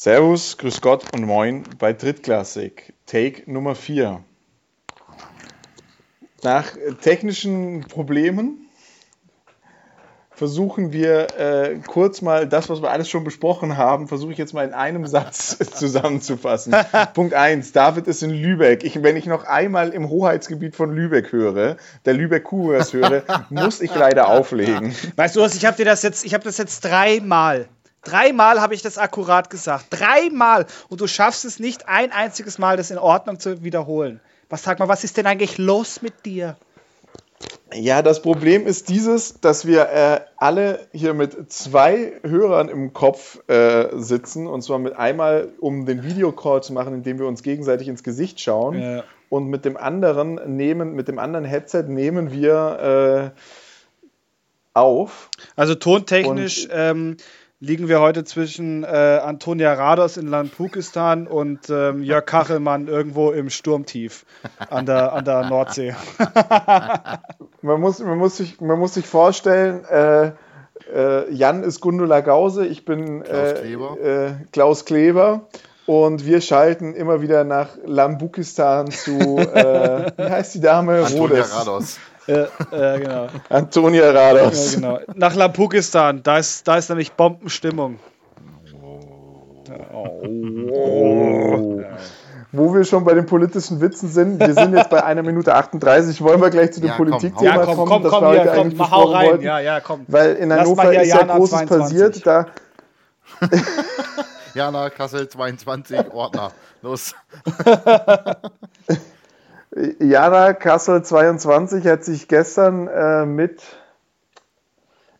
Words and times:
Servus, 0.00 0.56
Grüß 0.58 0.80
Gott 0.80 1.12
und 1.12 1.24
Moin 1.24 1.64
bei 1.76 1.92
Drittklassik, 1.92 2.92
Take 3.04 3.50
Nummer 3.50 3.74
4. 3.74 4.22
Nach 6.44 6.66
technischen 7.02 7.80
Problemen 7.80 8.68
versuchen 10.30 10.92
wir 10.92 11.36
äh, 11.36 11.80
kurz 11.84 12.22
mal 12.22 12.46
das, 12.46 12.68
was 12.68 12.80
wir 12.80 12.92
alles 12.92 13.08
schon 13.08 13.24
besprochen 13.24 13.76
haben, 13.76 14.06
versuche 14.06 14.30
ich 14.30 14.38
jetzt 14.38 14.54
mal 14.54 14.64
in 14.64 14.72
einem 14.72 15.04
Satz 15.04 15.58
zusammenzufassen. 15.74 16.76
Punkt 17.14 17.34
1, 17.34 17.72
David 17.72 18.06
ist 18.06 18.22
in 18.22 18.30
Lübeck. 18.30 18.84
Ich, 18.84 19.02
wenn 19.02 19.16
ich 19.16 19.26
noch 19.26 19.42
einmal 19.42 19.88
im 19.88 20.08
Hoheitsgebiet 20.08 20.76
von 20.76 20.94
Lübeck 20.94 21.32
höre, 21.32 21.76
der 22.04 22.14
Lübeck 22.14 22.44
Cougars 22.44 22.92
höre, 22.92 23.24
muss 23.50 23.80
ich 23.80 23.92
leider 23.92 24.28
auflegen. 24.28 24.94
Weißt 25.16 25.34
du 25.34 25.40
was, 25.40 25.56
ich 25.56 25.66
habe 25.66 25.76
dir 25.76 25.86
das 25.86 26.04
jetzt, 26.04 26.24
ich 26.24 26.34
habe 26.34 26.44
das 26.44 26.56
jetzt 26.56 26.84
dreimal 26.84 27.68
Dreimal 28.02 28.60
habe 28.60 28.74
ich 28.74 28.82
das 28.82 28.98
akkurat 28.98 29.50
gesagt. 29.50 29.86
Dreimal. 29.90 30.66
Und 30.88 31.00
du 31.00 31.06
schaffst 31.06 31.44
es 31.44 31.58
nicht 31.58 31.88
ein 31.88 32.12
einziges 32.12 32.58
Mal, 32.58 32.76
das 32.76 32.90
in 32.90 32.98
Ordnung 32.98 33.40
zu 33.40 33.62
wiederholen. 33.62 34.20
Was 34.48 34.62
sag 34.62 34.78
mal, 34.78 34.88
was 34.88 35.04
ist 35.04 35.16
denn 35.16 35.26
eigentlich 35.26 35.58
los 35.58 36.00
mit 36.00 36.24
dir? 36.24 36.56
Ja, 37.74 38.00
das 38.00 38.22
Problem 38.22 38.66
ist 38.66 38.88
dieses, 38.88 39.40
dass 39.40 39.66
wir 39.66 39.88
äh, 39.90 40.20
alle 40.36 40.86
hier 40.92 41.12
mit 41.12 41.52
zwei 41.52 42.14
Hörern 42.22 42.68
im 42.68 42.92
Kopf 42.94 43.46
äh, 43.48 43.88
sitzen. 43.92 44.46
Und 44.46 44.62
zwar 44.62 44.78
mit 44.78 44.96
einmal, 44.96 45.50
um 45.60 45.84
den 45.84 46.02
Videocall 46.02 46.62
zu 46.62 46.72
machen, 46.72 46.94
indem 46.94 47.18
wir 47.18 47.26
uns 47.26 47.42
gegenseitig 47.42 47.88
ins 47.88 48.02
Gesicht 48.02 48.40
schauen. 48.40 48.80
Ja. 48.80 49.04
Und 49.28 49.48
mit 49.48 49.66
dem 49.66 49.76
anderen 49.76 50.56
nehmen, 50.56 50.94
mit 50.94 51.08
dem 51.08 51.18
anderen 51.18 51.44
Headset 51.44 51.84
nehmen 51.88 52.32
wir 52.32 53.34
äh, 53.34 53.40
auf. 54.72 55.28
Also 55.54 55.74
tontechnisch 55.74 56.68
ähm, 56.70 57.18
liegen 57.60 57.88
wir 57.88 58.00
heute 58.00 58.24
zwischen 58.24 58.84
äh, 58.84 58.86
Antonia 58.86 59.72
Rados 59.72 60.16
in 60.16 60.28
Landpukistan 60.28 61.26
und 61.26 61.68
ähm, 61.70 62.02
Jörg 62.02 62.24
Kachelmann 62.24 62.86
irgendwo 62.86 63.32
im 63.32 63.50
Sturmtief 63.50 64.24
an 64.70 64.86
der, 64.86 65.12
an 65.12 65.24
der 65.24 65.48
Nordsee. 65.48 65.94
man, 67.62 67.80
muss, 67.80 67.98
man, 67.98 68.18
muss 68.18 68.36
sich, 68.36 68.60
man 68.60 68.78
muss 68.78 68.94
sich 68.94 69.06
vorstellen, 69.06 69.84
äh, 69.84 70.32
äh, 70.94 71.32
Jan 71.32 71.64
ist 71.64 71.80
Gundula 71.80 72.20
Gause, 72.20 72.66
ich 72.66 72.84
bin 72.84 73.22
Klaus 73.24 73.52
äh, 73.52 73.54
Kleber. 73.54 74.00
Äh, 74.00 74.30
Klaus 74.52 74.84
Kleber. 74.84 75.48
Und 75.86 76.26
wir 76.26 76.42
schalten 76.42 76.92
immer 76.92 77.22
wieder 77.22 77.44
nach 77.44 77.70
Lambukistan 77.82 78.90
zu, 78.90 79.38
äh, 79.38 80.12
wie 80.18 80.30
heißt 80.30 80.54
die 80.54 80.60
Dame? 80.60 80.98
Antonia 80.98 81.20
Rodes. 81.20 81.56
Rados. 81.58 81.98
Ja, 82.28 82.46
ja, 82.72 82.98
genau. 82.98 83.26
Antonia 83.48 84.10
Rados. 84.10 84.74
Ja, 84.74 84.80
genau. 84.80 84.98
Nach 85.14 85.34
Lapukistan, 85.34 86.22
da 86.22 86.38
ist, 86.38 86.68
da 86.68 86.76
ist 86.76 86.90
nämlich 86.90 87.12
Bombenstimmung. 87.12 87.98
Oh. 89.92 90.22
Oh. 90.70 91.82
Wo 92.52 92.74
wir 92.74 92.84
schon 92.84 93.04
bei 93.04 93.14
den 93.14 93.26
politischen 93.26 93.80
Witzen 93.80 94.08
sind, 94.10 94.40
wir 94.40 94.54
sind 94.54 94.74
jetzt 94.74 94.90
bei 94.90 95.02
einer 95.02 95.22
Minute 95.22 95.54
38, 95.54 96.20
wollen 96.22 96.40
wir 96.40 96.50
gleich 96.50 96.72
zu 96.72 96.80
dem 96.80 96.90
ja, 96.90 96.96
Politikthema 96.96 97.56
ja, 97.56 97.64
komm, 97.64 97.76
kommen, 97.76 97.88
komm, 97.88 98.02
das 98.02 98.12
komm, 98.12 98.22
wir 98.22 98.28
heute 98.28 98.52
eigentlich 98.52 98.78
komm, 98.78 98.90
hau 98.90 99.04
rein. 99.04 99.26
Wollten, 99.30 99.44
ja, 99.44 99.58
ja, 99.60 99.80
komm. 99.80 100.04
Weil 100.08 100.34
in 100.36 100.52
Hannover 100.52 100.92
ist 100.92 101.08
ja 101.08 101.24
Großes 101.24 101.66
22. 101.66 101.78
passiert, 101.78 102.26
da... 102.26 102.46
Jana 104.54 104.90
Kassel 104.90 105.28
22, 105.28 106.12
Ordner. 106.12 106.52
Los. 106.82 107.14
Jana 110.00 110.54
Kassel 110.54 111.04
22 111.04 111.86
hat 111.86 112.04
sich 112.04 112.26
gestern 112.26 112.88
äh, 112.88 113.24
mit. 113.26 113.62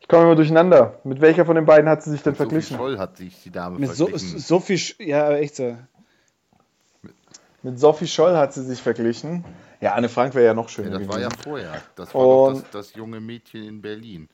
Ich 0.01 0.09
komme 0.09 0.25
immer 0.25 0.37
durcheinander. 0.37 0.99
Mit 1.05 1.21
welcher 1.21 1.45
von 1.45 1.55
den 1.55 1.67
beiden 1.67 1.89
hat 1.89 2.03
sie 2.03 2.11
sich 2.11 2.23
denn 2.23 2.33
mit 2.33 2.39
verglichen? 2.39 2.77
Sophie 2.77 2.91
Scholl 2.91 2.99
hat 2.99 3.17
sich 3.17 3.43
die 3.43 3.51
Dame 3.51 3.79
mit 3.79 3.91
verglichen. 3.91 4.39
So, 4.39 4.59
Sophie, 4.59 4.81
ja, 4.99 5.31
echt 5.33 5.57
so. 5.57 5.77
Mit, 7.63 7.79
Sophie 7.79 8.07
Scholl 8.07 8.37
hat 8.37 8.53
sie 8.53 8.65
sich 8.65 8.83
verglichen. 8.83 9.45
Ja, 9.81 9.95
Anne 9.95 10.09
Frank 10.09 10.35
wäre 10.35 10.47
ja 10.47 10.55
noch 10.55 10.69
schöner. 10.69 10.93
Ja, 10.93 10.99
das 10.99 11.09
war 11.09 11.21
ja 11.21 11.29
vorher. 11.31 11.83
Das 11.95 12.15
war 12.15 12.23
doch 12.23 12.53
das, 12.55 12.71
das, 12.71 12.95
junge 12.95 13.21
Mädchen 13.21 13.63
in 13.63 13.81
Berlin. 13.81 14.29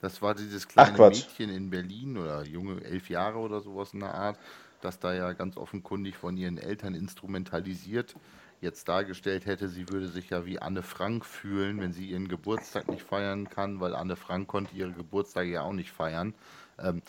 Das 0.00 0.22
war 0.22 0.34
dieses 0.34 0.66
kleine 0.66 0.96
Mädchen 0.96 1.50
in 1.50 1.70
Berlin 1.70 2.16
oder 2.16 2.42
junge 2.42 2.82
elf 2.82 3.10
Jahre 3.10 3.38
oder 3.38 3.60
sowas 3.60 3.92
in 3.92 4.00
der 4.00 4.14
Art, 4.14 4.38
das 4.80 4.98
da 4.98 5.12
ja 5.12 5.34
ganz 5.34 5.56
offenkundig 5.56 6.16
von 6.16 6.36
ihren 6.36 6.58
Eltern 6.58 6.94
instrumentalisiert 6.94 8.16
jetzt 8.60 8.88
dargestellt 8.88 9.46
hätte, 9.46 9.68
sie 9.68 9.88
würde 9.88 10.08
sich 10.08 10.30
ja 10.30 10.44
wie 10.44 10.58
Anne 10.58 10.82
Frank 10.82 11.24
fühlen, 11.24 11.80
wenn 11.80 11.92
sie 11.92 12.06
ihren 12.06 12.28
Geburtstag 12.28 12.88
nicht 12.88 13.02
feiern 13.02 13.48
kann, 13.48 13.80
weil 13.80 13.94
Anne 13.94 14.16
Frank 14.16 14.48
konnte 14.48 14.74
ihre 14.76 14.92
Geburtstage 14.92 15.50
ja 15.50 15.62
auch 15.62 15.72
nicht 15.72 15.90
feiern. 15.90 16.34
Ähm, 16.78 17.02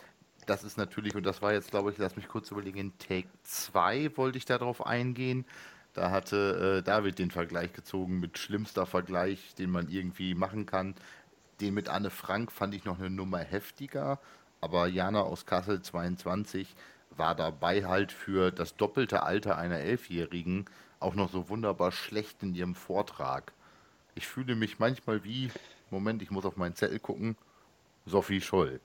das 0.46 0.64
ist 0.64 0.78
natürlich, 0.78 1.16
und 1.16 1.24
das 1.24 1.42
war 1.42 1.54
jetzt, 1.54 1.72
glaube 1.72 1.92
ich, 1.92 1.98
lass 1.98 2.16
mich 2.16 2.28
kurz 2.28 2.52
überlegen, 2.52 2.80
in 2.80 2.98
Take 2.98 3.28
2 3.44 4.18
wollte 4.18 4.38
ich 4.38 4.46
darauf 4.46 4.86
eingehen. 4.86 5.46
Da 5.94 6.10
hatte 6.10 6.80
äh, 6.80 6.84
David 6.84 7.20
den 7.20 7.32
Vergleich 7.32 7.74
gezogen 7.74 8.20
mit 8.20 8.38
schlimmster 8.38 8.86
Vergleich, 8.86 9.56
den 9.56 9.70
man 9.70 9.90
irgendwie 9.90 10.34
machen 10.34 10.66
kann. 10.66 10.96
Den 11.60 11.74
mit 11.74 11.90
Anne 11.90 12.10
Frank 12.10 12.52
fand 12.52 12.74
ich 12.74 12.86
noch 12.86 12.98
eine 12.98 13.10
Nummer 13.10 13.40
heftiger, 13.40 14.20
aber 14.62 14.88
Jana 14.88 15.22
aus 15.22 15.46
Kassel 15.46 15.82
22 15.82 16.76
war 17.18 17.36
dabei 17.36 17.86
halt 17.86 18.12
für 18.12 18.52
das 18.52 18.78
doppelte 18.78 19.24
Alter 19.24 19.58
einer 19.58 19.80
Elfjährigen 19.80 20.66
auch 21.02 21.16
noch 21.16 21.32
so 21.32 21.50
wunderbar 21.50 21.92
schlecht 21.92 22.44
in 22.44 22.54
ihrem 22.54 22.76
Vortrag. 22.76 23.52
Ich 24.16 24.28
fühle 24.28 24.56
mich 24.56 24.80
manchmal 24.80 25.24
wie, 25.24 25.52
Moment, 25.90 26.22
ich 26.22 26.32
muss 26.32 26.46
auf 26.46 26.58
meinen 26.58 26.76
Zettel 26.76 27.00
gucken, 27.00 27.36
Sophie 28.06 28.42
Scholl. 28.42 28.80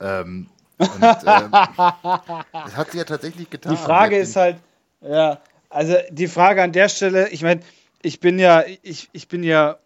Ähm, 0.00 0.48
und, 0.78 1.02
ähm, 1.02 1.50
das 2.52 2.76
hat 2.76 2.90
sie 2.90 2.98
ja 2.98 3.04
tatsächlich 3.04 3.48
getan. 3.50 3.72
Die 3.72 3.78
Frage 3.78 4.18
ist 4.18 4.36
halt, 4.36 4.56
ja, 5.00 5.40
also 5.68 5.96
die 6.10 6.28
Frage 6.28 6.62
an 6.62 6.72
der 6.72 6.88
Stelle, 6.88 7.28
ich 7.30 7.42
meine, 7.42 7.60
ich 8.02 8.20
bin 8.20 8.38
ja, 8.38 8.64
ich, 8.82 9.08
ich 9.12 9.28
bin 9.28 9.42
ja 9.44 9.78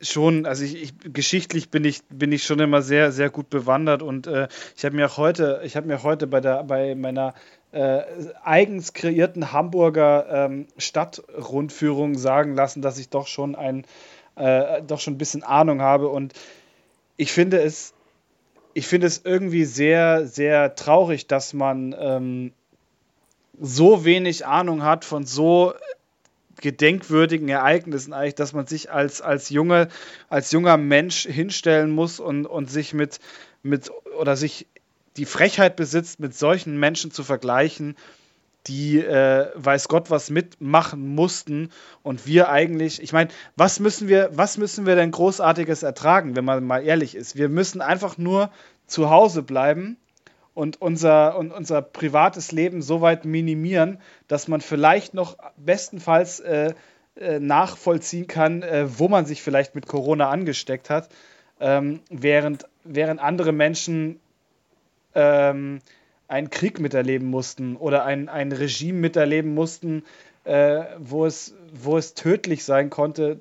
schon, 0.00 0.46
also 0.46 0.64
ich, 0.64 0.82
ich, 0.82 0.94
geschichtlich 1.12 1.70
bin 1.70 1.84
ich, 1.84 2.02
bin 2.08 2.32
ich 2.32 2.44
schon 2.44 2.60
immer 2.60 2.82
sehr, 2.82 3.12
sehr 3.12 3.30
gut 3.30 3.50
bewandert 3.50 4.02
und 4.02 4.26
äh, 4.26 4.48
ich 4.76 4.84
habe 4.84 4.96
mir 4.96 5.06
auch 5.06 5.16
heute, 5.16 5.60
ich 5.64 5.76
habe 5.76 5.86
mir 5.86 6.02
heute 6.02 6.26
bei 6.26 6.40
der, 6.40 6.64
bei 6.64 6.94
meiner 6.94 7.34
äh, 7.72 8.02
eigens 8.44 8.92
kreierten 8.92 9.52
Hamburger 9.52 10.26
ähm, 10.30 10.66
Stadtrundführung 10.76 12.16
sagen 12.16 12.54
lassen, 12.54 12.82
dass 12.82 12.98
ich 12.98 13.08
doch 13.08 13.26
schon 13.26 13.56
ein, 13.56 13.84
äh, 14.36 14.82
doch 14.82 15.00
schon 15.00 15.14
ein 15.14 15.18
bisschen 15.18 15.42
Ahnung 15.42 15.80
habe. 15.80 16.08
Und 16.08 16.34
ich 17.16 17.32
finde 17.32 17.60
es, 17.60 17.94
ich 18.74 18.86
finde 18.86 19.06
es 19.06 19.22
irgendwie 19.24 19.64
sehr, 19.64 20.26
sehr 20.26 20.76
traurig, 20.76 21.26
dass 21.26 21.52
man 21.52 21.94
ähm, 21.98 22.52
so 23.60 24.04
wenig 24.04 24.46
Ahnung 24.46 24.82
hat 24.82 25.04
von 25.04 25.26
so 25.26 25.74
gedenkwürdigen 26.60 27.48
Ereignissen 27.48 28.12
eigentlich, 28.12 28.34
dass 28.34 28.52
man 28.52 28.66
sich 28.66 28.90
als, 28.90 29.20
als, 29.20 29.50
junge, 29.50 29.88
als 30.28 30.52
junger 30.52 30.76
Mensch 30.76 31.26
hinstellen 31.26 31.90
muss 31.90 32.20
und, 32.20 32.46
und 32.46 32.70
sich 32.70 32.94
mit, 32.94 33.20
mit 33.62 33.90
oder 34.18 34.36
sich 34.36 34.66
die 35.16 35.26
Frechheit 35.26 35.76
besitzt, 35.76 36.20
mit 36.20 36.34
solchen 36.34 36.78
Menschen 36.78 37.10
zu 37.10 37.22
vergleichen, 37.22 37.96
die 38.66 38.98
äh, 38.98 39.50
weiß 39.54 39.88
Gott 39.88 40.10
was 40.10 40.30
mitmachen 40.30 41.14
mussten 41.14 41.70
und 42.02 42.26
wir 42.26 42.48
eigentlich, 42.48 43.02
ich 43.02 43.12
meine, 43.12 43.30
was 43.56 43.78
müssen 43.78 44.08
wir, 44.08 44.30
was 44.32 44.56
müssen 44.56 44.86
wir 44.86 44.96
denn 44.96 45.10
großartiges 45.10 45.82
ertragen, 45.82 46.34
wenn 46.34 46.44
man 46.44 46.64
mal 46.64 46.82
ehrlich 46.82 47.14
ist? 47.14 47.36
Wir 47.36 47.48
müssen 47.48 47.82
einfach 47.82 48.16
nur 48.16 48.50
zu 48.86 49.10
Hause 49.10 49.42
bleiben 49.42 49.98
und 50.54 50.80
unser, 50.80 51.36
und 51.36 51.52
unser 51.52 51.82
privates 51.82 52.52
Leben 52.52 52.80
so 52.80 53.00
weit 53.00 53.24
minimieren, 53.24 53.98
dass 54.28 54.48
man 54.48 54.60
vielleicht 54.60 55.12
noch 55.14 55.36
bestenfalls 55.56 56.40
äh, 56.40 56.74
äh, 57.16 57.38
nachvollziehen 57.40 58.26
kann, 58.26 58.62
äh, 58.62 58.86
wo 58.98 59.08
man 59.08 59.26
sich 59.26 59.42
vielleicht 59.42 59.74
mit 59.74 59.86
Corona 59.86 60.30
angesteckt 60.30 60.90
hat, 60.90 61.08
ähm, 61.60 62.00
während, 62.08 62.66
während 62.84 63.20
andere 63.20 63.52
Menschen 63.52 64.20
ähm, 65.14 65.80
einen 66.28 66.50
Krieg 66.50 66.80
miterleben 66.80 67.28
mussten 67.28 67.76
oder 67.76 68.04
ein, 68.04 68.28
ein 68.28 68.52
Regime 68.52 68.98
miterleben 68.98 69.54
mussten, 69.54 70.04
äh, 70.44 70.84
wo, 70.98 71.26
es, 71.26 71.54
wo 71.72 71.96
es 71.96 72.14
tödlich 72.14 72.64
sein 72.64 72.90
konnte, 72.90 73.40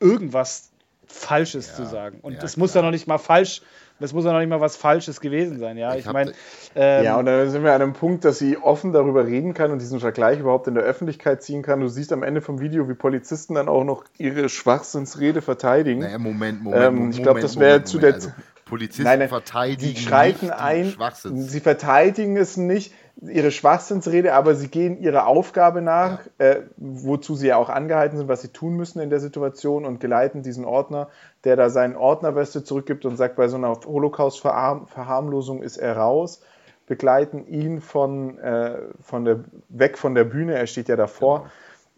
irgendwas 0.00 0.70
Falsches 1.06 1.68
ja, 1.68 1.74
zu 1.74 1.86
sagen. 1.86 2.18
Und 2.20 2.42
es 2.42 2.56
ja, 2.56 2.58
muss 2.60 2.74
ja 2.74 2.82
noch 2.82 2.90
nicht 2.90 3.06
mal 3.06 3.18
falsch, 3.18 3.62
das 4.00 4.12
muss 4.12 4.24
ja 4.24 4.32
noch 4.32 4.38
nicht 4.38 4.48
mal 4.48 4.60
was 4.60 4.76
Falsches 4.76 5.20
gewesen 5.20 5.58
sein. 5.58 5.76
Ja, 5.76 5.94
ich, 5.94 6.06
ich 6.06 6.12
meine. 6.12 6.32
Ähm, 6.74 7.04
ja, 7.04 7.16
und 7.16 7.26
dann 7.26 7.50
sind 7.50 7.64
wir 7.64 7.72
an 7.72 7.82
einem 7.82 7.92
Punkt, 7.92 8.24
dass 8.24 8.38
sie 8.38 8.56
offen 8.56 8.92
darüber 8.92 9.26
reden 9.26 9.54
kann 9.54 9.70
und 9.70 9.80
diesen 9.80 10.00
Vergleich 10.00 10.38
überhaupt 10.38 10.68
in 10.68 10.74
der 10.74 10.84
Öffentlichkeit 10.84 11.42
ziehen 11.42 11.62
kann. 11.62 11.80
Du 11.80 11.88
siehst 11.88 12.12
am 12.12 12.22
Ende 12.22 12.40
vom 12.40 12.60
Video, 12.60 12.88
wie 12.88 12.94
Polizisten 12.94 13.54
dann 13.54 13.68
auch 13.68 13.84
noch 13.84 14.04
ihre 14.16 14.48
Schwachsinnsrede 14.48 15.42
verteidigen. 15.42 16.00
Naja, 16.00 16.18
Moment, 16.18 16.62
Moment. 16.62 16.84
Ähm, 16.84 17.10
ich 17.10 17.22
glaube, 17.22 17.40
das 17.40 17.58
wäre 17.58 17.84
zu 17.84 17.98
der. 17.98 18.14
Also, 18.14 18.30
Polizisten 18.68 19.04
nein, 19.04 19.20
nein, 19.20 19.28
verteidigen 19.28 19.94
die 19.94 19.98
schreiten 19.98 20.50
ein, 20.50 20.94
sie 21.24 21.60
verteidigen 21.60 22.36
es 22.36 22.58
nicht, 22.58 22.92
ihre 23.20 23.50
Schwachsinnsrede, 23.50 24.32
aber 24.34 24.54
sie 24.54 24.68
gehen 24.68 25.00
ihrer 25.00 25.26
Aufgabe 25.26 25.82
nach, 25.82 26.20
äh, 26.38 26.62
wozu 26.76 27.34
sie 27.34 27.48
ja 27.48 27.56
auch 27.56 27.68
angehalten 27.68 28.16
sind, 28.16 28.28
was 28.28 28.42
sie 28.42 28.48
tun 28.48 28.76
müssen 28.76 29.00
in 29.00 29.10
der 29.10 29.20
Situation 29.20 29.84
und 29.84 29.98
geleiten 29.98 30.42
diesen 30.42 30.64
Ordner, 30.64 31.08
der 31.44 31.56
da 31.56 31.68
seinen 31.68 31.96
Ordnerweste 31.96 32.62
zurückgibt 32.62 33.04
und 33.04 33.16
sagt, 33.16 33.36
bei 33.36 33.48
so 33.48 33.56
einer 33.56 33.78
Holocaust-Verharmlosung 33.84 35.62
ist 35.62 35.78
er 35.78 35.96
raus. 35.96 36.42
begleiten 36.86 37.46
ihn 37.46 37.80
von, 37.80 38.38
äh, 38.38 38.78
von 39.02 39.24
der, 39.24 39.40
weg 39.68 39.98
von 39.98 40.14
der 40.14 40.24
Bühne. 40.24 40.54
Er 40.54 40.66
steht 40.66 40.88
ja 40.88 40.96
davor. 40.96 41.40
Genau. 41.40 41.50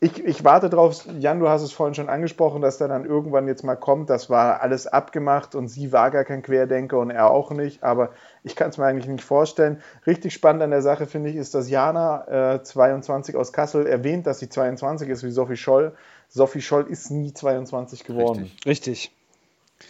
Ich, 0.02 0.24
ich 0.24 0.44
warte 0.44 0.70
drauf, 0.70 1.04
Jan, 1.18 1.40
du 1.40 1.48
hast 1.50 1.60
es 1.60 1.72
vorhin 1.72 1.94
schon 1.94 2.08
angesprochen, 2.08 2.62
dass 2.62 2.78
der 2.78 2.88
dann 2.88 3.04
irgendwann 3.04 3.46
jetzt 3.46 3.64
mal 3.64 3.76
kommt. 3.76 4.08
Das 4.08 4.30
war 4.30 4.62
alles 4.62 4.86
abgemacht 4.86 5.54
und 5.54 5.68
sie 5.68 5.92
war 5.92 6.10
gar 6.10 6.24
kein 6.24 6.42
Querdenker 6.42 6.98
und 6.98 7.10
er 7.10 7.30
auch 7.30 7.50
nicht. 7.50 7.84
Aber 7.84 8.10
ich 8.42 8.56
kann 8.56 8.70
es 8.70 8.78
mir 8.78 8.86
eigentlich 8.86 9.08
nicht 9.08 9.22
vorstellen. 9.22 9.82
Richtig 10.06 10.32
spannend 10.32 10.62
an 10.62 10.70
der 10.70 10.80
Sache 10.80 11.06
finde 11.06 11.28
ich, 11.28 11.36
ist, 11.36 11.54
dass 11.54 11.68
Jana 11.68 12.54
äh, 12.54 12.62
22 12.62 13.36
aus 13.36 13.52
Kassel 13.52 13.86
erwähnt, 13.86 14.26
dass 14.26 14.38
sie 14.38 14.48
22 14.48 15.06
ist 15.10 15.22
wie 15.22 15.30
Sophie 15.30 15.58
Scholl. 15.58 15.92
Sophie 16.30 16.62
Scholl 16.62 16.86
ist 16.88 17.10
nie 17.10 17.34
22 17.34 18.04
geworden. 18.04 18.50
Richtig. 18.64 18.66
Richtig. 18.66 19.12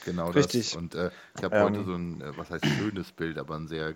Genau 0.04 0.30
Richtig. 0.30 0.72
das. 0.72 0.76
Und 0.76 0.94
äh, 0.96 1.10
ich 1.36 1.44
habe 1.44 1.56
ähm, 1.56 1.62
heute 1.64 1.84
so 1.84 1.94
ein, 1.94 2.20
äh, 2.20 2.36
was 2.36 2.50
heißt 2.50 2.64
schönes 2.66 3.12
Bild, 3.12 3.38
aber 3.38 3.56
ein 3.56 3.68
sehr, 3.68 3.94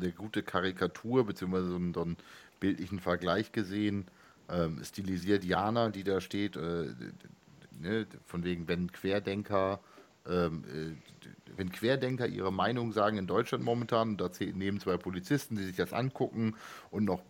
eine 0.00 0.12
gute 0.12 0.42
Karikatur, 0.42 1.24
beziehungsweise 1.26 1.68
so 1.68 1.76
einen, 1.76 1.94
so 1.94 2.02
einen 2.02 2.16
bildlichen 2.60 3.00
Vergleich 3.00 3.52
gesehen. 3.52 4.06
Ähm, 4.50 4.82
stilisiert 4.82 5.44
Jana, 5.44 5.90
die 5.90 6.02
da 6.02 6.20
steht, 6.20 6.56
äh, 6.56 6.86
ne, 7.80 8.06
von 8.26 8.44
wegen, 8.44 8.66
wenn 8.68 8.90
Querdenker, 8.90 9.80
ähm, 10.28 10.64
äh, 10.66 11.56
wenn 11.56 11.70
Querdenker 11.70 12.26
ihre 12.26 12.52
Meinung 12.52 12.92
sagen 12.92 13.18
in 13.18 13.26
Deutschland 13.26 13.64
momentan, 13.64 14.16
da 14.16 14.30
nehmen 14.40 14.80
zwei 14.80 14.96
Polizisten, 14.96 15.56
die 15.56 15.64
sich 15.64 15.76
das 15.76 15.92
angucken 15.92 16.56
und 16.90 17.04
noch 17.04 17.22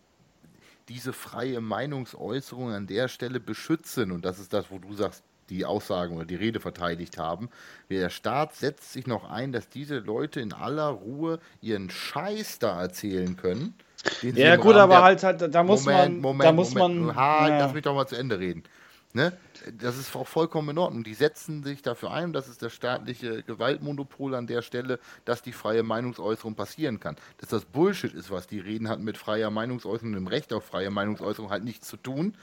diese 0.89 1.13
freie 1.13 1.61
Meinungsäußerung 1.61 2.71
an 2.71 2.87
der 2.87 3.09
Stelle 3.09 3.39
beschützen, 3.39 4.11
und 4.11 4.25
das 4.25 4.39
ist 4.39 4.53
das, 4.53 4.71
wo 4.71 4.79
du 4.79 4.93
sagst, 4.95 5.23
die 5.51 5.65
Aussagen 5.65 6.17
oder 6.17 6.25
die 6.25 6.37
Rede 6.37 6.61
verteidigt 6.61 7.19
haben. 7.19 7.49
Der 7.91 8.09
Staat 8.09 8.55
setzt 8.55 8.93
sich 8.93 9.07
noch 9.07 9.29
ein, 9.29 9.53
dass 9.53 9.69
diese 9.69 9.99
Leute 9.99 10.41
in 10.41 10.53
aller 10.53 10.89
Ruhe 10.89 11.41
ihren 11.61 11.91
Scheiß 11.91 12.61
da 12.61 12.81
erzählen 12.81 13.37
können. 13.37 13.75
Ja, 14.23 14.57
gut, 14.57 14.77
aber 14.77 15.03
halt, 15.03 15.23
halt, 15.23 15.55
da 15.55 15.63
muss 15.63 15.85
Moment, 15.85 16.15
man. 16.15 16.21
Moment, 16.21 16.45
da 16.49 16.53
muss 16.53 16.75
Moment. 16.75 17.07
man. 17.07 17.17
Ha, 17.17 17.49
ja. 17.49 17.59
Lass 17.59 17.75
mich 17.75 17.83
doch 17.83 17.95
mal 17.95 18.07
zu 18.07 18.17
Ende 18.17 18.39
reden. 18.39 18.65
Ne? 19.13 19.33
Das 19.79 19.99
ist 19.99 20.15
auch 20.15 20.29
vollkommen 20.29 20.71
in 20.71 20.79
Ordnung. 20.79 21.03
Die 21.03 21.15
setzen 21.15 21.65
sich 21.65 21.83
dafür 21.83 22.13
ein, 22.13 22.33
das 22.33 22.49
ist 22.49 22.63
das 22.63 22.73
staatliche 22.73 23.43
Gewaltmonopol 23.43 24.35
an 24.35 24.47
der 24.47 24.63
Stelle, 24.63 25.01
dass 25.25 25.43
die 25.43 25.53
freie 25.53 25.83
Meinungsäußerung 25.83 26.55
passieren 26.55 27.01
kann. 27.01 27.17
Dass 27.39 27.51
das 27.51 27.65
Bullshit 27.65 28.15
ist, 28.15 28.31
was 28.31 28.47
die 28.47 28.61
reden, 28.61 28.89
hat 28.89 29.01
mit 29.01 29.19
freier 29.19 29.51
Meinungsäußerung 29.51 30.11
und 30.11 30.15
dem 30.15 30.27
Recht 30.29 30.53
auf 30.53 30.65
freie 30.65 30.91
Meinungsäußerung 30.91 31.51
halt 31.51 31.65
nichts 31.65 31.89
zu 31.89 31.97
tun. 31.97 32.35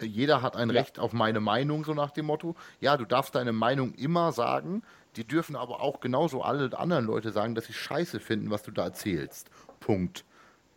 Jeder 0.00 0.42
hat 0.42 0.56
ein 0.56 0.68
ja. 0.68 0.80
Recht 0.80 0.98
auf 0.98 1.12
meine 1.12 1.40
Meinung, 1.40 1.84
so 1.84 1.94
nach 1.94 2.10
dem 2.10 2.26
Motto. 2.26 2.56
Ja, 2.80 2.96
du 2.96 3.04
darfst 3.04 3.34
deine 3.34 3.52
Meinung 3.52 3.94
immer 3.94 4.32
sagen. 4.32 4.82
Die 5.14 5.24
dürfen 5.24 5.56
aber 5.56 5.80
auch 5.80 6.00
genauso 6.00 6.42
alle 6.42 6.76
anderen 6.78 7.06
Leute 7.06 7.30
sagen, 7.30 7.54
dass 7.54 7.66
sie 7.66 7.72
scheiße 7.72 8.20
finden, 8.20 8.50
was 8.50 8.62
du 8.62 8.70
da 8.70 8.84
erzählst. 8.84 9.48
Punkt. 9.80 10.25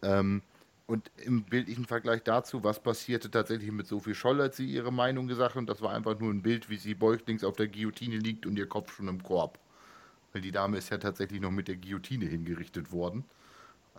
Ähm, 0.01 0.41
und 0.87 1.11
im 1.17 1.43
bildlichen 1.43 1.85
Vergleich 1.85 2.23
dazu, 2.23 2.63
was 2.63 2.79
passierte 2.81 3.29
tatsächlich 3.29 3.71
mit 3.71 3.85
Sophie 3.85 4.15
Scholl, 4.15 4.41
als 4.41 4.57
sie 4.57 4.65
ihre 4.65 4.91
Meinung 4.91 5.27
gesagt 5.27 5.51
hat, 5.51 5.57
und 5.57 5.69
das 5.69 5.81
war 5.81 5.93
einfach 5.93 6.19
nur 6.19 6.31
ein 6.31 6.41
Bild, 6.41 6.69
wie 6.69 6.77
sie 6.77 6.95
beuglings 6.95 7.43
auf 7.43 7.55
der 7.55 7.67
Guillotine 7.67 8.17
liegt 8.17 8.47
und 8.47 8.57
ihr 8.57 8.67
Kopf 8.67 8.95
schon 8.95 9.07
im 9.07 9.21
Korb. 9.21 9.59
Weil 10.33 10.41
die 10.41 10.51
Dame 10.51 10.77
ist 10.77 10.89
ja 10.89 10.97
tatsächlich 10.97 11.41
noch 11.41 11.51
mit 11.51 11.67
der 11.67 11.75
Guillotine 11.75 12.25
hingerichtet 12.25 12.91
worden. 12.91 13.23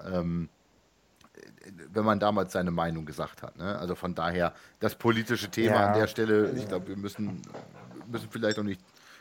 Ähm, 0.05 0.49
wenn 1.93 2.05
man 2.05 2.19
damals 2.19 2.53
seine 2.53 2.71
Meinung 2.71 3.07
gesagt 3.07 3.43
hat. 3.43 3.57
Ne? 3.57 3.79
Also 3.79 3.95
von 3.95 4.15
daher, 4.15 4.53
das 4.81 4.95
politische 4.95 5.51
Thema 5.51 5.77
ja. 5.77 5.87
an 5.89 5.99
der 5.99 6.07
Stelle, 6.07 6.53
ich 6.57 6.67
glaube, 6.69 6.89
wir 6.89 6.97
müssen, 6.97 7.43
müssen 8.11 8.29
vielleicht 8.31 8.59
auch 8.59 8.65
nicht, 8.65 8.81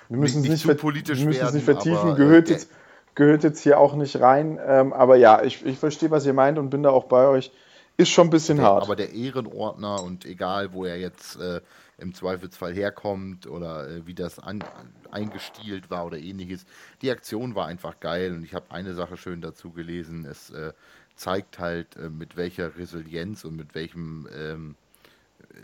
wir 0.09 0.17
müssen 0.17 0.41
nicht, 0.41 0.51
nicht 0.51 0.61
zu 0.63 0.75
politisch 0.75 1.19
wir 1.19 1.27
müssen 1.27 1.39
werden. 1.39 1.49
Es 1.49 1.53
nicht 1.53 1.65
vertiefen, 1.65 1.97
aber, 1.97 2.15
gehört, 2.15 2.49
äh, 2.49 2.53
jetzt, 2.53 2.69
gehört 3.19 3.43
jetzt 3.43 3.61
hier 3.61 3.77
auch 3.77 3.95
nicht 3.95 4.21
rein. 4.21 4.57
Ähm, 4.65 4.93
aber 4.93 5.17
ja, 5.17 5.43
ich, 5.43 5.65
ich 5.65 5.77
verstehe, 5.77 6.09
was 6.09 6.25
ihr 6.25 6.31
meint 6.31 6.57
und 6.57 6.69
bin 6.69 6.83
da 6.83 6.89
auch 6.89 7.03
bei 7.03 7.27
euch. 7.27 7.51
Ist 7.97 8.11
schon 8.11 8.27
ein 8.27 8.29
bisschen 8.29 8.57
der, 8.57 8.65
hart. 8.65 8.83
Aber 8.83 8.95
der 8.95 9.11
Ehrenordner 9.11 10.01
und 10.01 10.23
egal, 10.23 10.71
wo 10.71 10.85
er 10.85 10.97
jetzt 10.97 11.35
äh, 11.35 11.59
im 11.97 12.13
Zweifelsfall 12.13 12.73
herkommt 12.73 13.45
oder 13.45 13.89
äh, 13.89 14.07
wie 14.07 14.13
das 14.13 14.39
an, 14.39 14.63
eingestielt 15.11 15.89
war 15.89 16.05
oder 16.05 16.17
ähnliches, 16.17 16.65
die 17.01 17.11
Aktion 17.11 17.55
war 17.55 17.67
einfach 17.67 17.99
geil 17.99 18.33
und 18.33 18.45
ich 18.45 18.53
habe 18.53 18.71
eine 18.71 18.93
Sache 18.93 19.17
schön 19.17 19.41
dazu 19.41 19.71
gelesen. 19.71 20.23
Es 20.23 20.49
äh, 20.51 20.71
zeigt 21.17 21.59
halt, 21.59 21.97
äh, 21.97 22.09
mit 22.09 22.37
welcher 22.37 22.77
Resilienz 22.77 23.43
und 23.43 23.57
mit 23.57 23.75
welchem 23.75 24.29
ähm, 24.33 24.75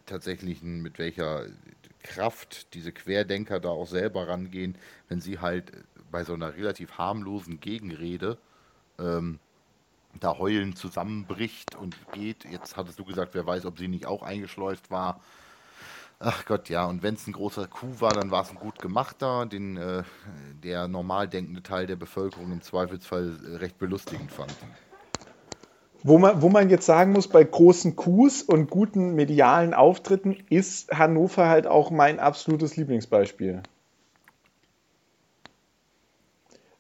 tatsächlichen, 0.06 0.82
mit 0.82 1.00
welcher 1.00 1.46
Kraft 2.04 2.74
diese 2.74 2.92
Querdenker 2.92 3.62
da 3.62 3.70
auch 3.70 3.88
selber 3.88 4.28
rangehen, 4.28 4.78
wenn 5.08 5.22
sie 5.22 5.40
halt 5.40 5.72
bei 6.12 6.24
so 6.24 6.34
einer 6.34 6.56
relativ 6.56 6.98
harmlosen 6.98 7.60
Gegenrede 7.60 8.38
ähm, 9.00 9.40
da 10.20 10.38
heulen 10.38 10.76
zusammenbricht 10.76 11.76
und 11.76 11.96
geht. 12.14 12.46
Jetzt 12.50 12.78
hattest 12.78 13.00
du 13.00 13.06
gesagt, 13.06 13.34
wer 13.34 13.46
weiß, 13.46 13.66
ob 13.66 13.78
sie 13.78 13.88
nicht 13.88 14.06
auch 14.06 14.24
eingeschleust 14.24 14.90
war. 14.92 15.20
Ach 16.20 16.46
Gott, 16.46 16.70
ja, 16.70 16.86
und 16.86 17.04
wenn 17.04 17.16
es 17.16 17.28
ein 17.28 17.34
großer 17.34 17.68
Coup 17.68 18.00
war, 18.00 18.14
dann 18.14 18.32
war 18.32 18.44
es 18.44 18.50
ein 18.50 18.56
gut 18.56 18.80
gemachter, 18.80 19.46
den 19.46 19.76
äh, 19.76 20.04
der 20.64 20.88
normal 20.88 21.28
denkende 21.28 21.62
Teil 21.62 21.88
der 21.88 21.98
Bevölkerung 21.98 22.54
im 22.54 22.62
Zweifelsfall 22.62 23.38
recht 23.60 23.78
belustigend 23.78 24.32
fand. 24.32 24.56
Wo 26.04 26.18
man, 26.18 26.42
wo 26.42 26.50
man 26.50 26.70
jetzt 26.70 26.86
sagen 26.86 27.12
muss, 27.12 27.28
bei 27.28 27.44
großen 27.44 27.96
Coups 27.96 28.44
und 28.44 28.70
guten 28.70 29.16
medialen 29.16 29.74
Auftritten 29.74 30.38
ist 30.50 30.92
Hannover 30.92 31.50
halt 31.50 31.68
auch 31.68 31.92
mein 31.92 32.20
absolutes 32.20 32.78
Lieblingsbeispiel. 32.78 33.64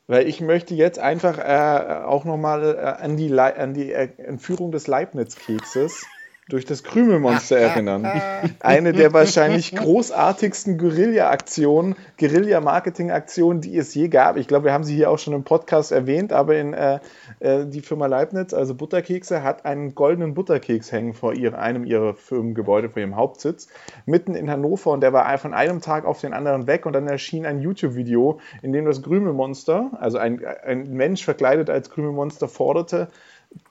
Weil 0.07 0.27
ich 0.27 0.39
möchte 0.39 0.75
jetzt 0.75 0.99
einfach 0.99 1.39
äh, 1.39 2.03
auch 2.03 2.25
nochmal 2.25 2.75
äh, 2.75 3.03
an 3.03 3.17
die, 3.17 3.33
an 3.39 3.73
die 3.73 3.91
äh, 3.91 4.09
Entführung 4.17 4.71
des 4.71 4.87
Leibniz-Kekses 4.87 6.05
durch 6.47 6.65
das 6.65 6.83
Krümelmonster 6.83 7.57
erinnern. 7.57 8.07
Eine 8.59 8.93
der 8.93 9.13
wahrscheinlich 9.13 9.75
großartigsten 9.75 10.77
Guerilla-Aktionen, 10.77 11.95
Guerilla-Marketing-Aktionen, 12.19 13.61
die 13.61 13.75
es 13.75 13.95
je 13.95 14.09
gab. 14.09 14.37
Ich 14.37 14.47
glaube, 14.47 14.65
wir 14.65 14.73
haben 14.73 14.83
sie 14.83 14.95
hier 14.95 15.09
auch 15.09 15.17
schon 15.17 15.33
im 15.33 15.43
Podcast 15.43 15.91
erwähnt, 15.91 16.31
aber 16.31 16.55
in, 16.55 16.73
äh, 16.73 16.99
äh, 17.39 17.65
die 17.65 17.81
Firma 17.81 18.05
Leibniz, 18.05 18.53
also 18.53 18.75
Butterkekse, 18.75 19.41
hat 19.41 19.65
einen 19.65 19.95
goldenen 19.95 20.35
Butterkeks 20.35 20.91
hängen 20.91 21.15
vor 21.15 21.33
ihr, 21.33 21.57
einem 21.57 21.83
ihrer 21.83 22.13
Firmengebäude, 22.13 22.89
vor 22.89 22.99
ihrem 22.99 23.15
Hauptsitz, 23.15 23.67
mitten 24.05 24.35
in 24.35 24.49
Hannover 24.51 24.91
und 24.91 25.01
der 25.01 25.13
war 25.13 25.35
von 25.39 25.55
einem 25.55 25.81
Tag 25.81 26.05
auf 26.05 26.21
den 26.21 26.33
anderen 26.33 26.67
weg 26.67 26.85
und 26.85 26.93
dann 26.93 27.07
erschien 27.07 27.47
ein 27.47 27.59
YouTube-Video, 27.59 28.39
in 28.61 28.71
dem 28.71 28.85
das 28.85 29.01
Krümelmonster, 29.01 29.91
also 29.99 30.19
ein, 30.19 30.45
ein 30.63 30.93
Mensch 30.93 31.25
verkleidet 31.25 31.71
als 31.71 31.89
Krümelmonster, 31.89 32.47
forderte, 32.47 33.07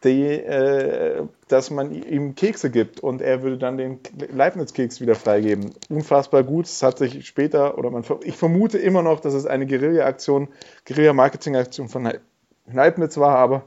die, 0.03 0.25
äh, 0.25 1.23
dass 1.49 1.71
man 1.71 1.93
ihm 1.93 2.35
Kekse 2.35 2.71
gibt 2.71 3.01
und 3.01 3.21
er 3.21 3.43
würde 3.43 3.59
dann 3.59 3.77
den 3.77 4.01
Leibniz-Keks 4.33 5.01
wieder 5.01 5.15
freigeben. 5.15 5.75
Unfassbar 5.89 6.43
gut. 6.43 6.67
Es 6.67 6.83
hat 6.83 6.99
sich 6.99 7.27
später, 7.27 7.79
oder 7.79 7.91
man, 7.91 8.05
ich 8.23 8.37
vermute 8.37 8.79
immer 8.79 9.03
noch, 9.03 9.21
dass 9.21 9.35
es 9.35 9.47
eine 9.47 9.67
Guerilla-Aktion, 9.67 10.49
Guerilla-Marketing-Aktion 10.87 11.89
von 11.89 12.13
Leibniz 12.67 13.17
war, 13.17 13.39
aber 13.39 13.65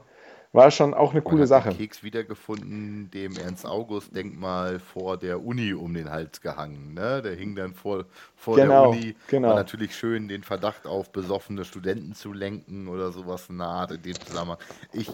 war 0.52 0.70
schon 0.70 0.94
auch 0.94 1.12
eine 1.12 1.22
coole 1.22 1.40
Man 1.40 1.46
Sache. 1.48 1.68
Den 1.70 1.78
Keks 1.78 2.02
wiedergefunden, 2.02 3.10
dem 3.12 3.36
Ernst-August-Denkmal 3.36 4.78
vor 4.80 5.18
der 5.18 5.44
Uni 5.44 5.74
um 5.74 5.92
den 5.92 6.10
Hals 6.10 6.40
gehangen. 6.40 6.94
Ne? 6.94 7.20
Der 7.22 7.34
hing 7.34 7.54
dann 7.54 7.74
vor, 7.74 8.06
vor 8.34 8.56
genau, 8.56 8.92
der 8.92 9.00
Uni. 9.00 9.16
Genau. 9.28 9.48
War 9.48 9.56
natürlich 9.56 9.94
schön, 9.94 10.28
den 10.28 10.42
Verdacht 10.42 10.86
auf 10.86 11.12
besoffene 11.12 11.64
Studenten 11.64 12.14
zu 12.14 12.32
lenken 12.32 12.88
oder 12.88 13.12
sowas 13.12 13.48
in 13.50 13.58
der 13.58 13.66
Art 13.66 13.92
in 13.92 14.02
dem 14.02 14.18
Zusammenhang. 14.18 14.58
Ich 14.92 15.10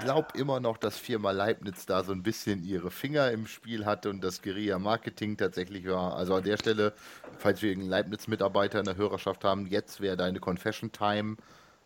glaube 0.00 0.28
immer 0.38 0.60
noch, 0.60 0.76
dass 0.76 0.98
Firma 0.98 1.30
Leibniz 1.30 1.86
da 1.86 2.02
so 2.02 2.12
ein 2.12 2.22
bisschen 2.22 2.64
ihre 2.64 2.90
Finger 2.90 3.30
im 3.30 3.46
Spiel 3.46 3.86
hatte 3.86 4.10
und 4.10 4.22
das 4.22 4.42
Guerilla-Marketing 4.42 5.36
tatsächlich 5.36 5.86
war. 5.86 6.16
Also 6.16 6.34
an 6.34 6.44
der 6.44 6.56
Stelle, 6.56 6.92
falls 7.38 7.62
wir 7.62 7.72
einen 7.72 7.88
Leibniz-Mitarbeiter 7.88 8.78
in 8.78 8.84
der 8.84 8.96
Hörerschaft 8.96 9.44
haben, 9.44 9.66
jetzt 9.66 10.00
wäre 10.00 10.16
deine 10.16 10.40
Confession-Time. 10.40 11.36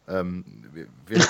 Ähm, 0.08 0.44
wir, 0.72 0.86
wir 1.06 1.20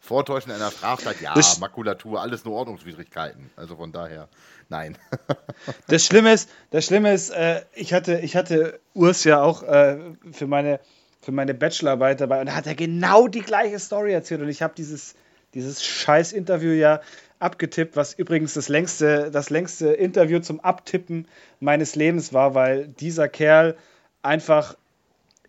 Vortäuschen 0.00 0.52
einer 0.52 0.70
Straftat, 0.70 1.20
ja, 1.20 1.34
das 1.34 1.58
Makulatur, 1.58 2.20
alles 2.20 2.44
nur 2.44 2.54
Ordnungswidrigkeiten. 2.54 3.50
Also 3.56 3.76
von 3.76 3.92
daher, 3.92 4.28
nein. 4.68 4.96
das 5.88 6.04
Schlimme 6.04 6.32
ist, 6.32 6.48
das 6.70 6.86
Schlimme 6.86 7.12
ist, 7.12 7.30
äh, 7.30 7.64
ich 7.74 7.92
hatte, 7.92 8.20
ich 8.20 8.36
hatte 8.36 8.78
Urs 8.94 9.24
ja 9.24 9.42
auch 9.42 9.62
äh, 9.62 9.98
für 10.32 10.46
meine 10.46 10.80
für 11.26 11.32
meine 11.32 11.54
Bachelorarbeit 11.54 12.20
dabei 12.20 12.38
und 12.38 12.46
da 12.46 12.54
hat 12.54 12.68
er 12.68 12.76
genau 12.76 13.26
die 13.26 13.40
gleiche 13.40 13.80
Story 13.80 14.12
erzählt 14.12 14.42
und 14.42 14.48
ich 14.48 14.62
habe 14.62 14.74
dieses, 14.76 15.16
dieses 15.54 15.84
scheiß 15.84 16.32
Interview 16.32 16.70
ja 16.70 17.00
abgetippt, 17.40 17.96
was 17.96 18.14
übrigens 18.14 18.54
das 18.54 18.68
längste, 18.68 19.32
das 19.32 19.50
längste 19.50 19.88
Interview 19.88 20.38
zum 20.38 20.60
Abtippen 20.60 21.26
meines 21.58 21.96
Lebens 21.96 22.32
war, 22.32 22.54
weil 22.54 22.86
dieser 22.86 23.28
Kerl 23.28 23.76
einfach 24.22 24.76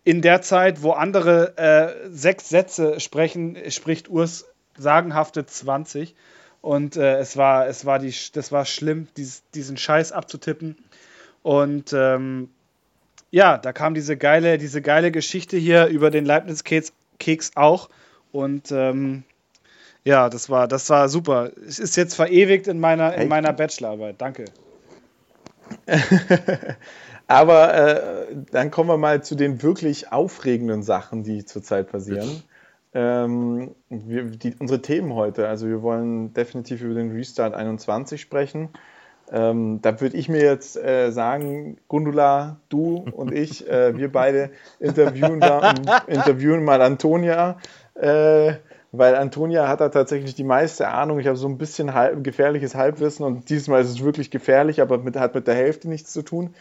in 0.02 0.20
der 0.20 0.42
Zeit, 0.42 0.82
wo 0.82 0.90
andere 0.90 1.56
äh, 1.56 2.08
sechs 2.10 2.48
Sätze 2.48 2.98
sprechen, 2.98 3.56
spricht 3.70 4.08
Urs 4.08 4.46
sagenhafte 4.76 5.46
20. 5.46 6.16
Und 6.60 6.96
äh, 6.96 7.18
es 7.18 7.36
war, 7.36 7.68
es 7.68 7.84
war 7.84 8.00
die, 8.00 8.12
das 8.32 8.50
war 8.50 8.64
schlimm, 8.64 9.06
dies, 9.16 9.44
diesen 9.54 9.76
Scheiß 9.76 10.10
abzutippen. 10.10 10.76
Und 11.44 11.92
ähm, 11.92 12.48
ja, 13.30 13.58
da 13.58 13.72
kam 13.72 13.94
diese 13.94 14.16
geile, 14.16 14.58
diese 14.58 14.82
geile 14.82 15.10
Geschichte 15.10 15.56
hier 15.56 15.86
über 15.86 16.10
den 16.10 16.24
Leibniz-Keks 16.24 17.52
auch. 17.54 17.90
Und 18.32 18.72
ähm, 18.72 19.24
ja, 20.04 20.28
das 20.28 20.48
war, 20.48 20.68
das 20.68 20.88
war 20.90 21.08
super. 21.08 21.50
Es 21.66 21.78
ist 21.78 21.96
jetzt 21.96 22.14
verewigt 22.14 22.68
in 22.68 22.80
meiner, 22.80 23.14
in 23.14 23.28
meiner 23.28 23.52
Bachelorarbeit. 23.52 24.16
Danke. 24.18 24.46
Aber 27.26 27.74
äh, 27.74 28.26
dann 28.50 28.70
kommen 28.70 28.88
wir 28.88 28.96
mal 28.96 29.22
zu 29.22 29.34
den 29.34 29.62
wirklich 29.62 30.10
aufregenden 30.10 30.82
Sachen, 30.82 31.24
die 31.24 31.44
zurzeit 31.44 31.90
passieren. 31.90 32.42
Ähm, 32.94 33.74
wir, 33.90 34.24
die, 34.24 34.54
unsere 34.58 34.80
Themen 34.80 35.12
heute, 35.12 35.46
also 35.46 35.68
wir 35.68 35.82
wollen 35.82 36.32
definitiv 36.32 36.80
über 36.80 36.94
den 36.94 37.12
Restart 37.12 37.54
21 37.54 38.18
sprechen. 38.18 38.70
Ähm, 39.30 39.80
da 39.82 40.00
würde 40.00 40.16
ich 40.16 40.28
mir 40.28 40.42
jetzt 40.42 40.76
äh, 40.76 41.10
sagen, 41.10 41.78
Gundula, 41.88 42.60
du 42.68 43.04
und 43.12 43.32
ich, 43.32 43.68
äh, 43.68 43.96
wir 43.96 44.10
beide 44.10 44.50
interviewen, 44.80 45.40
da, 45.40 45.74
interviewen 46.06 46.64
mal 46.64 46.80
Antonia. 46.80 47.58
Äh, 47.94 48.54
weil 48.90 49.16
Antonia 49.16 49.68
hat 49.68 49.80
da 49.80 49.90
tatsächlich 49.90 50.34
die 50.34 50.44
meiste 50.44 50.88
Ahnung. 50.88 51.18
Ich 51.18 51.26
habe 51.26 51.36
so 51.36 51.46
ein 51.46 51.58
bisschen 51.58 51.92
halb, 51.92 52.24
gefährliches 52.24 52.74
Halbwissen 52.74 53.24
und 53.24 53.50
diesmal 53.50 53.82
ist 53.82 53.90
es 53.90 54.02
wirklich 54.02 54.30
gefährlich, 54.30 54.80
aber 54.80 54.98
mit, 54.98 55.16
hat 55.16 55.34
mit 55.34 55.46
der 55.46 55.54
Hälfte 55.54 55.88
nichts 55.88 56.12
zu 56.12 56.22
tun. 56.22 56.54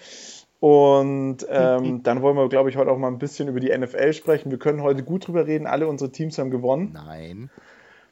Und 0.60 1.46
ähm, 1.50 2.02
dann 2.04 2.22
wollen 2.22 2.36
wir, 2.36 2.50
glaube 2.50 2.70
ich, 2.70 2.76
heute 2.76 2.92
auch 2.92 2.98
mal 2.98 3.08
ein 3.08 3.20
bisschen 3.20 3.48
über 3.48 3.60
die 3.60 3.76
NFL 3.76 4.12
sprechen. 4.12 4.52
Wir 4.52 4.60
können 4.60 4.82
heute 4.82 5.04
gut 5.04 5.28
drüber 5.28 5.48
reden. 5.48 5.68
Alle 5.68 5.88
unsere 5.88 6.12
Teams 6.12 6.38
haben 6.38 6.52
gewonnen. 6.52 6.92
Nein. 6.94 7.50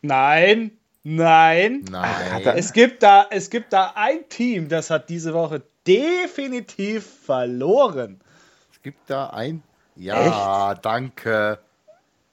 Nein. 0.01 0.71
Nein. 1.07 1.85
Nein. 1.89 2.41
Es 2.55 2.73
gibt, 2.73 3.03
da, 3.03 3.27
es 3.29 3.51
gibt 3.51 3.71
da 3.73 3.93
ein 3.95 4.27
Team, 4.27 4.69
das 4.69 4.89
hat 4.89 5.07
diese 5.09 5.33
Woche 5.33 5.61
definitiv 5.85 7.05
verloren. 7.25 8.19
Es 8.73 8.81
gibt 8.81 9.09
da 9.09 9.27
ein. 9.29 9.61
Ja, 9.95 10.71
Echt? 10.71 10.83
danke 10.85 11.59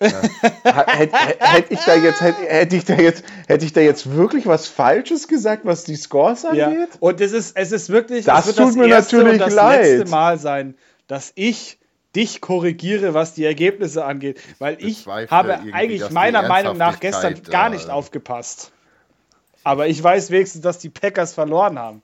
hätte, 0.64 1.74
ich 1.74 1.80
da 1.80 1.94
jetzt, 1.94 2.20
hätte, 2.20 2.42
hätte, 2.42 2.76
ich 2.76 2.84
da 2.84 2.94
jetzt, 2.94 3.24
hätte 3.46 3.64
ich 3.64 3.72
da 3.72 3.80
jetzt 3.80 4.10
wirklich 4.10 4.46
was 4.46 4.66
Falsches 4.66 5.28
gesagt, 5.28 5.64
was 5.64 5.84
die 5.84 5.96
Scores 5.96 6.44
angeht? 6.44 6.60
Ja. 6.60 6.86
Und 6.98 7.20
es 7.20 7.32
ist, 7.32 7.56
es 7.56 7.72
ist 7.72 7.88
wirklich, 7.90 8.24
das 8.24 8.46
tut 8.46 8.58
das 8.58 8.74
mir 8.74 8.88
natürlich 8.88 9.38
das 9.38 9.54
leid. 9.54 9.84
letzte 9.84 10.10
Mal 10.10 10.38
sein, 10.38 10.74
dass 11.06 11.32
ich 11.34 11.78
dich 12.14 12.40
korrigiere, 12.40 13.14
was 13.14 13.34
die 13.34 13.44
Ergebnisse 13.44 14.04
angeht, 14.04 14.40
weil 14.58 14.76
ich 14.80 15.06
habe 15.06 15.60
eigentlich 15.72 16.10
meiner 16.10 16.46
Meinung 16.46 16.76
nach 16.76 17.00
gestern 17.00 17.42
gar 17.42 17.70
nicht 17.70 17.88
äh, 17.88 17.92
aufgepasst. 17.92 18.72
Aber 19.64 19.86
ich 19.86 20.02
weiß 20.02 20.30
wenigstens, 20.30 20.62
dass 20.62 20.78
die 20.78 20.90
Packers 20.90 21.34
verloren 21.34 21.78
haben. 21.78 22.02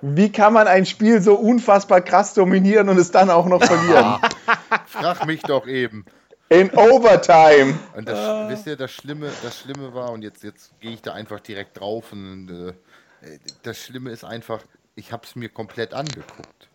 Wie 0.00 0.30
kann 0.30 0.52
man 0.52 0.68
ein 0.68 0.86
Spiel 0.86 1.20
so 1.20 1.34
unfassbar 1.34 2.00
krass 2.00 2.34
dominieren 2.34 2.88
und 2.88 2.98
es 2.98 3.10
dann 3.10 3.30
auch 3.30 3.46
noch 3.46 3.62
verlieren? 3.62 4.18
Frag 4.86 5.26
mich 5.26 5.42
doch 5.42 5.66
eben. 5.66 6.04
In 6.48 6.70
Overtime. 6.70 7.78
Und 7.96 8.08
das, 8.08 8.18
ah. 8.18 8.48
wisst 8.48 8.66
ihr, 8.66 8.76
das 8.76 8.92
Schlimme, 8.92 9.30
das 9.42 9.58
Schlimme 9.58 9.94
war, 9.94 10.12
und 10.12 10.22
jetzt, 10.22 10.44
jetzt 10.44 10.78
gehe 10.80 10.92
ich 10.92 11.02
da 11.02 11.12
einfach 11.12 11.40
direkt 11.40 11.80
drauf 11.80 12.12
und 12.12 12.50
äh, 12.50 13.38
das 13.62 13.78
Schlimme 13.78 14.10
ist 14.10 14.24
einfach, 14.24 14.62
ich 14.94 15.12
habe 15.12 15.24
es 15.24 15.34
mir 15.34 15.48
komplett 15.48 15.92
angeguckt. 15.92 16.68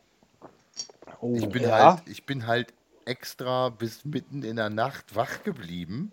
Oh, 1.22 1.34
ich, 1.36 1.48
bin 1.50 1.64
ja? 1.64 1.96
halt, 1.96 2.10
ich 2.10 2.26
bin 2.26 2.48
halt 2.48 2.74
extra 3.06 3.70
bis 3.70 4.06
mitten 4.06 4.44
in 4.44 4.56
der 4.56 4.70
Nacht 4.70 5.16
wach 5.16 5.44
geblieben. 5.44 6.12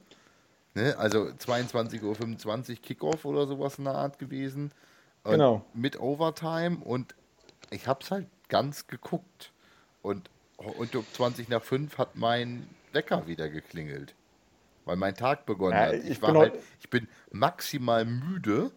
Ne? 0.75 0.97
Also 0.99 1.25
22.25 1.25 2.71
Uhr 2.71 2.77
Kickoff 2.77 3.25
oder 3.25 3.47
sowas 3.47 3.79
in 3.79 3.85
der 3.85 3.95
Art 3.95 4.19
gewesen. 4.19 4.73
Und 5.25 5.33
genau. 5.33 5.65
Mit 5.75 5.99
Overtime 5.99 6.79
und 6.85 7.15
ich 7.71 7.87
habe 7.87 8.01
es 8.03 8.11
halt 8.11 8.27
ganz 8.49 8.87
geguckt. 8.87 9.53
Und, 10.03 10.31
und 10.57 10.95
um 10.95 11.05
20 11.13 11.49
nach 11.49 11.63
5 11.63 11.99
hat 11.99 12.17
mein 12.17 12.69
Wecker 12.93 13.27
wieder 13.27 13.49
geklingelt. 13.49 14.15
Weil 14.85 14.97
mein 14.97 15.15
Tag 15.15 15.45
begonnen 15.47 15.77
ja, 15.77 15.87
hat. 15.87 15.95
Ich, 15.95 16.11
ich 16.11 16.23
war 16.23 16.35
halt, 16.35 16.55
ich 16.81 16.89
bin 16.89 17.09
maximal 17.31 18.05
müde 18.05 18.71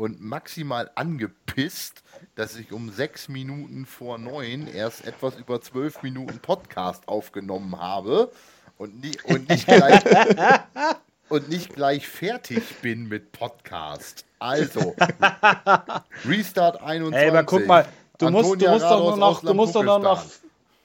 und 0.00 0.22
maximal 0.22 0.90
angepisst, 0.94 2.02
dass 2.34 2.56
ich 2.56 2.72
um 2.72 2.90
sechs 2.90 3.28
Minuten 3.28 3.84
vor 3.84 4.16
neun 4.16 4.66
erst 4.66 5.06
etwas 5.06 5.34
über 5.36 5.60
zwölf 5.60 6.02
Minuten 6.02 6.38
Podcast 6.38 7.06
aufgenommen 7.06 7.78
habe 7.78 8.32
und, 8.78 8.98
nie, 9.02 9.12
und, 9.24 9.50
nicht, 9.50 9.66
gleich, 9.66 10.02
und 11.28 11.50
nicht 11.50 11.74
gleich 11.74 12.08
fertig 12.08 12.62
bin 12.80 13.08
mit 13.08 13.32
Podcast. 13.32 14.24
Also, 14.38 14.96
Restart 16.24 16.80
21. 16.80 17.14
Ey, 17.20 17.28
aber 17.28 17.44
guck 17.44 17.66
mal, 17.66 17.86
du 18.16 18.30
musst, 18.30 18.62
du 18.62 18.70
musst 18.70 18.84
doch 18.86 19.00
nur 19.00 19.16
noch, 19.18 19.42
du 19.42 19.52
musst 19.52 19.74
doch 19.74 19.84
nur 19.84 19.98
noch 19.98 20.24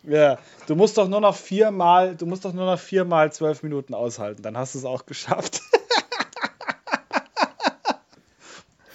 ja, 0.03 0.37
du 0.67 0.75
musst 0.75 0.97
doch 0.97 1.07
nur 1.07 1.21
noch 1.21 1.35
viermal, 1.35 2.17
du 2.17 2.25
musst 2.25 2.43
doch 2.43 2.51
nur 2.51 2.65
noch 2.65 2.79
viermal 2.79 3.31
zwölf 3.31 3.63
Minuten 3.63 3.93
aushalten, 3.93 4.43
dann 4.43 4.57
hast 4.57 4.75
du 4.75 4.79
es 4.79 4.85
auch 4.85 5.05
geschafft. 5.05 5.61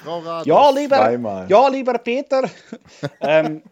Frau 0.03 0.21
Rados, 0.21 0.47
ja, 0.47 0.71
lieber, 0.71 0.97
zweimal. 0.97 1.51
ja, 1.51 1.69
lieber 1.69 1.99
Peter. 1.99 2.43
ähm, 3.21 3.63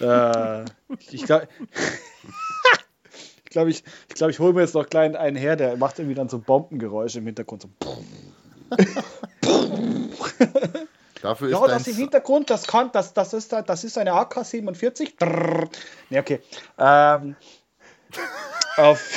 äh, 0.00 0.64
ich 1.10 1.24
glaube, 1.24 1.48
ich, 3.44 3.50
glaub, 3.50 3.68
ich, 3.68 3.84
ich, 4.08 4.14
glaub, 4.14 4.30
ich 4.30 4.38
hole 4.38 4.52
mir 4.52 4.62
jetzt 4.62 4.74
noch 4.74 4.88
klein 4.88 5.16
einen 5.16 5.36
her, 5.36 5.56
der 5.56 5.76
macht 5.76 5.98
irgendwie 5.98 6.14
dann 6.16 6.28
so 6.28 6.38
Bombengeräusche 6.38 7.18
im 7.18 7.26
Hintergrund. 7.26 7.62
So. 7.62 7.70
Dafür 11.22 11.48
ist 11.48 11.52
ja, 11.52 11.66
das 11.66 11.86
im 11.86 11.96
Hintergrund, 11.96 12.50
das 12.50 12.66
kann, 12.66 12.90
das, 12.92 13.12
das 13.12 13.34
ist, 13.34 13.52
das 13.52 13.84
ist 13.84 13.98
eine 13.98 14.12
AK-47. 14.12 15.68
Ne, 16.08 16.18
okay. 16.18 16.40
Ähm, 16.78 17.36
auf 18.76 19.16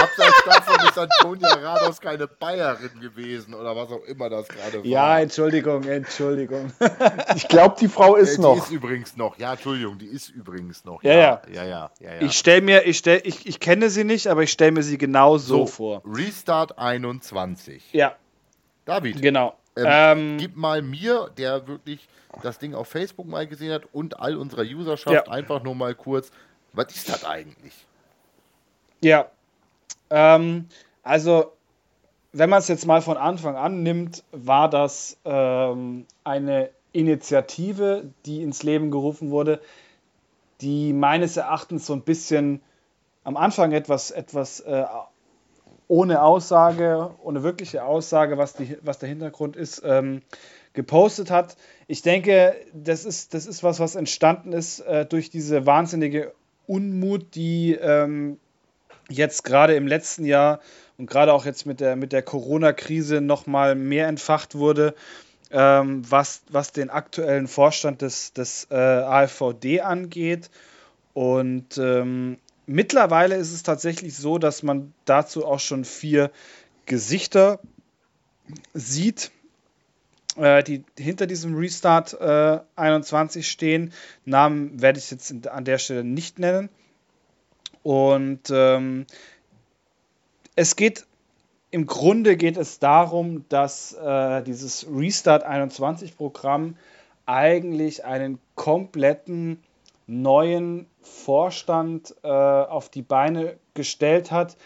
Abseits 0.00 0.44
davon 0.44 0.88
ist 0.88 0.98
Antonia 0.98 1.48
Rados 1.54 2.00
keine 2.00 2.26
Bayerin 2.26 3.00
gewesen 3.00 3.54
oder 3.54 3.74
was 3.74 3.90
auch 3.90 4.04
immer 4.04 4.28
das 4.28 4.48
gerade 4.48 4.78
war. 4.78 4.84
Ja, 4.84 5.18
Entschuldigung, 5.20 5.84
Entschuldigung. 5.84 6.72
ich 7.36 7.48
glaube, 7.48 7.76
die 7.80 7.88
Frau 7.88 8.16
ist 8.16 8.36
die 8.36 8.42
noch. 8.42 8.54
Die 8.54 8.60
ist 8.60 8.70
übrigens 8.70 9.16
noch. 9.16 9.38
Ja, 9.38 9.52
Entschuldigung, 9.52 9.98
die 9.98 10.06
ist 10.06 10.28
übrigens 10.28 10.84
noch. 10.84 11.02
Ja, 11.02 11.14
ja. 11.14 11.42
ja, 11.52 11.64
ja, 11.64 11.90
ja, 12.00 12.14
ja. 12.14 12.20
Ich 12.20 12.38
stelle 12.38 12.62
mir, 12.62 12.86
ich, 12.86 12.98
stell, 12.98 13.20
ich, 13.24 13.46
ich 13.46 13.60
kenne 13.60 13.90
sie 13.90 14.04
nicht, 14.04 14.28
aber 14.28 14.42
ich 14.42 14.52
stelle 14.52 14.72
mir 14.72 14.82
sie 14.82 14.98
genau 14.98 15.38
so, 15.38 15.58
so 15.58 15.66
vor. 15.66 16.02
Restart 16.04 16.78
21. 16.78 17.92
Ja. 17.92 18.16
David. 18.84 19.20
Genau. 19.20 19.56
Ähm, 19.76 19.86
ähm, 19.86 20.36
gib 20.38 20.56
mal 20.56 20.82
mir, 20.82 21.30
der 21.36 21.66
wirklich 21.68 22.08
das 22.42 22.58
Ding 22.58 22.74
auf 22.74 22.88
Facebook 22.88 23.26
mal 23.26 23.46
gesehen 23.46 23.72
hat 23.72 23.82
und 23.92 24.18
all 24.20 24.36
unserer 24.36 24.62
Userschaft 24.62 25.26
ja. 25.26 25.32
einfach 25.32 25.62
nur 25.62 25.74
mal 25.74 25.94
kurz, 25.94 26.30
was 26.72 26.94
ist 26.94 27.08
das 27.08 27.24
eigentlich? 27.24 27.86
Ja, 29.00 29.30
ähm, 30.10 30.66
also 31.02 31.52
wenn 32.32 32.50
man 32.50 32.58
es 32.58 32.68
jetzt 32.68 32.86
mal 32.86 33.00
von 33.00 33.16
Anfang 33.16 33.56
an 33.56 33.82
nimmt, 33.82 34.24
war 34.32 34.68
das 34.68 35.16
ähm, 35.24 36.06
eine 36.24 36.70
Initiative, 36.92 38.10
die 38.26 38.42
ins 38.42 38.62
Leben 38.62 38.90
gerufen 38.90 39.30
wurde, 39.30 39.60
die 40.60 40.92
meines 40.92 41.36
Erachtens 41.36 41.86
so 41.86 41.92
ein 41.94 42.02
bisschen 42.02 42.60
am 43.24 43.36
Anfang 43.36 43.72
etwas, 43.72 44.10
etwas 44.10 44.60
äh, 44.60 44.84
ohne 45.86 46.22
Aussage, 46.22 47.14
ohne 47.22 47.42
wirkliche 47.42 47.84
Aussage, 47.84 48.36
was, 48.36 48.54
die, 48.54 48.76
was 48.82 48.98
der 48.98 49.08
Hintergrund 49.08 49.56
ist, 49.56 49.82
ähm, 49.84 50.22
gepostet 50.74 51.30
hat. 51.30 51.56
Ich 51.86 52.02
denke, 52.02 52.54
das 52.74 53.04
ist, 53.04 53.34
das 53.34 53.46
ist 53.46 53.62
was, 53.62 53.80
was 53.80 53.94
entstanden 53.94 54.52
ist 54.52 54.80
äh, 54.80 55.06
durch 55.06 55.30
diese 55.30 55.66
wahnsinnige 55.66 56.34
Unmut, 56.66 57.34
die 57.34 57.72
ähm, 57.74 58.38
jetzt 59.08 59.44
gerade 59.44 59.74
im 59.74 59.86
letzten 59.86 60.24
Jahr 60.24 60.60
und 60.96 61.08
gerade 61.08 61.32
auch 61.32 61.44
jetzt 61.44 61.66
mit 61.66 61.80
der, 61.80 61.96
mit 61.96 62.12
der 62.12 62.22
Corona-Krise 62.22 63.20
nochmal 63.20 63.74
mehr 63.74 64.08
entfacht 64.08 64.54
wurde, 64.54 64.94
ähm, 65.50 66.02
was, 66.08 66.42
was 66.50 66.72
den 66.72 66.90
aktuellen 66.90 67.48
Vorstand 67.48 68.02
des, 68.02 68.32
des 68.32 68.66
äh, 68.70 68.74
AfVD 68.74 69.80
angeht. 69.80 70.50
Und 71.14 71.78
ähm, 71.78 72.38
mittlerweile 72.66 73.36
ist 73.36 73.52
es 73.52 73.62
tatsächlich 73.62 74.16
so, 74.16 74.38
dass 74.38 74.62
man 74.62 74.92
dazu 75.04 75.46
auch 75.46 75.60
schon 75.60 75.84
vier 75.84 76.30
Gesichter 76.86 77.60
sieht, 78.74 79.30
äh, 80.36 80.62
die 80.62 80.84
hinter 80.98 81.26
diesem 81.26 81.56
Restart 81.56 82.14
äh, 82.20 82.60
21 82.76 83.48
stehen. 83.48 83.92
Namen 84.24 84.80
werde 84.80 84.98
ich 84.98 85.10
jetzt 85.10 85.46
an 85.46 85.64
der 85.64 85.78
Stelle 85.78 86.04
nicht 86.04 86.38
nennen. 86.38 86.68
Und 87.88 88.50
ähm, 88.50 89.06
es 90.54 90.76
geht 90.76 91.06
im 91.70 91.86
Grunde 91.86 92.36
geht 92.36 92.58
es 92.58 92.80
darum, 92.80 93.46
dass 93.48 93.94
äh, 93.94 94.42
dieses 94.42 94.86
Restart 94.94 95.42
21 95.42 96.14
Programm 96.14 96.76
eigentlich 97.24 98.04
einen 98.04 98.40
kompletten 98.56 99.62
neuen 100.06 100.84
Vorstand 101.00 102.14
äh, 102.22 102.28
auf 102.28 102.90
die 102.90 103.00
Beine 103.00 103.56
gestellt 103.72 104.30
hat, 104.30 104.58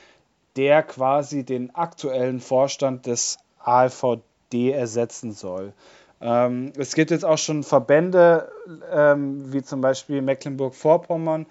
der 0.56 0.82
quasi 0.82 1.44
den 1.44 1.72
aktuellen 1.76 2.40
Vorstand 2.40 3.06
des 3.06 3.38
AfVD 3.60 4.72
ersetzen 4.72 5.30
soll. 5.30 5.74
Ähm, 6.20 6.72
es 6.76 6.92
gibt 6.96 7.12
jetzt 7.12 7.24
auch 7.24 7.38
schon 7.38 7.62
Verbände, 7.62 8.50
ähm, 8.92 9.52
wie 9.52 9.62
zum 9.62 9.80
Beispiel 9.80 10.22
Mecklenburg-Vorpommern, 10.22 11.46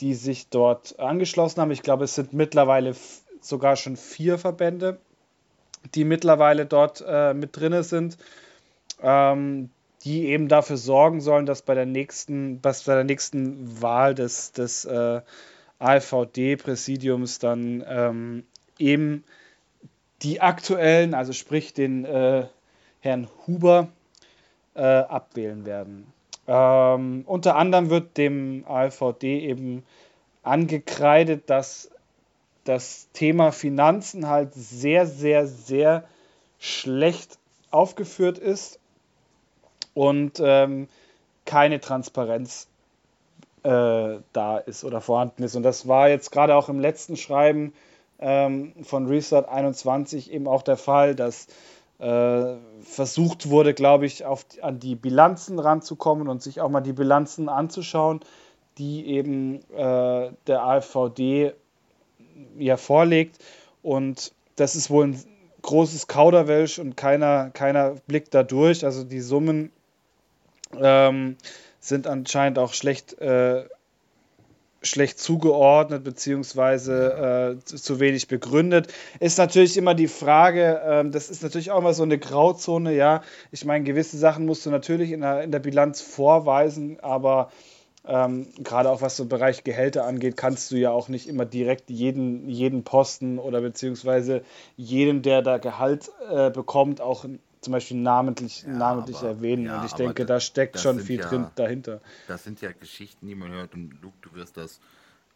die 0.00 0.14
sich 0.14 0.48
dort 0.48 0.98
angeschlossen 0.98 1.60
haben. 1.60 1.70
Ich 1.70 1.82
glaube, 1.82 2.04
es 2.04 2.14
sind 2.14 2.32
mittlerweile 2.32 2.94
sogar 3.40 3.76
schon 3.76 3.96
vier 3.96 4.38
Verbände, 4.38 4.98
die 5.94 6.04
mittlerweile 6.04 6.66
dort 6.66 7.04
äh, 7.06 7.34
mit 7.34 7.56
drin 7.56 7.82
sind, 7.82 8.18
ähm, 9.02 9.70
die 10.04 10.26
eben 10.26 10.48
dafür 10.48 10.76
sorgen 10.76 11.20
sollen, 11.20 11.46
dass 11.46 11.62
bei 11.62 11.74
der 11.74 11.86
nächsten, 11.86 12.62
dass 12.62 12.84
bei 12.84 12.94
der 12.94 13.04
nächsten 13.04 13.82
Wahl 13.82 14.14
des, 14.14 14.52
des 14.52 14.84
äh, 14.84 15.20
AfVD-Präsidiums 15.78 17.38
dann 17.38 17.84
ähm, 17.86 18.44
eben 18.78 19.24
die 20.22 20.40
aktuellen, 20.40 21.14
also 21.14 21.32
sprich 21.32 21.72
den 21.72 22.04
äh, 22.04 22.46
Herrn 23.00 23.28
Huber, 23.46 23.88
äh, 24.74 24.82
abwählen 24.82 25.64
werden. 25.64 26.12
Ähm, 26.52 27.22
unter 27.26 27.54
anderem 27.54 27.90
wird 27.90 28.16
dem 28.16 28.64
AfVD 28.66 29.38
eben 29.38 29.84
angekreidet, 30.42 31.48
dass 31.48 31.92
das 32.64 33.06
Thema 33.12 33.52
Finanzen 33.52 34.26
halt 34.26 34.52
sehr, 34.54 35.06
sehr, 35.06 35.46
sehr 35.46 36.02
schlecht 36.58 37.38
aufgeführt 37.70 38.38
ist 38.38 38.80
und 39.94 40.42
ähm, 40.44 40.88
keine 41.44 41.78
Transparenz 41.78 42.66
äh, 43.62 44.16
da 44.32 44.58
ist 44.58 44.82
oder 44.82 45.00
vorhanden 45.00 45.44
ist. 45.44 45.54
Und 45.54 45.62
das 45.62 45.86
war 45.86 46.08
jetzt 46.08 46.32
gerade 46.32 46.56
auch 46.56 46.68
im 46.68 46.80
letzten 46.80 47.16
Schreiben 47.16 47.72
ähm, 48.18 48.72
von 48.82 49.06
Restart 49.06 49.48
21 49.48 50.32
eben 50.32 50.48
auch 50.48 50.62
der 50.62 50.76
Fall, 50.76 51.14
dass 51.14 51.46
äh, 52.00 52.56
versucht 52.82 53.50
wurde, 53.50 53.74
glaube 53.74 54.06
ich, 54.06 54.24
auf, 54.24 54.46
an 54.62 54.80
die 54.80 54.94
Bilanzen 54.94 55.58
ranzukommen 55.58 56.28
und 56.28 56.42
sich 56.42 56.60
auch 56.60 56.70
mal 56.70 56.80
die 56.80 56.94
Bilanzen 56.94 57.48
anzuschauen, 57.48 58.20
die 58.78 59.06
eben 59.06 59.60
äh, 59.72 60.30
der 60.46 60.62
AfVD 60.62 61.52
ja 62.58 62.76
vorlegt. 62.76 63.38
Und 63.82 64.32
das 64.56 64.76
ist 64.76 64.90
wohl 64.90 65.08
ein 65.08 65.24
großes 65.62 66.06
Kauderwelsch 66.06 66.78
und 66.78 66.96
keiner, 66.96 67.50
keiner 67.50 67.96
blickt 68.06 68.34
da 68.34 68.42
durch. 68.42 68.84
Also 68.84 69.04
die 69.04 69.20
Summen 69.20 69.70
ähm, 70.78 71.36
sind 71.80 72.06
anscheinend 72.06 72.58
auch 72.58 72.72
schlecht, 72.72 73.18
äh, 73.20 73.64
schlecht 74.82 75.18
zugeordnet 75.18 76.04
beziehungsweise 76.04 77.58
äh, 77.60 77.64
zu, 77.64 78.00
wenig 78.00 78.28
begründet. 78.28 78.92
Ist 79.18 79.38
natürlich 79.38 79.76
immer 79.76 79.94
die 79.94 80.08
Frage, 80.08 80.80
äh, 80.80 81.10
das 81.10 81.30
ist 81.30 81.42
natürlich 81.42 81.70
auch 81.70 81.78
immer 81.78 81.94
so 81.94 82.02
eine 82.02 82.18
Grauzone, 82.18 82.94
ja. 82.94 83.22
Ich 83.50 83.64
meine, 83.64 83.84
gewisse 83.84 84.16
Sachen 84.16 84.46
musst 84.46 84.64
du 84.64 84.70
natürlich 84.70 85.12
in 85.12 85.20
der, 85.20 85.42
in 85.42 85.52
der 85.52 85.58
Bilanz 85.58 86.00
vorweisen, 86.00 86.98
aber 87.00 87.50
ähm, 88.06 88.48
gerade 88.58 88.90
auch 88.90 89.02
was 89.02 89.16
so 89.16 89.26
Bereich 89.26 89.64
Gehälter 89.64 90.06
angeht, 90.06 90.36
kannst 90.36 90.70
du 90.70 90.76
ja 90.76 90.90
auch 90.90 91.08
nicht 91.08 91.28
immer 91.28 91.44
direkt 91.44 91.90
jeden, 91.90 92.48
jeden 92.48 92.82
Posten 92.82 93.38
oder 93.38 93.60
beziehungsweise 93.60 94.42
jeden, 94.76 95.20
der 95.20 95.42
da 95.42 95.58
Gehalt 95.58 96.10
äh, 96.30 96.50
bekommt, 96.50 97.02
auch 97.02 97.26
zum 97.60 97.72
Beispiel 97.72 97.98
namentlich, 97.98 98.62
ja, 98.62 98.68
namentlich 98.70 99.18
aber, 99.18 99.28
erwähnen. 99.28 99.66
Ja, 99.66 99.80
und 99.80 99.86
ich 99.86 99.92
denke, 99.92 100.24
da 100.24 100.40
steckt 100.40 100.78
schon 100.78 101.00
viel 101.00 101.20
ja, 101.20 101.28
drin 101.28 101.46
dahinter. 101.56 102.00
Das 102.26 102.44
sind 102.44 102.60
ja 102.60 102.72
Geschichten, 102.72 103.26
die 103.26 103.34
man 103.34 103.50
hört. 103.50 103.74
Und 103.74 104.00
Luke, 104.02 104.16
du 104.22 104.32
wirst 104.34 104.56
das 104.56 104.80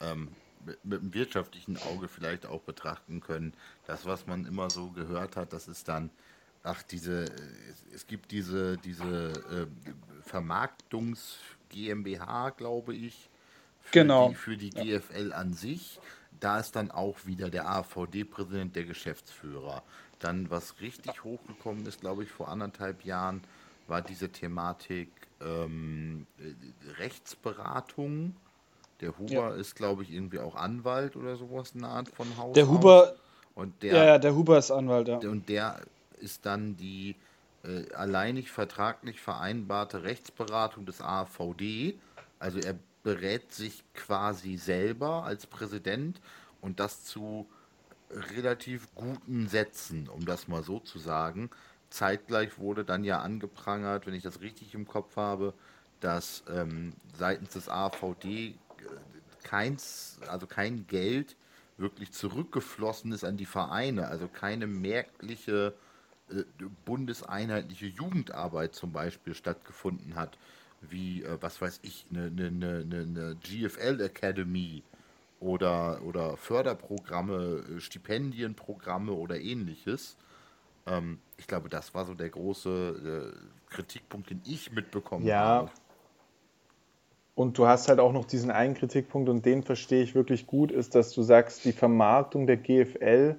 ähm, 0.00 0.28
mit, 0.64 0.84
mit 0.84 1.00
einem 1.00 1.14
wirtschaftlichen 1.14 1.76
Auge 1.92 2.08
vielleicht 2.08 2.46
auch 2.46 2.62
betrachten 2.62 3.20
können. 3.20 3.52
Das, 3.86 4.06
was 4.06 4.26
man 4.26 4.46
immer 4.46 4.70
so 4.70 4.90
gehört 4.90 5.36
hat, 5.36 5.52
das 5.52 5.68
ist 5.68 5.88
dann, 5.88 6.10
ach, 6.62 6.82
diese, 6.82 7.24
es, 7.24 7.84
es 7.94 8.06
gibt 8.06 8.30
diese, 8.30 8.78
diese 8.78 9.32
äh, 9.32 10.30
Vermarktungs- 10.30 11.36
GmbH, 11.74 12.50
glaube 12.50 12.94
ich, 12.94 13.28
für 13.80 14.00
genau. 14.00 14.28
die, 14.30 14.34
für 14.34 14.56
die 14.56 14.70
GFL 14.70 15.32
an 15.32 15.52
sich. 15.52 15.98
Da 16.40 16.58
ist 16.58 16.76
dann 16.76 16.90
auch 16.90 17.26
wieder 17.26 17.50
der 17.50 17.68
AVD-Präsident 17.68 18.74
der 18.76 18.84
Geschäftsführer. 18.84 19.82
Dann, 20.24 20.50
was 20.50 20.80
richtig 20.80 21.22
hochgekommen 21.22 21.84
ist, 21.84 22.00
glaube 22.00 22.22
ich, 22.22 22.30
vor 22.30 22.48
anderthalb 22.48 23.04
Jahren, 23.04 23.42
war 23.88 24.00
diese 24.00 24.30
Thematik 24.30 25.10
ähm, 25.42 26.26
Rechtsberatung. 26.98 28.34
Der 29.02 29.18
Huber 29.18 29.32
ja. 29.32 29.50
ist, 29.50 29.76
glaube 29.76 30.02
ich, 30.02 30.10
irgendwie 30.10 30.38
auch 30.38 30.56
Anwalt 30.56 31.16
oder 31.16 31.36
sowas, 31.36 31.72
eine 31.74 31.88
Art 31.88 32.08
von 32.08 32.38
Haus. 32.38 32.54
Der 32.54 32.68
Huber. 32.68 33.16
Und 33.54 33.82
der, 33.82 33.94
ja, 33.94 34.04
ja, 34.06 34.18
der 34.18 34.34
Huber 34.34 34.56
ist 34.56 34.70
Anwalt, 34.70 35.08
ja. 35.08 35.18
Und 35.18 35.50
der 35.50 35.82
ist 36.20 36.46
dann 36.46 36.74
die 36.78 37.16
äh, 37.62 37.92
alleinig 37.92 38.50
vertraglich 38.50 39.20
vereinbarte 39.20 40.04
Rechtsberatung 40.04 40.86
des 40.86 41.02
AVD. 41.02 41.98
Also 42.38 42.60
er 42.60 42.76
berät 43.02 43.52
sich 43.52 43.84
quasi 43.92 44.56
selber 44.56 45.24
als 45.24 45.46
Präsident 45.46 46.18
und 46.62 46.80
das 46.80 47.04
zu 47.04 47.46
relativ 48.14 48.94
guten 48.94 49.48
Sätzen, 49.48 50.08
um 50.08 50.24
das 50.24 50.48
mal 50.48 50.62
so 50.62 50.80
zu 50.80 50.98
sagen. 50.98 51.50
Zeitgleich 51.90 52.58
wurde 52.58 52.84
dann 52.84 53.04
ja 53.04 53.20
angeprangert, 53.20 54.06
wenn 54.06 54.14
ich 54.14 54.22
das 54.22 54.40
richtig 54.40 54.74
im 54.74 54.86
Kopf 54.86 55.16
habe, 55.16 55.54
dass 56.00 56.44
ähm, 56.48 56.92
seitens 57.16 57.50
des 57.50 57.68
AVD 57.68 58.24
äh, 58.24 58.54
keins, 59.42 60.18
also 60.28 60.46
kein 60.46 60.86
Geld 60.86 61.36
wirklich 61.76 62.12
zurückgeflossen 62.12 63.12
ist 63.12 63.24
an 63.24 63.36
die 63.36 63.46
Vereine, 63.46 64.08
also 64.08 64.28
keine 64.28 64.66
merkliche 64.66 65.74
äh, 66.30 66.42
bundeseinheitliche 66.84 67.86
Jugendarbeit 67.86 68.74
zum 68.74 68.92
Beispiel 68.92 69.34
stattgefunden 69.34 70.14
hat, 70.14 70.38
wie, 70.80 71.22
äh, 71.22 71.38
was 71.40 71.60
weiß 71.60 71.80
ich, 71.82 72.06
eine, 72.10 72.26
eine, 72.26 72.46
eine, 72.48 73.02
eine 73.02 73.36
GFL 73.36 74.00
Academy 74.00 74.82
oder, 75.44 76.00
oder 76.04 76.36
Förderprogramme, 76.36 77.64
äh, 77.76 77.80
Stipendienprogramme 77.80 79.12
oder 79.12 79.38
ähnliches. 79.38 80.16
Ähm, 80.86 81.18
ich 81.36 81.46
glaube, 81.46 81.68
das 81.68 81.94
war 81.94 82.06
so 82.06 82.14
der 82.14 82.30
große 82.30 83.32
äh, 83.34 83.72
Kritikpunkt, 83.72 84.30
den 84.30 84.40
ich 84.46 84.72
mitbekommen 84.72 85.26
ja. 85.26 85.40
habe. 85.40 85.70
Und 87.34 87.58
du 87.58 87.66
hast 87.66 87.88
halt 87.88 87.98
auch 87.98 88.12
noch 88.12 88.24
diesen 88.24 88.50
einen 88.50 88.74
Kritikpunkt 88.74 89.28
und 89.28 89.44
den 89.44 89.64
verstehe 89.64 90.02
ich 90.02 90.14
wirklich 90.14 90.46
gut, 90.46 90.70
ist, 90.70 90.94
dass 90.94 91.12
du 91.12 91.22
sagst, 91.22 91.64
die 91.64 91.72
Vermarktung 91.72 92.46
der 92.46 92.56
GFL 92.56 93.36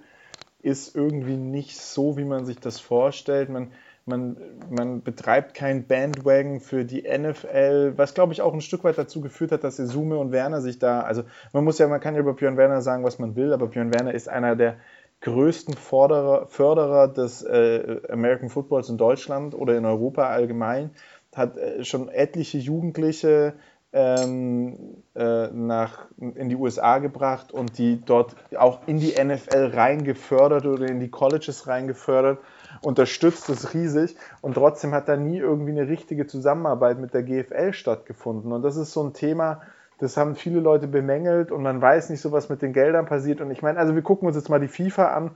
ist 0.62 0.96
irgendwie 0.96 1.38
nicht 1.38 1.80
so, 1.80 2.18
wie 2.18 2.26
man 2.26 2.46
sich 2.46 2.60
das 2.60 2.80
vorstellt. 2.80 3.50
Man, 3.50 3.72
man, 4.06 4.38
man 4.70 5.02
betreibt 5.02 5.56
kein 5.56 5.88
Bandwagon 5.88 6.60
für 6.60 6.86
die 6.86 7.04
NFL, 7.04 7.94
was 7.96 8.14
glaube 8.14 8.34
ich 8.34 8.42
auch 8.42 8.54
ein 8.54 8.62
Stück 8.62 8.84
weit 8.84 8.98
dazu 8.98 9.20
geführt 9.22 9.52
hat, 9.52 9.64
dass 9.64 9.78
Sume 9.78 10.18
und 10.18 10.32
Werner 10.32 10.62
sich 10.62 10.78
da, 10.80 11.02
also 11.02 11.24
man 11.54 11.64
muss 11.64 11.80
ja, 11.80 11.88
man 11.88 12.00
kann 12.00 12.14
ja 12.14 12.22
über 12.22 12.34
Björn 12.34 12.58
Werner 12.58 12.82
sagen, 12.82 13.04
was 13.04 13.20
man 13.20 13.36
will, 13.36 13.52
aber 13.52 13.68
Björn 13.68 13.92
Werner 13.92 14.14
ist 14.14 14.30
einer 14.30 14.56
der 14.56 14.78
größten 15.22 15.76
Forderer, 15.76 16.46
Förderer 16.48 17.08
des 17.08 17.42
äh, 17.42 18.02
American 18.10 18.50
Footballs 18.50 18.90
in 18.90 18.98
Deutschland 18.98 19.56
oder 19.56 19.76
in 19.76 19.86
Europa 19.86 20.28
allgemein, 20.28 20.92
hat 21.36 21.58
äh, 21.58 21.84
schon 21.84 22.10
etliche 22.10 22.60
Jugendliche 22.60 23.54
ähm, 23.92 24.98
äh, 25.16 25.48
nach, 25.48 26.06
in 26.18 26.50
die 26.50 26.56
USA 26.56 27.00
gebracht 27.00 27.52
und 27.52 27.78
die 27.78 28.02
dort 28.06 28.36
auch 28.56 28.88
in 28.88 29.00
die 29.00 29.14
NFL 29.22 29.72
reingefördert 29.74 30.66
oder 30.66 30.88
in 30.88 31.00
die 31.00 31.10
Colleges 31.10 31.66
reingefördert, 31.66 32.40
unterstützt 32.82 33.50
es 33.50 33.74
riesig 33.74 34.16
und 34.42 34.54
trotzdem 34.54 34.94
hat 34.94 35.08
da 35.08 35.18
nie 35.18 35.38
irgendwie 35.38 35.72
eine 35.72 35.88
richtige 35.88 36.28
Zusammenarbeit 36.28 37.00
mit 37.00 37.14
der 37.14 37.24
GFL 37.24 37.74
stattgefunden. 37.74 38.52
Und 38.52 38.62
das 38.64 38.76
ist 38.76 38.94
so 38.94 39.04
ein 39.04 39.14
Thema, 39.14 39.62
das 40.00 40.18
haben 40.18 40.36
viele 40.36 40.60
Leute 40.60 40.88
bemängelt 40.88 41.52
und 41.52 41.64
man 41.64 41.82
weiß 41.82 42.10
nicht 42.10 42.22
so, 42.22 42.32
was 42.32 42.50
mit 42.50 42.62
den 42.62 42.74
Geldern 42.74 43.06
passiert. 43.06 43.42
Und 43.42 43.52
ich 43.52 43.62
meine, 43.62 43.80
also 43.80 43.96
wir 43.96 44.02
gucken 44.02 44.28
uns 44.28 44.36
jetzt 44.36 44.50
mal 44.50 44.60
die 44.60 44.68
FIFA 44.68 45.08
an 45.14 45.32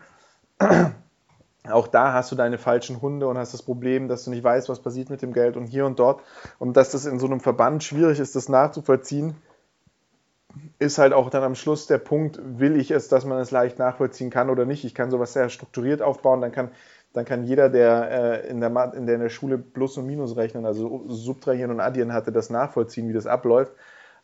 auch 1.72 1.88
da 1.88 2.14
hast 2.14 2.32
du 2.32 2.36
deine 2.36 2.58
falschen 2.58 3.02
Hunde 3.02 3.28
und 3.28 3.38
hast 3.38 3.54
das 3.54 3.62
Problem, 3.62 4.08
dass 4.08 4.24
du 4.26 4.32
nicht 4.32 4.44
weißt, 4.44 4.70
was 4.70 4.80
passiert 4.80 5.10
mit 5.10 5.22
dem 5.22 5.34
Geld 5.34 5.58
und 5.58 5.66
hier 5.66 5.86
und 5.86 6.00
dort. 6.00 6.22
Und 6.58 6.78
dass 6.78 6.92
das 6.92 7.06
in 7.06 7.20
so 7.20 7.28
einem 7.28 7.40
Verband 7.40 7.84
schwierig 7.84 8.20
ist, 8.20 8.36
das 8.36 8.50
nachzuvollziehen, 8.50 9.36
ist 10.80 10.98
halt 10.98 11.14
auch 11.14 11.30
dann 11.30 11.44
am 11.44 11.56
Schluss 11.56 11.88
der 11.88 12.00
Punkt, 12.00 12.40
will 12.42 12.76
ich 12.76 12.92
es, 12.92 13.08
dass 13.08 13.26
man 13.26 13.40
es 13.40 13.52
leicht 13.52 13.78
nachvollziehen 13.78 14.30
kann 14.30 14.50
oder 14.50 14.66
nicht. 14.66 14.84
Ich 14.84 14.96
kann 14.96 15.12
sowas 15.12 15.34
sehr 15.34 15.50
strukturiert 15.50 16.02
aufbauen, 16.02 16.42
dann 16.42 16.52
kann, 16.52 16.72
dann 17.14 17.26
kann 17.26 17.44
jeder, 17.44 17.70
der, 17.70 18.44
äh, 18.44 18.50
in 18.50 18.62
der 18.62 18.94
in 18.94 19.06
der 19.06 19.30
Schule 19.30 19.58
Plus 19.58 19.98
und 19.98 20.06
Minus 20.06 20.38
rechnen, 20.38 20.66
also 20.66 21.06
Subtrahieren 21.08 21.72
und 21.72 21.80
Addieren 21.80 22.14
hatte, 22.14 22.32
das 22.32 22.50
nachvollziehen, 22.50 23.10
wie 23.10 23.14
das 23.14 23.26
abläuft. 23.26 23.74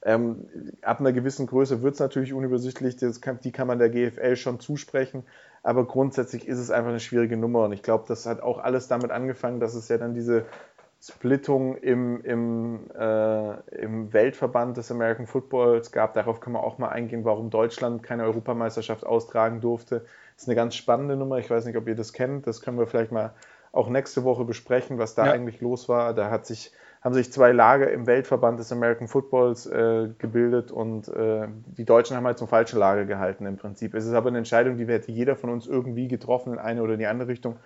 Ähm, 0.04 0.45
ab 0.84 1.00
einer 1.00 1.13
gewissen 1.13 1.48
Größe 1.48 1.82
wird 1.82 1.95
es 1.95 2.00
natürlich 2.00 2.32
unübersichtlich, 2.32 2.95
kann, 3.21 3.39
die 3.43 3.52
kann 3.52 3.67
man 3.67 3.80
der 3.80 3.89
GFL 3.89 4.36
schon 4.36 4.60
zusprechen, 4.60 5.24
aber 5.63 5.88
grundsätzlich 5.88 6.48
ist 6.48 6.60
es 6.60 6.69
einfach 6.69 6.91
eine 6.91 7.00
schwierige 7.00 7.38
Nummer 7.38 7.63
und 7.63 7.71
ich 7.71 7.82
glaube, 7.82 8.06
das 8.08 8.28
hat 8.28 8.39
auch 8.41 8.60
alles 8.60 8.88
damit 8.88 9.10
angefangen, 9.10 9.60
dass 9.60 9.74
es 9.74 9.89
ja 9.89 9.98
dann 9.98 10.13
diese 10.13 10.45
Splittung 11.01 11.77
im, 11.77 12.21
im, 12.21 12.89
äh, 12.97 13.53
im 13.75 14.12
Weltverband 14.12 14.77
des 14.77 14.91
American 14.91 15.27
Footballs 15.27 15.91
gab. 15.91 16.13
Darauf 16.13 16.39
können 16.39 16.55
wir 16.55 16.63
auch 16.63 16.77
mal 16.77 16.89
eingehen, 16.89 17.25
warum 17.25 17.49
Deutschland 17.49 18.01
keine 18.01 18.23
Europameisterschaft 18.23 19.05
austragen 19.05 19.62
durfte. 19.62 20.05
Das 20.34 20.43
ist 20.43 20.47
eine 20.47 20.55
ganz 20.55 20.75
spannende 20.75 21.15
Nummer. 21.15 21.38
Ich 21.38 21.49
weiß 21.49 21.65
nicht, 21.65 21.77
ob 21.77 21.88
ihr 21.88 21.95
das 21.95 22.12
kennt. 22.12 22.47
Das 22.47 22.62
können 22.62 22.79
wir 22.79 22.88
vielleicht 22.88 23.12
mal 23.12 23.34
auch 23.71 23.89
nächste 23.89 24.23
Woche 24.23 24.45
besprechen, 24.45 24.97
was 24.97 25.15
da 25.15 25.27
ja. 25.27 25.31
eigentlich 25.31 25.62
los 25.62 25.88
war. 25.89 26.13
Da 26.13 26.31
hat 26.31 26.45
sich 26.45 26.71
haben 27.05 27.13
sich 27.13 27.31
zwei 27.31 27.51
Lager 27.51 27.91
im 27.91 28.08
Weltverband 28.08 28.60
des 28.60 28.71
American 28.71 29.08
Footballs 29.08 29.67
äh, 29.67 30.10
gebildet 30.17 30.71
und 30.71 31.08
äh, 31.08 31.47
die 31.77 31.86
Deutschen 31.86 32.17
haben 32.17 32.25
halt 32.25 32.39
zum 32.39 32.47
falschen 32.47 32.79
Lager 32.79 33.05
gehalten 33.05 33.45
im 33.45 33.58
Prinzip. 33.58 33.93
Es 33.93 34.08
ist 34.08 34.13
aber 34.13 34.29
eine 34.29 34.39
Entscheidung, 34.39 34.77
die 34.77 34.88
hätte 34.88 35.12
jeder 35.12 35.36
von 35.36 35.51
uns 35.51 35.67
irgendwie 35.67 36.08
getroffen 36.08 36.53
in 36.53 36.58
eine 36.58 36.81
oder 36.81 36.97
die 36.97 37.05
andere 37.05 37.27
Richtung. 37.27 37.58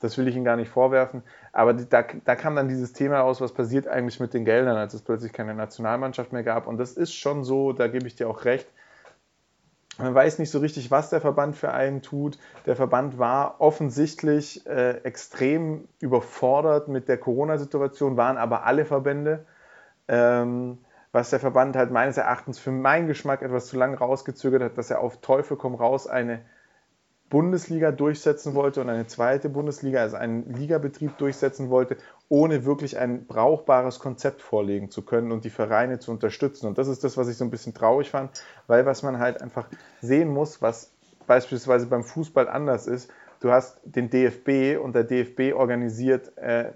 Das 0.00 0.16
will 0.16 0.28
ich 0.28 0.36
Ihnen 0.36 0.44
gar 0.44 0.56
nicht 0.56 0.70
vorwerfen. 0.70 1.22
Aber 1.52 1.74
da, 1.74 2.04
da 2.24 2.36
kam 2.36 2.54
dann 2.54 2.68
dieses 2.68 2.92
Thema 2.92 3.22
aus, 3.22 3.40
was 3.40 3.52
passiert 3.52 3.88
eigentlich 3.88 4.20
mit 4.20 4.32
den 4.32 4.44
Geldern, 4.44 4.76
als 4.76 4.94
es 4.94 5.02
plötzlich 5.02 5.32
keine 5.32 5.54
Nationalmannschaft 5.54 6.32
mehr 6.32 6.44
gab. 6.44 6.66
Und 6.66 6.78
das 6.78 6.92
ist 6.92 7.14
schon 7.14 7.42
so, 7.44 7.72
da 7.72 7.88
gebe 7.88 8.06
ich 8.06 8.14
dir 8.14 8.28
auch 8.28 8.44
recht. 8.44 8.68
Man 9.98 10.14
weiß 10.14 10.38
nicht 10.38 10.50
so 10.50 10.60
richtig, 10.60 10.92
was 10.92 11.10
der 11.10 11.20
Verband 11.20 11.56
für 11.56 11.72
einen 11.72 12.02
tut. 12.02 12.38
Der 12.66 12.76
Verband 12.76 13.18
war 13.18 13.60
offensichtlich 13.60 14.64
äh, 14.66 14.98
extrem 15.02 15.88
überfordert 15.98 16.86
mit 16.86 17.08
der 17.08 17.18
Corona-Situation, 17.18 18.16
waren 18.16 18.38
aber 18.38 18.64
alle 18.64 18.84
Verbände. 18.84 19.44
Ähm, 20.06 20.78
was 21.10 21.30
der 21.30 21.40
Verband 21.40 21.74
halt 21.74 21.90
meines 21.90 22.16
Erachtens 22.16 22.60
für 22.60 22.70
meinen 22.70 23.08
Geschmack 23.08 23.42
etwas 23.42 23.66
zu 23.66 23.76
lange 23.76 23.98
rausgezögert 23.98 24.62
hat, 24.62 24.78
dass 24.78 24.90
er 24.90 25.00
auf 25.00 25.20
Teufel 25.20 25.56
komm 25.56 25.74
raus 25.74 26.06
eine 26.06 26.42
Bundesliga 27.30 27.92
durchsetzen 27.92 28.54
wollte 28.54 28.80
und 28.80 28.88
eine 28.88 29.06
zweite 29.06 29.48
Bundesliga, 29.48 30.00
also 30.00 30.16
einen 30.16 30.52
Ligabetrieb 30.54 31.18
durchsetzen 31.18 31.68
wollte, 31.68 31.96
ohne 32.28 32.64
wirklich 32.64 32.98
ein 32.98 33.26
brauchbares 33.26 33.98
Konzept 33.98 34.42
vorlegen 34.42 34.90
zu 34.90 35.02
können 35.02 35.32
und 35.32 35.44
die 35.44 35.50
Vereine 35.50 35.98
zu 35.98 36.10
unterstützen. 36.10 36.66
Und 36.66 36.78
das 36.78 36.88
ist 36.88 37.04
das, 37.04 37.16
was 37.16 37.28
ich 37.28 37.36
so 37.36 37.44
ein 37.44 37.50
bisschen 37.50 37.74
traurig 37.74 38.10
fand, 38.10 38.42
weil 38.66 38.86
was 38.86 39.02
man 39.02 39.18
halt 39.18 39.42
einfach 39.42 39.66
sehen 40.00 40.28
muss, 40.28 40.62
was 40.62 40.90
beispielsweise 41.26 41.86
beim 41.86 42.04
Fußball 42.04 42.48
anders 42.48 42.86
ist, 42.86 43.10
du 43.40 43.50
hast 43.50 43.80
den 43.84 44.10
DFB 44.10 44.82
und 44.82 44.94
der 44.94 45.04
DFB 45.04 45.54
organisiert 45.54 46.36
äh, 46.38 46.72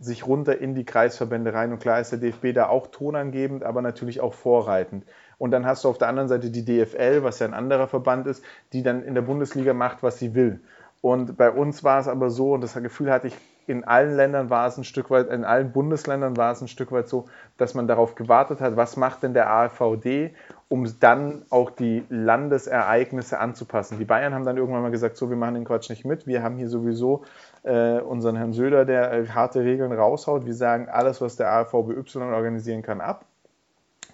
sich 0.00 0.26
runter 0.26 0.58
in 0.58 0.74
die 0.74 0.84
Kreisverbände 0.84 1.52
rein 1.52 1.72
und 1.72 1.80
klar 1.80 2.00
ist 2.00 2.12
der 2.12 2.20
DFB 2.20 2.54
da 2.54 2.68
auch 2.68 2.86
tonangebend, 2.86 3.64
aber 3.64 3.82
natürlich 3.82 4.20
auch 4.20 4.34
vorreitend. 4.34 5.04
Und 5.38 5.52
dann 5.52 5.66
hast 5.66 5.84
du 5.84 5.88
auf 5.88 5.98
der 5.98 6.08
anderen 6.08 6.28
Seite 6.28 6.50
die 6.50 6.64
DFL, 6.64 7.22
was 7.22 7.38
ja 7.38 7.46
ein 7.46 7.54
anderer 7.54 7.86
Verband 7.86 8.26
ist, 8.26 8.44
die 8.72 8.82
dann 8.82 9.02
in 9.02 9.14
der 9.14 9.22
Bundesliga 9.22 9.72
macht, 9.72 10.02
was 10.02 10.18
sie 10.18 10.34
will. 10.34 10.60
Und 11.00 11.36
bei 11.36 11.50
uns 11.50 11.84
war 11.84 12.00
es 12.00 12.08
aber 12.08 12.28
so, 12.28 12.54
und 12.54 12.60
das 12.60 12.74
Gefühl 12.74 13.10
hatte 13.10 13.28
ich, 13.28 13.36
in 13.68 13.84
allen 13.84 14.16
Ländern 14.16 14.48
war 14.48 14.66
es 14.66 14.78
ein 14.78 14.84
Stück 14.84 15.10
weit, 15.10 15.28
in 15.28 15.44
allen 15.44 15.72
Bundesländern 15.72 16.38
war 16.38 16.52
es 16.52 16.62
ein 16.62 16.68
Stück 16.68 16.90
weit 16.90 17.06
so, 17.06 17.28
dass 17.58 17.74
man 17.74 17.86
darauf 17.86 18.14
gewartet 18.14 18.60
hat, 18.60 18.76
was 18.76 18.96
macht 18.96 19.22
denn 19.22 19.34
der 19.34 19.50
AVD, 19.50 20.34
um 20.68 20.90
dann 21.00 21.42
auch 21.50 21.70
die 21.70 22.02
Landesereignisse 22.08 23.38
anzupassen. 23.38 23.98
Die 23.98 24.06
Bayern 24.06 24.34
haben 24.34 24.46
dann 24.46 24.56
irgendwann 24.56 24.82
mal 24.82 24.90
gesagt, 24.90 25.18
so, 25.18 25.28
wir 25.28 25.36
machen 25.36 25.54
den 25.54 25.64
Quatsch 25.66 25.90
nicht 25.90 26.06
mit, 26.06 26.26
wir 26.26 26.42
haben 26.42 26.56
hier 26.56 26.68
sowieso 26.68 27.24
äh, 27.62 28.00
unseren 28.00 28.36
Herrn 28.36 28.54
Söder, 28.54 28.86
der 28.86 29.12
äh, 29.12 29.28
harte 29.28 29.60
Regeln 29.60 29.92
raushaut. 29.92 30.46
Wir 30.46 30.54
sagen, 30.54 30.88
alles, 30.88 31.20
was 31.20 31.36
der 31.36 31.52
AVBY 31.52 32.02
organisieren 32.32 32.82
kann, 32.82 33.02
ab 33.02 33.26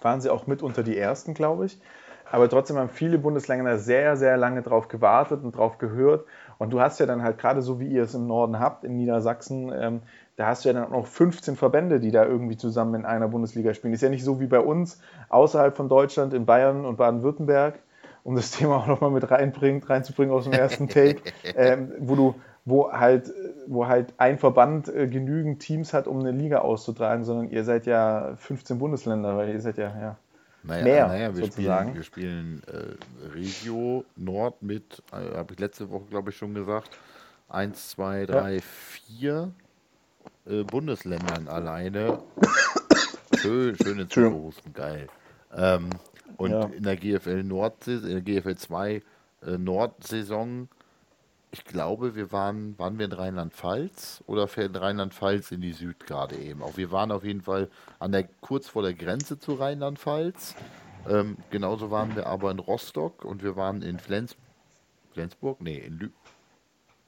waren 0.05 0.21
sie 0.21 0.29
auch 0.29 0.47
mit 0.47 0.61
unter 0.61 0.83
die 0.83 0.97
ersten, 0.97 1.33
glaube 1.33 1.65
ich. 1.65 1.77
Aber 2.31 2.49
trotzdem 2.49 2.77
haben 2.77 2.89
viele 2.89 3.17
Bundesländer 3.17 3.77
sehr, 3.77 4.15
sehr 4.15 4.37
lange 4.37 4.61
darauf 4.61 4.87
gewartet 4.87 5.43
und 5.43 5.55
darauf 5.55 5.77
gehört. 5.77 6.25
Und 6.57 6.71
du 6.71 6.79
hast 6.79 6.99
ja 6.99 7.05
dann 7.05 7.23
halt 7.23 7.37
gerade 7.37 7.61
so, 7.61 7.79
wie 7.79 7.87
ihr 7.87 8.03
es 8.03 8.15
im 8.15 8.27
Norden 8.27 8.59
habt, 8.59 8.83
in 8.83 8.95
Niedersachsen, 8.95 9.71
ähm, 9.73 10.01
da 10.37 10.47
hast 10.47 10.63
du 10.63 10.69
ja 10.69 10.73
dann 10.73 10.85
auch 10.85 10.91
noch 10.91 11.07
15 11.07 11.55
Verbände, 11.55 11.99
die 11.99 12.11
da 12.11 12.25
irgendwie 12.25 12.57
zusammen 12.57 12.95
in 12.95 13.05
einer 13.05 13.27
Bundesliga 13.27 13.73
spielen. 13.73 13.93
Ist 13.93 14.01
ja 14.01 14.09
nicht 14.09 14.23
so 14.23 14.39
wie 14.39 14.47
bei 14.47 14.59
uns 14.59 14.99
außerhalb 15.29 15.75
von 15.75 15.87
Deutschland, 15.87 16.33
in 16.33 16.45
Bayern 16.45 16.85
und 16.85 16.97
Baden-Württemberg, 16.97 17.79
um 18.23 18.35
das 18.35 18.51
Thema 18.51 18.77
auch 18.77 18.87
nochmal 18.87 19.11
mit 19.11 19.29
reinbringt, 19.29 19.89
reinzubringen 19.89 20.33
aus 20.33 20.43
dem 20.43 20.53
ersten 20.53 20.87
Take, 20.87 21.21
ähm, 21.55 21.93
wo 21.99 22.15
du 22.15 22.35
wo 22.65 22.91
halt, 22.91 23.31
wo 23.67 23.87
halt 23.87 24.13
ein 24.17 24.39
Verband 24.39 24.89
äh, 24.89 25.07
genügend 25.07 25.61
Teams 25.61 25.93
hat, 25.93 26.07
um 26.07 26.19
eine 26.19 26.31
Liga 26.31 26.59
auszutragen, 26.59 27.23
sondern 27.23 27.49
ihr 27.49 27.63
seid 27.63 27.85
ja 27.85 28.35
15 28.37 28.79
Bundesländer, 28.79 29.37
weil 29.37 29.49
ihr 29.49 29.61
seid 29.61 29.77
ja, 29.77 29.89
ja 29.99 30.17
naja, 30.63 30.83
mehr 30.83 31.07
naja, 31.07 31.35
wir 31.35 31.45
sozusagen. 31.45 32.03
Spielen, 32.03 32.61
wir 32.63 32.63
spielen 32.63 32.97
äh, 33.23 33.33
Regio 33.35 34.03
Nord 34.15 34.63
mit, 34.63 35.03
äh, 35.11 35.37
habe 35.37 35.53
ich 35.53 35.59
letzte 35.59 35.91
Woche 35.91 36.05
glaube 36.09 36.31
ich 36.31 36.37
schon 36.37 36.55
gesagt, 36.55 36.97
1, 37.49 37.89
2, 37.91 38.25
3, 38.25 38.59
4 38.61 39.51
Bundesländern 40.67 41.47
alleine. 41.47 42.19
Schön, 43.37 43.75
schöne 43.75 44.07
Zuhusten, 44.07 44.73
geil. 44.73 45.07
Ähm, 45.55 45.89
und 46.37 46.51
ja. 46.51 46.65
in 46.65 46.83
der 46.83 46.95
GFL 46.95 47.43
Nord, 47.43 47.87
in 47.87 48.01
der 48.01 48.21
GFL 48.21 48.55
2 48.55 49.01
äh, 49.45 49.57
Nordsaison 49.57 50.67
ich 51.51 51.63
glaube, 51.63 52.15
wir 52.15 52.31
waren, 52.31 52.77
waren 52.77 52.97
wir 52.97 53.05
in 53.05 53.11
Rheinland-Pfalz 53.13 54.23
oder 54.27 54.47
fährt 54.47 54.79
Rheinland-Pfalz 54.79 55.51
in 55.51 55.61
die 55.61 55.73
Süd 55.73 56.05
gerade 56.05 56.35
eben? 56.35 56.61
Auch 56.61 56.77
wir 56.77 56.91
waren 56.91 57.11
auf 57.11 57.23
jeden 57.23 57.41
Fall 57.41 57.69
an 57.99 58.11
der, 58.11 58.23
kurz 58.41 58.67
vor 58.67 58.81
der 58.81 58.93
Grenze 58.93 59.39
zu 59.39 59.53
Rheinland-Pfalz. 59.53 60.55
Ähm, 61.07 61.37
genauso 61.51 61.91
waren 61.91 62.15
wir 62.15 62.25
aber 62.25 62.51
in 62.51 62.59
Rostock 62.59 63.23
und 63.23 63.43
wir 63.43 63.55
waren 63.55 63.81
in 63.81 63.99
Flens 63.99 64.35
Flensburg, 65.13 65.61
nee, 65.61 65.77
in 65.77 65.97
Lü 65.97 66.09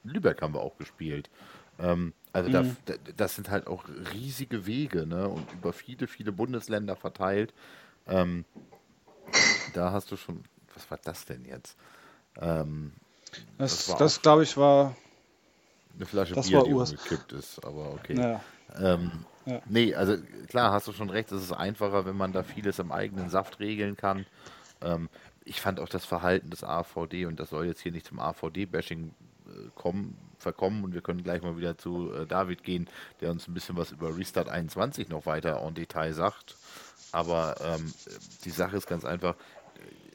Lübeck 0.04 0.42
haben 0.42 0.54
wir 0.54 0.62
auch 0.62 0.78
gespielt. 0.78 1.30
Ähm, 1.80 2.14
also 2.32 2.50
mhm. 2.50 2.78
da, 2.86 2.94
das 3.18 3.36
sind 3.36 3.50
halt 3.50 3.68
auch 3.68 3.86
riesige 4.14 4.66
Wege 4.66 5.06
ne? 5.06 5.28
und 5.28 5.52
über 5.52 5.74
viele, 5.74 6.08
viele 6.08 6.32
Bundesländer 6.32 6.96
verteilt. 6.96 7.54
Ähm, 8.08 8.46
da 9.74 9.92
hast 9.92 10.12
du 10.12 10.16
schon, 10.16 10.44
was 10.74 10.90
war 10.90 11.00
das 11.04 11.26
denn 11.26 11.44
jetzt? 11.44 11.78
Ähm, 12.40 12.94
das, 13.58 13.88
das, 13.88 13.98
das 13.98 14.22
glaube 14.22 14.44
ich, 14.44 14.58
war. 14.58 14.96
Eine 15.96 16.06
Flasche 16.06 16.36
Bier, 16.36 16.64
die 16.64 16.74
umgekippt 16.74 17.32
ist, 17.34 17.64
aber 17.66 17.94
okay. 17.94 18.16
Ja. 18.16 18.42
Ähm, 18.80 19.26
ja. 19.46 19.62
Nee, 19.66 19.96
also 19.96 20.18
klar, 20.48 20.72
hast 20.72 20.88
du 20.88 20.94
schon 20.94 21.10
recht, 21.10 21.32
es 21.32 21.42
ist 21.42 21.54
einfacher, 21.54 22.06
wenn 22.06 22.18
man 22.18 22.34
da 22.34 22.44
vieles 22.44 22.80
im 22.80 22.92
eigenen 22.92 23.30
Saft 23.30 23.60
regeln 23.60 23.96
kann. 23.96 24.26
Ähm, 24.82 25.10
ich 25.46 25.62
fand 25.62 25.80
auch 25.80 25.90
das 25.90 26.06
Verhalten 26.06 26.50
des 26.50 26.64
AVD, 26.64 27.26
und 27.26 27.40
das 27.40 27.50
soll 27.50 27.66
jetzt 27.66 27.82
hier 27.82 27.92
nicht 27.92 28.06
zum 28.06 28.20
AVD-Bashing 28.20 29.12
äh, 29.48 29.70
kommen, 29.74 30.18
verkommen, 30.38 30.84
und 30.84 30.94
wir 30.94 31.02
können 31.02 31.24
gleich 31.24 31.42
mal 31.42 31.58
wieder 31.58 31.78
zu 31.78 32.12
äh, 32.14 32.26
David 32.26 32.64
gehen, 32.64 32.90
der 33.22 33.32
uns 33.32 33.48
ein 33.48 33.54
bisschen 33.54 33.78
was 33.78 33.92
über 33.92 34.16
Restart 34.16 34.50
21 34.50 35.10
noch 35.10 35.26
weiter 35.26 35.62
en 35.66 35.74
Detail 35.74 36.14
sagt. 36.14 36.56
Aber 37.14 37.56
ähm, 37.64 37.94
die 38.44 38.50
Sache 38.50 38.76
ist 38.76 38.88
ganz 38.88 39.06
einfach, 39.06 39.36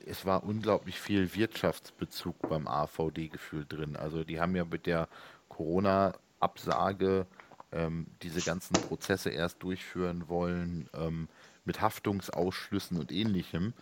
es 0.07 0.25
war 0.27 0.45
unglaublich 0.45 1.01
viel 1.01 1.35
Wirtschaftsbezug 1.35 2.49
beim 2.49 2.67
AVD-Gefühl 2.67 3.67
drin. 3.69 3.97
Also 3.97 4.25
die 4.25 4.41
haben 4.41 4.57
ja 4.57 4.65
mit 4.65 4.87
der 4.87 5.09
Corona-Absage 5.49 7.27
ähm, 7.73 8.07
diese 8.23 8.41
ganzen 8.41 8.75
Prozesse 8.75 9.31
erst 9.31 9.63
durchführen 9.63 10.29
wollen, 10.29 10.89
ähm, 10.95 11.29
mit 11.65 11.81
Haftungsausschlüssen 11.81 12.99
und 12.99 13.13
ähnlichem, 13.13 13.73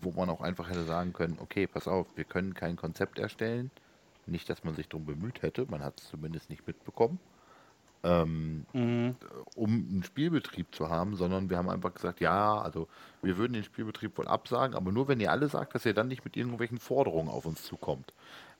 wo 0.00 0.12
man 0.12 0.30
auch 0.30 0.40
einfach 0.40 0.70
hätte 0.70 0.84
sagen 0.84 1.12
können, 1.12 1.38
okay, 1.40 1.66
pass 1.66 1.88
auf, 1.88 2.06
wir 2.16 2.24
können 2.24 2.54
kein 2.54 2.76
Konzept 2.76 3.18
erstellen. 3.18 3.70
Nicht, 4.26 4.48
dass 4.48 4.64
man 4.64 4.74
sich 4.74 4.88
darum 4.88 5.04
bemüht 5.04 5.42
hätte, 5.42 5.66
man 5.70 5.82
hat 5.82 6.00
es 6.00 6.08
zumindest 6.08 6.48
nicht 6.48 6.66
mitbekommen 6.66 7.18
ähm, 8.04 8.66
mhm. 8.74 9.16
um 9.56 9.70
einen 9.90 10.04
Spielbetrieb 10.04 10.74
zu 10.74 10.90
haben, 10.90 11.16
sondern 11.16 11.48
wir 11.48 11.56
haben 11.56 11.70
einfach 11.70 11.94
gesagt, 11.94 12.20
ja, 12.20 12.58
also 12.58 12.86
wir 13.22 13.38
würden 13.38 13.54
den 13.54 13.64
Spielbetrieb 13.64 14.16
wohl 14.18 14.28
absagen, 14.28 14.76
aber 14.76 14.92
nur 14.92 15.08
wenn 15.08 15.20
ihr 15.20 15.32
alle 15.32 15.48
sagt, 15.48 15.74
dass 15.74 15.86
ihr 15.86 15.94
dann 15.94 16.08
nicht 16.08 16.24
mit 16.24 16.36
irgendwelchen 16.36 16.78
Forderungen 16.78 17.30
auf 17.30 17.46
uns 17.46 17.62
zukommt. 17.62 18.12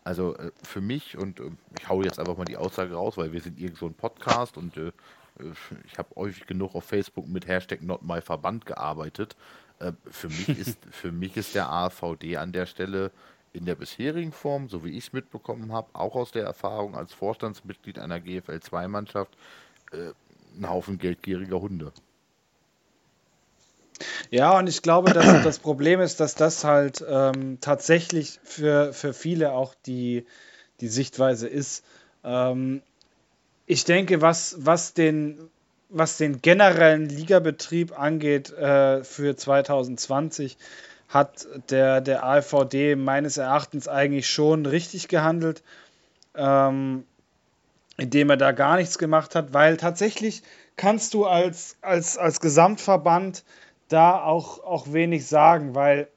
Also 0.03 0.35
äh, 0.37 0.51
für 0.63 0.81
mich, 0.81 1.19
und 1.19 1.41
äh, 1.41 1.51
ich 1.79 1.89
hau 1.89 2.03
jetzt 2.03 2.19
einfach 2.19 2.39
mal 2.39 2.47
die 2.47 2.57
Aussage 2.57 2.95
raus, 2.95 3.19
weil 3.19 3.33
wir 3.33 3.41
sind 3.41 3.61
irgend 3.61 3.79
so 3.79 3.87
ein 3.87 3.95
Podcast 3.95 4.57
und 4.57 4.77
äh, 4.79 4.93
ich 5.87 5.99
habe 5.99 6.09
häufig 6.17 6.47
genug 6.47 6.75
auf 6.75 6.85
Facebook 6.85 7.29
mit 7.29 7.47
Hashtag 7.47 7.83
NotMyVerband 7.83 8.65
gearbeitet. 8.65 9.37
Äh, 9.79 9.93
für, 10.11 10.29
mich 10.29 10.49
ist, 10.59 10.79
für 10.91 11.13
mich 11.13 11.37
ist 11.37 11.55
der 11.55 11.71
AVD 11.71 12.39
an 12.39 12.53
der 12.53 12.65
Stelle 12.67 13.11
in 13.55 13.65
der 13.65 13.77
bisherigen 13.77 14.33
Form, 14.33 14.69
so 14.69 14.85
wie 14.85 14.91
ich 14.91 15.07
es 15.07 15.13
mitbekommen 15.13 15.73
habe, 15.73 15.89
auch 15.95 16.17
aus 16.17 16.33
der 16.33 16.45
Erfahrung 16.45 16.97
als 16.97 17.15
Vorstandsmitglied 17.15 17.99
einer 17.99 18.21
GFL-2-Mannschaft, 18.21 19.33
äh, 19.93 20.11
ein 20.59 20.69
Haufen 20.69 20.99
geldgieriger 20.99 21.61
Hunde. 21.61 21.93
Ja, 24.31 24.59
und 24.59 24.69
ich 24.69 24.83
glaube, 24.83 25.13
dass 25.13 25.45
das 25.45 25.61
Problem 25.61 26.01
ist, 26.01 26.19
dass 26.19 26.35
das 26.35 26.65
halt 26.65 27.05
ähm, 27.09 27.59
tatsächlich 27.61 28.41
für, 28.43 28.93
für 28.93 29.15
viele 29.15 29.53
auch 29.53 29.75
die, 29.87 30.27
die 30.81 30.89
Sichtweise 30.89 31.47
ist. 31.47 31.85
Ähm, 32.25 32.83
ich 33.67 33.85
denke, 33.85 34.21
was, 34.21 34.57
was, 34.59 34.95
den, 34.95 35.39
was 35.91 36.17
den 36.17 36.43
generellen 36.43 37.09
Ligabetrieb 37.09 37.97
angeht 37.97 38.51
äh, 38.53 39.05
für 39.05 39.37
2020, 39.37 40.59
hat 41.09 41.47
der, 41.71 42.01
der 42.01 42.25
AVD 42.25 42.97
meines 42.97 43.37
Erachtens 43.37 43.89
eigentlich 43.89 44.29
schon 44.29 44.67
richtig 44.67 45.09
gehandelt, 45.09 45.63
ähm, 46.35 47.05
indem 47.97 48.31
er 48.31 48.37
da 48.37 48.53
gar 48.53 48.77
nichts 48.77 48.99
gemacht 48.99 49.35
hat, 49.35 49.53
weil 49.53 49.77
tatsächlich 49.77 50.43
kannst 50.77 51.15
du 51.15 51.27
als, 51.27 51.77
als, 51.83 52.19
als 52.19 52.41
Gesamtverband 52.41 53.45
da 53.89 54.21
auch, 54.23 54.65
auch 54.65 54.93
wenig 54.93 55.27
sagen, 55.27 55.75
weil 55.75 56.09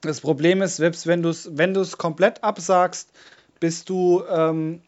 das 0.00 0.20
Problem 0.20 0.62
ist, 0.62 0.76
selbst 0.76 1.06
wenn 1.06 1.22
du 1.22 1.30
es 1.30 1.58
wenn 1.58 1.76
komplett 1.98 2.42
absagst, 2.44 3.10
bist 3.58 3.88
du, 3.88 4.22
ähm, 4.30 4.82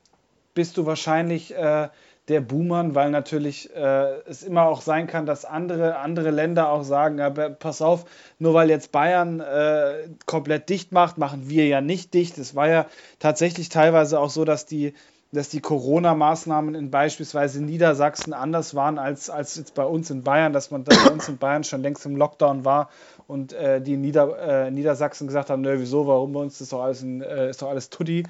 bist 0.54 0.76
du 0.76 0.86
wahrscheinlich 0.86 1.54
äh, 1.54 1.88
der 2.28 2.40
Boomern, 2.40 2.94
weil 2.94 3.10
natürlich 3.10 3.74
äh, 3.74 4.20
es 4.26 4.42
immer 4.42 4.62
auch 4.62 4.80
sein 4.80 5.06
kann, 5.08 5.26
dass 5.26 5.44
andere, 5.44 5.96
andere 5.96 6.30
Länder 6.30 6.70
auch 6.70 6.84
sagen, 6.84 7.18
ja, 7.18 7.30
pass 7.30 7.82
auf, 7.82 8.04
nur 8.38 8.54
weil 8.54 8.70
jetzt 8.70 8.92
Bayern 8.92 9.40
äh, 9.40 10.08
komplett 10.26 10.68
dicht 10.68 10.92
macht, 10.92 11.18
machen 11.18 11.48
wir 11.48 11.66
ja 11.66 11.80
nicht 11.80 12.14
dicht. 12.14 12.38
Es 12.38 12.54
war 12.54 12.68
ja 12.68 12.86
tatsächlich 13.18 13.70
teilweise 13.70 14.20
auch 14.20 14.30
so, 14.30 14.44
dass 14.44 14.66
die, 14.66 14.94
dass 15.32 15.48
die 15.48 15.60
Corona-Maßnahmen 15.60 16.76
in 16.76 16.92
beispielsweise 16.92 17.62
Niedersachsen 17.62 18.34
anders 18.34 18.76
waren 18.76 19.00
als, 19.00 19.28
als 19.28 19.56
jetzt 19.56 19.74
bei 19.74 19.84
uns 19.84 20.08
in 20.10 20.22
Bayern, 20.22 20.52
dass 20.52 20.70
man 20.70 20.84
bei 20.84 20.94
uns 21.10 21.28
in 21.28 21.38
Bayern 21.38 21.64
schon 21.64 21.82
längst 21.82 22.06
im 22.06 22.14
Lockdown 22.14 22.64
war 22.64 22.88
und 23.26 23.52
äh, 23.52 23.80
die 23.80 23.96
Nieder, 23.96 24.66
äh, 24.66 24.70
Niedersachsen 24.70 25.26
gesagt 25.26 25.50
haben, 25.50 25.62
nö, 25.62 25.74
wieso, 25.78 26.06
warum 26.06 26.34
bei 26.34 26.40
uns 26.40 26.60
ist 26.60 26.72
doch 26.72 26.82
alles, 26.82 27.02
in, 27.02 27.20
äh, 27.20 27.50
ist 27.50 27.62
doch 27.62 27.68
alles 27.68 27.90
Tutti. 27.90 28.24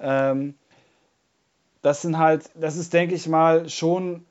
Ähm, 0.00 0.54
das 1.84 2.00
sind 2.00 2.16
halt, 2.16 2.50
das 2.54 2.76
ist, 2.76 2.94
denke 2.94 3.14
ich 3.14 3.28
mal, 3.28 3.68
schon 3.68 4.24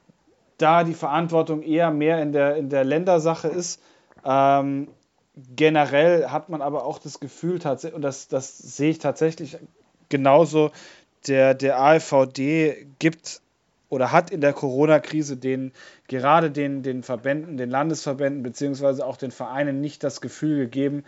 da 0.58 0.84
die 0.84 0.96
Verantwortung 0.96 1.62
eher 1.62 1.92
mehr 1.92 2.20
in 2.20 2.32
der, 2.32 2.56
in 2.56 2.70
der 2.70 2.84
Ländersache 2.84 3.48
ist. 3.48 3.80
Ähm, 4.26 4.88
generell 5.56 6.30
hat 6.30 6.50
man 6.50 6.64
aber 6.64 6.84
auch 6.84 6.98
das 6.98 7.20
Gefühl, 7.20 7.60
und 7.94 8.02
das, 8.02 8.28
das 8.28 8.58
sehe 8.58 8.90
ich 8.90 8.98
tatsächlich 8.98 9.58
genauso, 10.10 10.72
der, 11.28 11.54
der 11.54 11.80
AfVD 11.80 12.88
gibt 12.98 13.40
oder 13.90 14.12
hat 14.12 14.32
in 14.32 14.42
der 14.42 14.54
Corona-Krise 14.54 15.38
den, 15.38 15.74
gerade 16.08 16.50
den, 16.50 16.82
den 16.82 17.04
Verbänden, 17.04 17.58
den 17.58 17.70
Landesverbänden 17.70 18.42
beziehungsweise 18.42 19.06
auch 19.06 19.16
den 19.16 19.30
Vereinen 19.30 19.80
nicht 19.80 20.04
das 20.04 20.22
Gefühl 20.22 20.58
gegeben, 20.58 21.06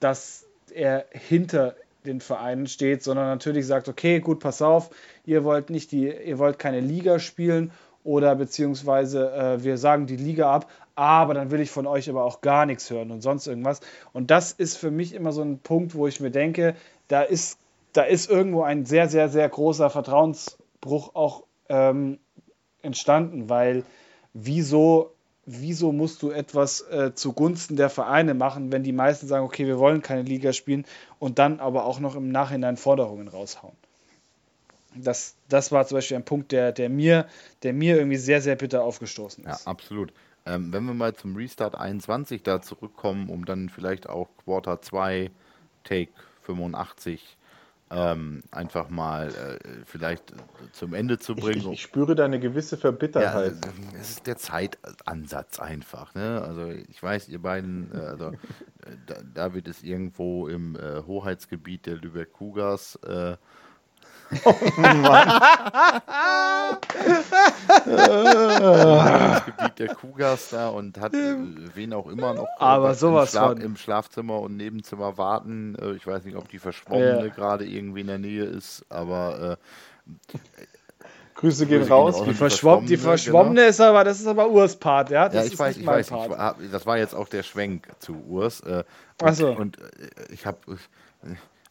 dass 0.00 0.44
er 0.74 1.06
hinter 1.12 1.76
den 2.06 2.20
Vereinen 2.20 2.66
steht, 2.66 3.02
sondern 3.02 3.26
natürlich 3.26 3.66
sagt, 3.66 3.88
okay, 3.88 4.20
gut, 4.20 4.40
pass 4.40 4.62
auf, 4.62 4.90
ihr 5.24 5.44
wollt 5.44 5.70
nicht 5.70 5.92
die, 5.92 6.08
ihr 6.08 6.38
wollt 6.38 6.58
keine 6.58 6.80
Liga 6.80 7.18
spielen 7.18 7.72
oder 8.04 8.34
beziehungsweise 8.36 9.32
äh, 9.32 9.64
wir 9.64 9.76
sagen 9.76 10.06
die 10.06 10.16
Liga 10.16 10.52
ab, 10.52 10.70
aber 10.94 11.34
dann 11.34 11.50
will 11.50 11.60
ich 11.60 11.70
von 11.70 11.86
euch 11.86 12.08
aber 12.08 12.24
auch 12.24 12.40
gar 12.40 12.66
nichts 12.66 12.90
hören 12.90 13.10
und 13.10 13.20
sonst 13.20 13.46
irgendwas. 13.46 13.80
Und 14.12 14.30
das 14.30 14.52
ist 14.52 14.76
für 14.76 14.90
mich 14.90 15.14
immer 15.14 15.32
so 15.32 15.42
ein 15.42 15.58
Punkt, 15.58 15.94
wo 15.94 16.06
ich 16.06 16.20
mir 16.20 16.30
denke, 16.30 16.74
da 17.08 17.22
ist, 17.22 17.58
da 17.92 18.02
ist 18.02 18.30
irgendwo 18.30 18.62
ein 18.62 18.84
sehr, 18.84 19.08
sehr, 19.08 19.28
sehr 19.28 19.48
großer 19.48 19.90
Vertrauensbruch 19.90 21.14
auch 21.14 21.44
ähm, 21.68 22.18
entstanden, 22.82 23.48
weil 23.48 23.84
wieso 24.32 25.12
wieso 25.50 25.92
musst 25.92 26.22
du 26.22 26.30
etwas 26.30 26.82
äh, 26.82 27.14
zugunsten 27.14 27.76
der 27.76 27.88
Vereine 27.88 28.34
machen, 28.34 28.70
wenn 28.70 28.82
die 28.82 28.92
meisten 28.92 29.26
sagen, 29.26 29.46
okay, 29.46 29.66
wir 29.66 29.78
wollen 29.78 30.02
keine 30.02 30.22
Liga 30.22 30.52
spielen 30.52 30.84
und 31.18 31.38
dann 31.38 31.58
aber 31.60 31.84
auch 31.84 32.00
noch 32.00 32.16
im 32.16 32.28
Nachhinein 32.30 32.76
Forderungen 32.76 33.28
raushauen. 33.28 33.74
Das, 34.94 35.36
das 35.48 35.72
war 35.72 35.86
zum 35.86 35.96
Beispiel 35.96 36.18
ein 36.18 36.24
Punkt, 36.24 36.52
der, 36.52 36.72
der, 36.72 36.90
mir, 36.90 37.26
der 37.62 37.72
mir 37.72 37.96
irgendwie 37.96 38.16
sehr, 38.16 38.42
sehr 38.42 38.56
bitter 38.56 38.82
aufgestoßen 38.82 39.44
ist. 39.44 39.64
Ja, 39.64 39.70
absolut. 39.70 40.12
Ähm, 40.44 40.72
wenn 40.72 40.84
wir 40.84 40.94
mal 40.94 41.14
zum 41.14 41.34
Restart 41.34 41.74
21 41.74 42.42
da 42.42 42.60
zurückkommen, 42.60 43.30
um 43.30 43.46
dann 43.46 43.70
vielleicht 43.70 44.08
auch 44.08 44.28
Quarter 44.44 44.82
2, 44.82 45.30
Take 45.84 46.12
85 46.42 47.37
ähm, 47.90 48.42
einfach 48.50 48.90
mal 48.90 49.28
äh, 49.28 49.58
vielleicht 49.86 50.34
zum 50.72 50.94
Ende 50.94 51.18
zu 51.18 51.34
bringen. 51.34 51.58
Ich, 51.58 51.66
ich, 51.66 51.72
ich 51.72 51.82
spüre 51.82 52.14
da 52.14 52.24
eine 52.24 52.40
gewisse 52.40 52.76
Verbitterheit. 52.76 53.64
Ja, 53.64 53.70
es 53.98 54.10
ist 54.10 54.26
der 54.26 54.36
Zeitansatz 54.36 55.58
einfach. 55.58 56.14
Ne? 56.14 56.42
Also 56.42 56.70
ich 56.70 57.02
weiß, 57.02 57.28
ihr 57.28 57.40
beiden, 57.40 57.90
äh, 57.94 57.98
also 57.98 58.26
äh, 58.84 59.14
David 59.32 59.68
ist 59.68 59.84
irgendwo 59.84 60.48
im 60.48 60.76
äh, 60.76 61.02
Hoheitsgebiet 61.06 61.86
der 61.86 61.96
Lübeck 61.96 62.32
Cougars. 62.32 62.98
Äh, 64.30 64.36
Oh 64.44 64.54
Mann. 64.76 65.40
das 67.86 69.44
Gebiet 69.46 69.78
der 69.78 69.94
Kugas 69.94 70.50
da 70.50 70.68
und 70.68 70.98
hat 70.98 71.14
äh, 71.14 71.36
wen 71.74 71.92
auch 71.92 72.06
immer 72.06 72.34
noch 72.34 72.48
Aber 72.58 72.94
sowas 72.94 73.34
im, 73.34 73.40
Schla 73.40 73.52
im 73.52 73.76
Schlafzimmer 73.76 74.40
und 74.40 74.56
Nebenzimmer 74.56 75.16
warten. 75.16 75.76
Äh, 75.80 75.92
ich 75.92 76.06
weiß 76.06 76.24
nicht, 76.24 76.36
ob 76.36 76.48
die 76.48 76.58
Verschwommene 76.58 77.26
ja. 77.26 77.34
gerade 77.34 77.66
irgendwie 77.66 78.00
in 78.02 78.06
der 78.08 78.18
Nähe 78.18 78.44
ist, 78.44 78.84
aber 78.90 79.58
äh, 79.58 80.38
Grüße 81.34 81.66
gehen 81.66 81.80
Grüße 81.80 81.90
raus. 81.90 82.16
Gehen 82.16 82.26
die, 82.26 82.34
Verschwomm 82.34 82.86
die 82.86 82.96
Verschwommene 82.96 83.60
genau. 83.60 83.68
ist 83.68 83.80
aber, 83.80 84.04
das 84.04 84.20
ist 84.20 84.26
aber 84.26 84.50
Urs 84.50 84.76
Part, 84.76 85.10
ja? 85.10 85.28
Das 85.28 85.46
ja, 85.46 85.52
ich 85.52 85.58
weiß, 85.58 85.76
ich 85.76 85.86
weiß. 85.86 86.10
Ich, 86.10 86.70
das 86.70 86.84
war 86.84 86.98
jetzt 86.98 87.14
auch 87.14 87.28
der 87.28 87.44
Schwenk 87.44 87.88
zu 88.00 88.14
Urs. 88.28 88.60
Äh, 88.60 88.84
und, 89.20 89.28
Achso. 89.28 89.52
Und 89.52 89.78
äh, 89.78 89.84
ich 90.32 90.46
habe 90.46 90.58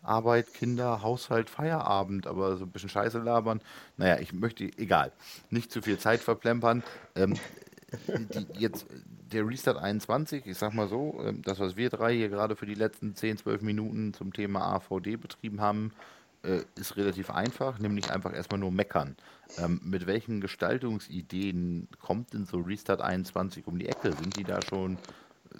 Arbeit, 0.07 0.53
Kinder, 0.53 1.01
Haushalt, 1.01 1.49
Feierabend, 1.49 2.27
aber 2.27 2.57
so 2.57 2.65
ein 2.65 2.71
bisschen 2.71 2.89
Scheiße 2.89 3.19
labern. 3.19 3.61
Naja, 3.97 4.19
ich 4.19 4.33
möchte, 4.33 4.65
egal, 4.77 5.11
nicht 5.49 5.71
zu 5.71 5.81
viel 5.81 5.97
Zeit 5.97 6.21
verplempern. 6.21 6.83
Ähm, 7.15 7.35
die, 8.07 8.59
jetzt 8.59 8.85
der 9.31 9.47
Restart 9.47 9.77
21, 9.77 10.45
ich 10.45 10.57
sag 10.57 10.73
mal 10.73 10.87
so, 10.87 11.21
ähm, 11.25 11.41
das, 11.41 11.59
was 11.59 11.75
wir 11.75 11.89
drei 11.89 12.15
hier 12.15 12.29
gerade 12.29 12.55
für 12.55 12.65
die 12.65 12.75
letzten 12.75 13.15
10, 13.15 13.37
12 13.37 13.61
Minuten 13.61 14.13
zum 14.13 14.33
Thema 14.33 14.61
AVD 14.75 15.17
betrieben 15.17 15.61
haben, 15.61 15.91
äh, 16.43 16.61
ist 16.75 16.97
relativ 16.97 17.29
einfach, 17.29 17.79
nämlich 17.79 18.11
einfach 18.11 18.33
erstmal 18.33 18.59
nur 18.59 18.71
meckern. 18.71 19.15
Ähm, 19.57 19.81
mit 19.83 20.07
welchen 20.07 20.41
Gestaltungsideen 20.41 21.87
kommt 21.99 22.33
denn 22.33 22.45
so 22.45 22.59
Restart 22.59 23.01
21 23.01 23.67
um 23.67 23.79
die 23.79 23.87
Ecke? 23.87 24.13
Sind 24.13 24.37
die 24.37 24.43
da 24.43 24.61
schon 24.61 24.97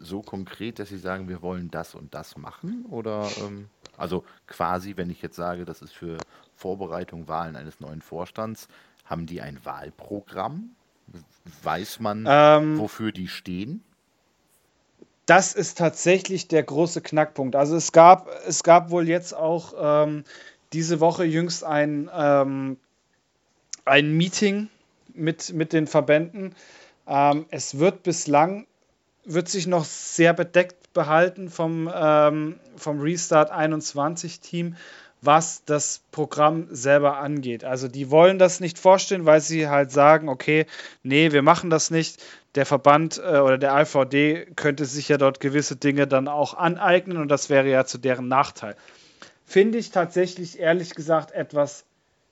so 0.02 0.22
konkret, 0.22 0.80
dass 0.80 0.90
sie 0.90 0.98
sagen, 0.98 1.28
wir 1.28 1.42
wollen 1.42 1.72
das 1.72 1.96
und 1.96 2.14
das 2.14 2.38
machen? 2.38 2.86
Oder 2.90 3.28
ähm, 3.40 3.70
also 3.98 4.24
quasi, 4.46 4.96
wenn 4.96 5.10
ich 5.10 5.22
jetzt 5.22 5.36
sage, 5.36 5.66
das 5.66 5.82
ist 5.82 5.94
für 5.94 6.18
Vorbereitung 6.56 7.28
Wahlen 7.28 7.56
eines 7.56 7.80
neuen 7.80 8.02
Vorstands, 8.02 8.68
haben 9.06 9.26
die 9.26 9.42
ein 9.42 9.60
Wahlprogramm? 9.66 10.72
Weiß 11.64 12.00
man, 12.00 12.26
ähm, 12.28 12.78
wofür 12.78 13.12
die 13.12 13.28
stehen? 13.28 13.84
Das 15.26 15.54
ist 15.54 15.78
tatsächlich 15.78 16.48
der 16.48 16.64
große 16.64 17.02
Knackpunkt. 17.02 17.56
Also 17.56 17.76
es 17.76 17.92
gab, 17.92 18.30
es 18.48 18.64
gab 18.64 18.92
wohl 18.92 19.08
jetzt 19.08 19.34
auch 19.34 19.74
ähm, 19.78 20.24
diese 20.74 21.00
Woche 21.00 21.26
jüngst 21.26 21.64
ein, 21.64 22.10
ähm, 22.14 22.78
ein 23.86 24.16
Meeting 24.16 24.70
mit, 25.14 25.54
mit 25.54 25.74
den 25.74 25.88
Verbänden. 25.88 26.56
Ähm, 27.08 27.46
es 27.50 27.80
wird 27.80 28.04
bislang, 28.04 28.68
wird 29.28 29.50
sich 29.50 29.68
noch 29.68 29.86
sehr 29.86 30.34
bedeckt 30.34 30.94
behalten 30.94 31.50
vom, 31.50 31.92
ähm, 31.94 32.60
vom 32.76 33.00
Restart 33.02 33.52
21 33.52 34.40
Team, 34.40 34.76
was 35.22 35.64
das 35.66 36.02
Programm 36.12 36.68
selber 36.72 37.18
angeht. 37.18 37.64
Also 37.64 37.88
die 37.88 38.10
wollen 38.10 38.40
das 38.40 38.60
nicht 38.60 38.80
vorstellen, 38.80 39.26
weil 39.26 39.42
sie 39.42 39.68
halt 39.68 39.92
sagen, 39.92 40.30
okay, 40.30 40.66
nee, 41.04 41.32
wir 41.32 41.42
machen 41.42 41.70
das 41.70 41.92
nicht. 41.92 42.24
Der 42.56 42.66
Verband 42.66 43.18
äh, 43.18 43.40
oder 43.40 43.58
der 43.58 43.78
IVD 43.80 44.48
könnte 44.56 44.86
sich 44.86 45.10
ja 45.10 45.18
dort 45.18 45.40
gewisse 45.40 45.76
Dinge 45.76 46.08
dann 46.08 46.28
auch 46.28 46.54
aneignen 46.54 47.18
und 47.18 47.28
das 47.28 47.50
wäre 47.50 47.70
ja 47.70 47.86
zu 47.86 47.98
deren 47.98 48.28
Nachteil. 48.28 48.76
Finde 49.46 49.78
ich 49.78 49.92
tatsächlich 49.92 50.60
ehrlich 50.60 50.96
gesagt 50.96 51.32
etwas 51.32 51.86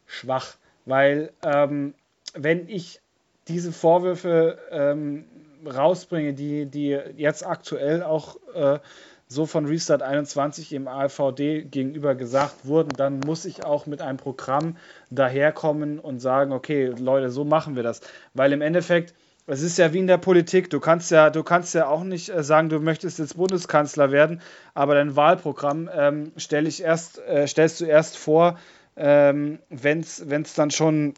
schwach, 0.06 0.56
weil 0.86 1.32
ähm, 1.44 1.94
wenn 2.34 2.68
ich 2.70 3.02
diese 3.48 3.72
Vorwürfe 3.72 4.58
ähm, 4.72 5.26
rausbringe, 5.68 6.34
die, 6.34 6.66
die 6.66 6.98
jetzt 7.16 7.46
aktuell 7.46 8.04
auch 8.04 8.38
äh, 8.54 8.80
so 9.28 9.46
von 9.46 9.66
Restart 9.66 10.02
21 10.02 10.74
im 10.74 10.88
AVD 10.88 11.64
gegenüber 11.64 12.16
gesagt 12.16 12.66
wurden, 12.66 12.90
dann 12.96 13.20
muss 13.20 13.46
ich 13.46 13.66
auch 13.66 13.86
mit 13.86 14.02
einem 14.02 14.18
Programm 14.18 14.78
daherkommen 15.10 16.00
und 16.00 16.20
sagen, 16.20 16.52
okay, 16.52 16.94
Leute, 16.98 17.30
so 17.32 17.44
machen 17.44 17.76
wir 17.76 17.84
das. 17.84 18.02
Weil 18.34 18.54
im 18.54 18.62
Endeffekt, 18.62 19.16
es 19.48 19.62
ist 19.62 19.78
ja 19.78 19.94
wie 19.94 20.00
in 20.00 20.08
der 20.08 20.18
Politik, 20.18 20.70
du 20.70 20.80
kannst 20.80 21.12
ja, 21.12 21.30
du 21.30 21.44
kannst 21.44 21.74
ja 21.74 21.88
auch 21.88 22.04
nicht 22.04 22.30
äh, 22.30 22.44
sagen, 22.44 22.70
du 22.70 22.80
möchtest 22.80 23.20
jetzt 23.20 23.38
Bundeskanzler 23.38 24.12
werden, 24.12 24.42
aber 24.74 24.96
dein 24.96 25.16
Wahlprogramm 25.16 25.90
ähm, 25.92 26.32
stell 26.38 26.68
ich 26.68 26.84
erst, 26.84 27.20
äh, 27.20 27.48
stellst 27.48 27.82
du 27.82 27.86
erst 27.86 28.18
vor, 28.18 28.60
ähm, 28.96 29.60
wenn 29.70 30.02
es 30.02 30.54
dann 30.56 30.72
schon 30.72 31.16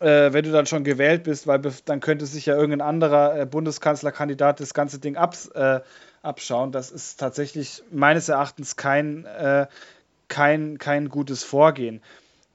äh, 0.00 0.32
wenn 0.32 0.44
du 0.44 0.52
dann 0.52 0.66
schon 0.66 0.84
gewählt 0.84 1.24
bist, 1.24 1.46
weil 1.46 1.60
dann 1.84 2.00
könnte 2.00 2.26
sich 2.26 2.46
ja 2.46 2.54
irgendein 2.54 2.86
anderer 2.86 3.40
äh, 3.40 3.46
Bundeskanzlerkandidat 3.46 4.60
das 4.60 4.74
ganze 4.74 4.98
Ding 4.98 5.16
abs, 5.16 5.48
äh, 5.48 5.80
abschauen. 6.22 6.72
Das 6.72 6.90
ist 6.90 7.18
tatsächlich 7.18 7.82
meines 7.90 8.28
Erachtens 8.28 8.76
kein, 8.76 9.24
äh, 9.24 9.66
kein, 10.28 10.78
kein 10.78 11.08
gutes 11.08 11.42
Vorgehen. 11.42 12.00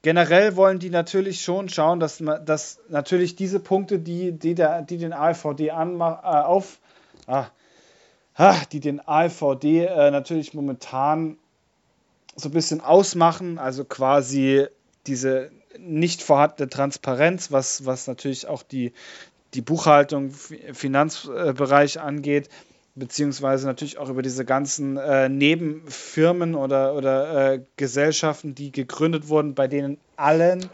Generell 0.02 0.56
wollen 0.56 0.78
die 0.78 0.90
natürlich 0.90 1.40
schon 1.40 1.70
schauen, 1.70 1.98
dass, 1.98 2.22
dass 2.44 2.78
natürlich 2.88 3.36
diese 3.36 3.58
Punkte, 3.58 3.98
die, 3.98 4.32
die, 4.32 4.54
der, 4.54 4.82
die 4.82 4.98
den 4.98 5.14
AfVD 5.14 5.70
anma 5.70 6.20
äh, 6.22 6.46
auf, 6.46 6.78
ah, 7.26 7.46
ah, 8.34 8.56
die 8.70 8.80
den 8.80 9.06
AfVD 9.06 9.86
äh, 9.86 10.10
natürlich 10.10 10.52
momentan 10.52 11.38
so 12.36 12.48
ein 12.48 12.52
bisschen 12.52 12.80
ausmachen, 12.80 13.58
also 13.58 13.84
quasi 13.84 14.66
diese 15.06 15.50
nicht 15.78 16.22
vorhandene 16.22 16.68
Transparenz, 16.68 17.50
was, 17.50 17.84
was 17.84 18.06
natürlich 18.06 18.46
auch 18.46 18.62
die, 18.62 18.92
die 19.54 19.60
Buchhaltung, 19.60 20.30
Finanzbereich 20.30 22.00
angeht, 22.00 22.48
beziehungsweise 22.94 23.66
natürlich 23.66 23.98
auch 23.98 24.08
über 24.08 24.22
diese 24.22 24.44
ganzen 24.44 24.96
äh, 24.96 25.28
Nebenfirmen 25.28 26.54
oder, 26.54 26.94
oder 26.94 27.54
äh, 27.54 27.60
Gesellschaften, 27.76 28.54
die 28.54 28.70
gegründet 28.70 29.28
wurden, 29.28 29.54
bei 29.54 29.66
denen 29.66 29.98
allen 30.16 30.68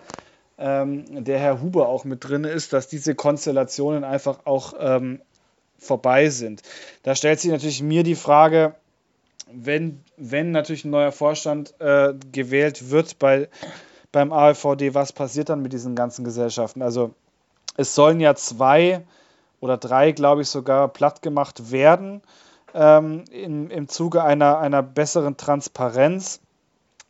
ähm, 0.58 1.24
der 1.24 1.38
Herr 1.38 1.62
Huber 1.62 1.88
auch 1.88 2.04
mit 2.04 2.28
drin 2.28 2.44
ist, 2.44 2.72
dass 2.72 2.88
diese 2.88 3.14
Konstellationen 3.14 4.04
einfach 4.04 4.40
auch 4.44 4.74
ähm, 4.78 5.20
vorbei 5.78 6.28
sind. 6.28 6.62
Da 7.02 7.14
stellt 7.14 7.40
sich 7.40 7.50
natürlich 7.50 7.82
mir 7.82 8.02
die 8.02 8.14
Frage, 8.14 8.74
wenn, 9.50 10.04
wenn 10.18 10.52
natürlich 10.52 10.84
ein 10.84 10.90
neuer 10.90 11.12
Vorstand 11.12 11.74
äh, 11.80 12.12
gewählt 12.30 12.90
wird 12.90 13.18
bei, 13.18 13.48
beim 14.12 14.33
AfVD, 14.33 14.94
was 14.94 15.12
passiert 15.12 15.49
dann 15.49 15.62
mit 15.62 15.73
diesen 15.73 15.94
ganzen 15.94 16.25
Gesellschaften? 16.25 16.83
Also 16.83 17.14
es 17.77 17.94
sollen 17.94 18.20
ja 18.20 18.35
zwei 18.35 19.05
oder 19.61 19.77
drei, 19.77 20.12
glaube 20.12 20.42
ich, 20.42 20.49
sogar 20.49 20.88
platt 20.88 21.23
gemacht 21.23 21.70
werden 21.70 22.23
ähm, 22.75 23.25
im, 23.31 23.70
im 23.70 23.88
Zuge 23.88 24.23
einer, 24.25 24.59
einer 24.59 24.83
besseren 24.83 25.37
Transparenz. 25.37 26.40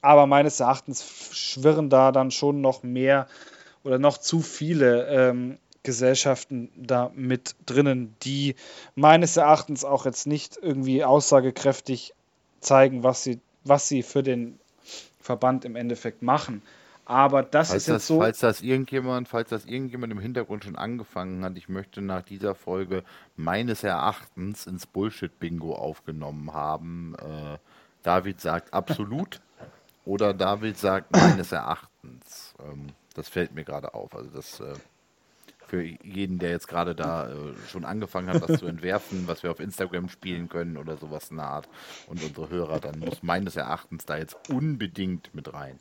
Aber 0.02 0.26
meines 0.26 0.60
Erachtens 0.60 1.04
schwirren 1.32 1.90
da 1.90 2.10
dann 2.12 2.30
schon 2.30 2.60
noch 2.60 2.82
mehr 2.82 3.26
oder 3.84 3.98
noch 3.98 4.18
zu 4.18 4.40
viele 4.40 5.06
ähm, 5.08 5.58
Gesellschaften 5.82 6.70
da 6.76 7.10
mit 7.14 7.54
drinnen, 7.66 8.14
die 8.22 8.54
meines 8.94 9.36
Erachtens 9.36 9.84
auch 9.84 10.04
jetzt 10.04 10.26
nicht 10.26 10.58
irgendwie 10.60 11.04
aussagekräftig 11.04 12.14
zeigen, 12.60 13.02
was 13.02 13.22
sie, 13.24 13.40
was 13.64 13.88
sie 13.88 14.02
für 14.02 14.22
den 14.22 14.58
Verband 15.20 15.64
im 15.64 15.76
Endeffekt 15.76 16.22
machen. 16.22 16.62
Aber 17.10 17.42
das 17.42 17.70
falls 17.70 17.82
ist 17.82 17.88
jetzt 17.88 17.94
das, 17.96 18.06
so. 18.06 18.20
Falls 18.20 18.38
das 18.38 18.62
irgendjemand, 18.62 19.26
falls 19.26 19.48
das 19.48 19.64
irgendjemand 19.64 20.12
im 20.12 20.20
Hintergrund 20.20 20.62
schon 20.62 20.76
angefangen 20.76 21.44
hat, 21.44 21.56
ich 21.56 21.68
möchte 21.68 22.00
nach 22.02 22.22
dieser 22.22 22.54
Folge 22.54 23.02
meines 23.34 23.82
Erachtens 23.82 24.68
ins 24.68 24.86
Bullshit-Bingo 24.86 25.74
aufgenommen 25.74 26.54
haben. 26.54 27.16
Äh, 27.18 27.58
David 28.04 28.40
sagt 28.40 28.72
absolut 28.72 29.40
oder 30.04 30.32
David 30.32 30.78
sagt 30.78 31.10
meines 31.10 31.50
Erachtens. 31.50 32.54
Ähm, 32.64 32.90
das 33.14 33.28
fällt 33.28 33.56
mir 33.56 33.64
gerade 33.64 33.92
auf. 33.92 34.14
Also 34.14 34.30
das 34.30 34.60
äh, 34.60 34.74
für 35.66 35.82
jeden, 35.82 36.38
der 36.38 36.50
jetzt 36.50 36.68
gerade 36.68 36.94
da 36.94 37.28
äh, 37.28 37.56
schon 37.66 37.84
angefangen 37.84 38.28
hat, 38.28 38.48
was 38.48 38.60
zu 38.60 38.66
entwerfen, 38.68 39.26
was 39.26 39.42
wir 39.42 39.50
auf 39.50 39.58
Instagram 39.58 40.10
spielen 40.10 40.48
können 40.48 40.76
oder 40.76 40.96
sowas 40.96 41.32
in 41.32 41.38
der 41.38 41.46
Art 41.46 41.68
und 42.06 42.22
unsere 42.22 42.50
Hörer, 42.50 42.78
dann 42.78 43.00
muss 43.00 43.24
meines 43.24 43.56
Erachtens 43.56 44.06
da 44.06 44.16
jetzt 44.16 44.48
unbedingt 44.48 45.34
mit 45.34 45.52
rein. 45.52 45.80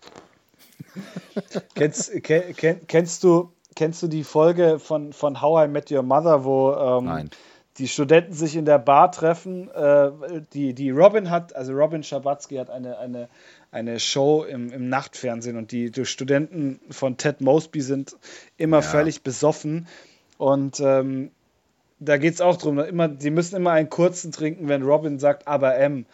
Kennst, 1.76 2.12
kenn, 2.24 2.88
kennst, 2.88 3.24
du, 3.24 3.52
kennst 3.76 4.04
du 4.04 4.08
die 4.08 4.24
Folge 4.24 4.80
von, 4.80 5.13
von 5.13 5.42
How 5.42 5.65
I 5.65 5.68
Met 5.68 5.92
Your 5.92 6.04
Mother, 6.04 6.44
wo 6.44 6.74
ähm, 6.74 7.30
die 7.78 7.88
Studenten 7.88 8.34
sich 8.34 8.56
in 8.56 8.65
der 8.65 8.80
Bar 8.80 9.12
treffen? 9.12 9.70
Äh, 9.70 10.12
die, 10.54 10.74
die 10.74 10.89
Robin 10.92 11.30
hat, 11.30 11.56
also 11.56 11.74
Robin 11.74 12.04
Schabatzky 12.04 12.56
hat 12.56 12.70
eine, 12.70 12.98
eine 12.98 13.30
eine 13.72 14.00
Show 14.00 14.44
im, 14.44 14.72
im 14.72 14.89
Nachtfernsehen 14.89 15.58
und 15.58 15.72
die, 15.72 15.92
die, 15.92 16.06
Studenten 16.06 16.80
von 16.89 17.18
Ted 17.18 17.42
Mosby 17.42 17.82
sind 17.82 18.15
immer 18.58 18.78
ja. 18.78 18.82
völlig 18.82 19.22
besoffen 19.22 19.88
und 20.38 20.80
ähm, 20.80 21.32
da 22.00 22.18
geht 22.18 22.34
es 22.34 22.42
auch 22.42 22.58
darum, 22.58 22.80
immer, 22.80 23.10
die 23.10 23.30
müssen 23.30 23.58
immer 23.58 23.72
einen 23.72 23.89
kurzen 23.89 24.32
trinken, 24.32 24.70
wenn 24.70 24.84
Robin 24.84 25.20
sagt, 25.20 25.48
aber 25.48 25.76
M. 25.76 26.06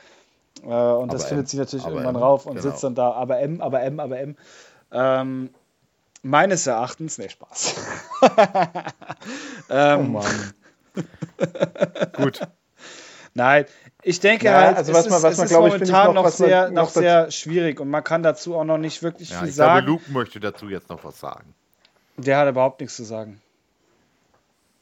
und 0.64 0.72
aber 0.72 1.08
das 1.08 1.24
M. 1.24 1.30
findet 1.30 1.50
sich 1.50 1.60
natürlich 1.60 1.86
aber 1.86 1.96
irgendwann 1.96 2.16
M. 2.16 2.22
rauf 2.22 2.46
und 2.46 2.56
genau. 2.56 2.70
sitzt 2.70 2.84
dann 2.84 2.96
da, 2.96 3.12
aber 3.12 3.40
M, 3.40 3.62
aber 3.62 3.82
M, 3.82 4.00
aber 4.00 4.20
M. 4.20 4.36
Ähm, 4.92 5.50
meines 6.24 6.66
Erachtens, 6.68 7.18
ne, 7.18 7.30
Spaß. 7.30 7.76
ähm, 9.70 10.00
oh 10.00 10.04
Mann. 10.04 10.54
Gut. 12.14 12.42
Nein, 13.34 13.66
ich 14.02 14.22
denke 14.22 14.46
ja, 14.46 14.62
halt, 14.62 14.78
also 14.78 14.94
was 14.94 15.10
man, 15.10 15.22
was 15.22 15.34
es 15.34 15.38
man, 15.38 15.48
ist 15.48 15.54
momentan 15.54 16.10
ich, 16.10 16.16
noch, 16.16 16.24
noch, 16.24 16.30
sehr, 16.30 16.70
noch, 16.70 16.84
noch 16.84 16.90
sehr 16.90 17.32
schwierig 17.32 17.80
und 17.82 17.90
man 17.90 18.04
kann 18.04 18.24
dazu 18.24 18.56
auch 18.56 18.64
noch 18.64 18.78
nicht 18.78 19.04
wirklich 19.04 19.32
ja, 19.32 19.40
viel 19.40 19.50
ich 19.50 19.56
sagen. 19.56 19.86
Glaube, 19.86 20.00
Luke 20.04 20.12
möchte 20.12 20.40
dazu 20.40 20.70
jetzt 20.70 20.90
noch 20.90 21.04
was 21.04 21.20
sagen. 21.20 21.54
Der 22.18 22.38
hat 22.38 22.48
überhaupt 22.48 22.80
nichts 22.80 22.96
zu 22.96 23.04
sagen. 23.04 23.42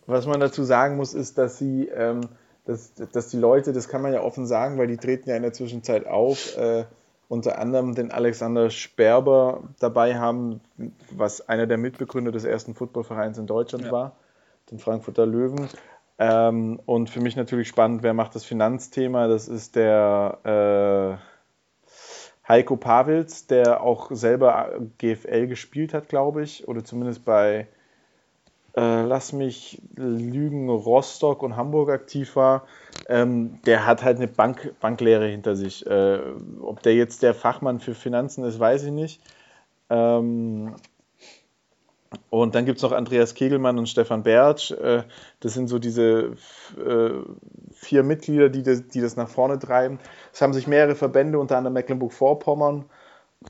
Was 0.05 0.25
man 0.27 0.39
dazu 0.39 0.63
sagen 0.63 0.97
muss, 0.97 1.13
ist, 1.13 1.37
dass 1.37 1.57
sie, 1.57 1.87
ähm, 1.87 2.21
dass, 2.65 2.93
dass 2.93 3.29
die 3.29 3.37
Leute, 3.37 3.73
das 3.73 3.87
kann 3.87 4.01
man 4.01 4.13
ja 4.13 4.21
offen 4.21 4.45
sagen, 4.45 4.77
weil 4.77 4.87
die 4.87 4.97
treten 4.97 5.29
ja 5.29 5.35
in 5.35 5.43
der 5.43 5.53
Zwischenzeit 5.53 6.07
auf, 6.07 6.57
äh, 6.57 6.85
unter 7.27 7.57
anderem 7.57 7.95
den 7.95 8.11
Alexander 8.11 8.69
Sperber 8.69 9.63
dabei 9.79 10.17
haben, 10.17 10.61
was 11.11 11.47
einer 11.47 11.67
der 11.67 11.77
Mitbegründer 11.77 12.31
des 12.31 12.45
ersten 12.45 12.75
Footballvereins 12.75 13.37
in 13.37 13.47
Deutschland 13.47 13.85
ja. 13.85 13.91
war, 13.91 14.15
den 14.71 14.79
Frankfurter 14.79 15.25
Löwen. 15.25 15.67
Ähm, 16.19 16.79
und 16.85 17.09
für 17.09 17.21
mich 17.21 17.35
natürlich 17.35 17.67
spannend, 17.67 18.03
wer 18.03 18.13
macht 18.13 18.35
das 18.35 18.43
Finanzthema? 18.43 19.27
Das 19.27 19.47
ist 19.47 19.75
der 19.75 21.19
äh, 21.19 22.47
Heiko 22.47 22.77
Pavels, 22.77 23.47
der 23.47 23.81
auch 23.81 24.11
selber 24.11 24.73
GFL 24.99 25.47
gespielt 25.47 25.93
hat, 25.93 26.09
glaube 26.09 26.43
ich, 26.43 26.67
oder 26.67 26.83
zumindest 26.83 27.25
bei, 27.25 27.67
äh, 28.75 29.03
lass 29.03 29.33
mich 29.33 29.81
lügen, 29.95 30.69
Rostock 30.69 31.43
und 31.43 31.55
Hamburg 31.55 31.89
aktiv 31.89 32.35
war. 32.35 32.65
Ähm, 33.07 33.59
der 33.65 33.85
hat 33.85 34.03
halt 34.03 34.17
eine 34.17 34.27
Bank, 34.27 34.73
Banklehre 34.79 35.27
hinter 35.27 35.55
sich. 35.55 35.85
Äh, 35.85 36.19
ob 36.61 36.81
der 36.81 36.95
jetzt 36.95 37.21
der 37.23 37.33
Fachmann 37.33 37.79
für 37.79 37.93
Finanzen 37.93 38.43
ist, 38.43 38.59
weiß 38.59 38.83
ich 38.83 38.91
nicht. 38.91 39.21
Ähm, 39.89 40.75
und 42.29 42.55
dann 42.55 42.65
gibt 42.65 42.77
es 42.77 42.83
noch 42.83 42.91
Andreas 42.91 43.33
Kegelmann 43.33 43.77
und 43.77 43.87
Stefan 43.87 44.23
Bertsch. 44.23 44.71
Äh, 44.71 45.03
das 45.39 45.53
sind 45.53 45.67
so 45.67 45.79
diese 45.79 46.35
äh, 46.77 47.11
vier 47.73 48.03
Mitglieder, 48.03 48.49
die 48.49 48.63
das, 48.63 48.87
die 48.87 49.01
das 49.01 49.15
nach 49.15 49.29
vorne 49.29 49.59
treiben. 49.59 49.99
Es 50.31 50.41
haben 50.41 50.53
sich 50.53 50.67
mehrere 50.67 50.95
Verbände, 50.95 51.39
unter 51.39 51.57
anderem 51.57 51.73
Mecklenburg-Vorpommern 51.73 52.85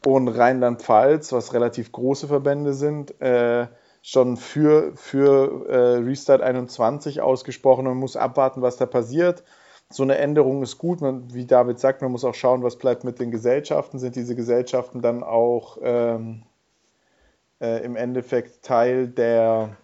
und 0.05 0.27
Rheinland-Pfalz, 0.27 1.31
was 1.31 1.53
relativ 1.53 1.91
große 1.91 2.27
Verbände 2.27 2.73
sind, 2.73 3.19
äh, 3.21 3.67
schon 4.03 4.37
für, 4.37 4.95
für 4.95 5.65
Restart 6.05 6.41
21 6.41 7.21
ausgesprochen. 7.21 7.85
Man 7.85 7.97
muss 7.97 8.17
abwarten, 8.17 8.61
was 8.61 8.77
da 8.77 8.85
passiert. 8.85 9.43
So 9.89 10.03
eine 10.03 10.17
Änderung 10.17 10.61
ist 10.61 10.77
gut. 10.77 11.01
Man, 11.01 11.33
wie 11.33 11.45
David 11.45 11.79
sagt, 11.79 12.01
man 12.01 12.11
muss 12.11 12.25
auch 12.25 12.35
schauen, 12.35 12.63
was 12.63 12.77
bleibt 12.77 13.05
mit 13.05 13.19
den 13.19 13.31
Gesellschaften. 13.31 13.99
Sind 13.99 14.15
diese 14.15 14.35
Gesellschaften 14.35 15.01
dann 15.01 15.23
auch 15.23 15.77
ähm, 15.81 16.43
äh, 17.61 17.83
im 17.85 17.95
Endeffekt 17.95 18.63
Teil 18.63 19.07
der 19.07 19.77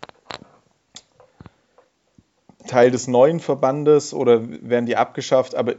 Teil 2.68 2.92
des 2.92 3.08
neuen 3.08 3.40
Verbandes 3.40 4.14
oder 4.14 4.42
werden 4.50 4.86
die 4.86 4.98
abgeschafft? 4.98 5.56
Aber 5.56 5.76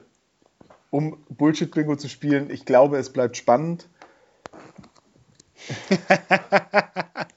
um 0.90 1.22
Bullshit-Bingo 1.28 1.96
zu 1.96 2.08
spielen, 2.08 2.50
ich 2.50 2.64
glaube, 2.64 2.96
es 2.96 3.12
bleibt 3.12 3.36
spannend. 3.36 3.88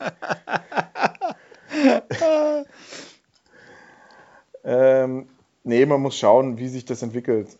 nee, 5.63 5.85
man 5.85 6.01
muss 6.01 6.17
schauen, 6.17 6.57
wie 6.57 6.67
sich 6.67 6.85
das 6.85 7.01
entwickelt. 7.01 7.57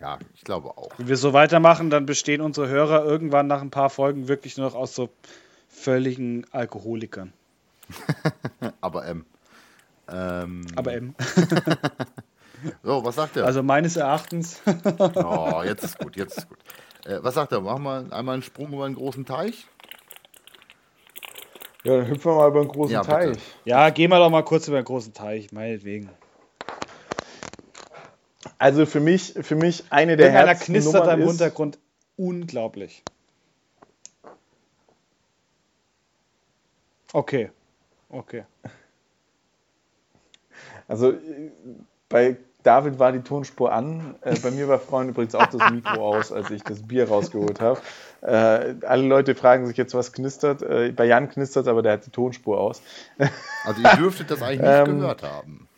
Ja, 0.00 0.18
ich 0.34 0.42
glaube 0.42 0.76
auch. 0.76 0.90
Wenn 0.98 1.08
wir 1.08 1.16
so 1.16 1.32
weitermachen, 1.32 1.88
dann 1.90 2.04
bestehen 2.06 2.40
unsere 2.40 2.68
Hörer 2.68 3.04
irgendwann 3.04 3.46
nach 3.46 3.62
ein 3.62 3.70
paar 3.70 3.90
Folgen 3.90 4.28
wirklich 4.28 4.56
nur 4.56 4.66
noch 4.66 4.74
aus 4.74 4.94
so 4.94 5.08
völligen 5.68 6.44
Alkoholikern. 6.52 7.32
Aber 8.80 9.06
M. 9.06 9.24
Ähm. 10.08 10.66
Aber 10.76 10.92
M. 10.92 11.14
so, 12.82 13.04
was 13.04 13.14
sagt 13.14 13.36
er? 13.36 13.46
Also 13.46 13.62
meines 13.62 13.96
Erachtens. 13.96 14.60
oh, 15.14 15.62
jetzt 15.64 15.84
ist 15.84 15.98
gut, 15.98 16.16
jetzt 16.16 16.38
ist 16.38 16.48
gut. 16.48 16.58
Äh, 17.04 17.18
was 17.22 17.34
sagt 17.34 17.52
er? 17.52 17.60
Machen 17.60 17.82
wir 17.84 18.12
einmal 18.12 18.34
einen 18.34 18.42
Sprung 18.42 18.72
über 18.72 18.84
einen 18.84 18.94
großen 18.94 19.24
Teich? 19.24 19.66
Ja, 21.84 21.98
dann 21.98 22.08
hüpfen 22.08 22.30
wir 22.30 22.36
mal 22.36 22.48
über 22.48 22.60
einen 22.60 22.68
großen 22.68 22.94
ja, 22.94 23.02
Teich. 23.02 23.38
Ja, 23.64 23.90
gehen 23.90 24.10
wir 24.10 24.18
doch 24.18 24.30
mal 24.30 24.44
kurz 24.44 24.68
über 24.68 24.78
einen 24.78 24.86
großen 24.86 25.12
Teich, 25.12 25.52
meinetwegen. 25.52 26.08
Also 28.58 28.86
für 28.86 29.00
mich, 29.00 29.34
für 29.40 29.56
mich 29.56 29.84
eine 29.90 30.16
der 30.16 30.26
Irgendeiner 30.26 30.54
knistert 30.54 31.18
im 31.18 31.26
Hintergrund 31.26 31.78
unglaublich. 32.16 33.02
Okay. 37.12 37.50
Okay. 38.08 38.44
Also 40.88 41.14
bei 42.08 42.36
David 42.64 42.98
war 42.98 43.12
die 43.12 43.20
Tonspur 43.20 43.72
an. 43.72 44.16
Äh, 44.22 44.38
bei 44.40 44.50
mir 44.50 44.68
war 44.68 44.78
vorhin 44.78 45.10
übrigens 45.10 45.34
auch 45.34 45.46
das 45.46 45.70
Mikro 45.70 46.16
aus, 46.16 46.32
als 46.32 46.50
ich 46.50 46.62
das 46.62 46.82
Bier 46.82 47.08
rausgeholt 47.08 47.60
habe. 47.60 47.80
Äh, 48.22 48.74
alle 48.86 49.06
Leute 49.06 49.34
fragen 49.34 49.66
sich 49.66 49.76
jetzt, 49.76 49.94
was 49.94 50.12
knistert. 50.12 50.62
Äh, 50.62 50.92
bei 50.92 51.04
Jan 51.04 51.28
knistert, 51.28 51.68
aber 51.68 51.82
der 51.82 51.92
hat 51.92 52.06
die 52.06 52.10
Tonspur 52.10 52.58
aus. 52.58 52.82
also 53.64 53.82
ihr 53.82 53.96
dürftet 53.96 54.30
das 54.30 54.42
eigentlich 54.42 54.62
nicht 54.62 54.88
ähm, 54.88 55.00
gehört 55.00 55.22
haben. 55.22 55.68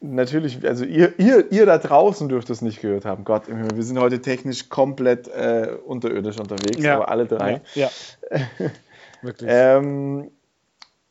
Natürlich, 0.00 0.64
also 0.66 0.84
ihr, 0.84 1.18
ihr, 1.18 1.50
ihr 1.50 1.66
da 1.66 1.78
draußen 1.78 2.28
dürft 2.28 2.50
es 2.50 2.62
nicht 2.62 2.80
gehört 2.80 3.04
haben. 3.04 3.24
Gott 3.24 3.48
im 3.48 3.56
Himmel, 3.56 3.76
wir 3.76 3.82
sind 3.82 3.98
heute 3.98 4.20
technisch 4.20 4.68
komplett 4.68 5.26
äh, 5.28 5.76
unterirdisch 5.84 6.38
unterwegs, 6.38 6.82
ja. 6.82 6.96
aber 6.96 7.08
alle 7.08 7.26
drei. 7.26 7.62
Ja. 7.74 7.90
ja. 8.30 8.40
Wirklich. 9.22 9.50
Ähm, 9.52 10.30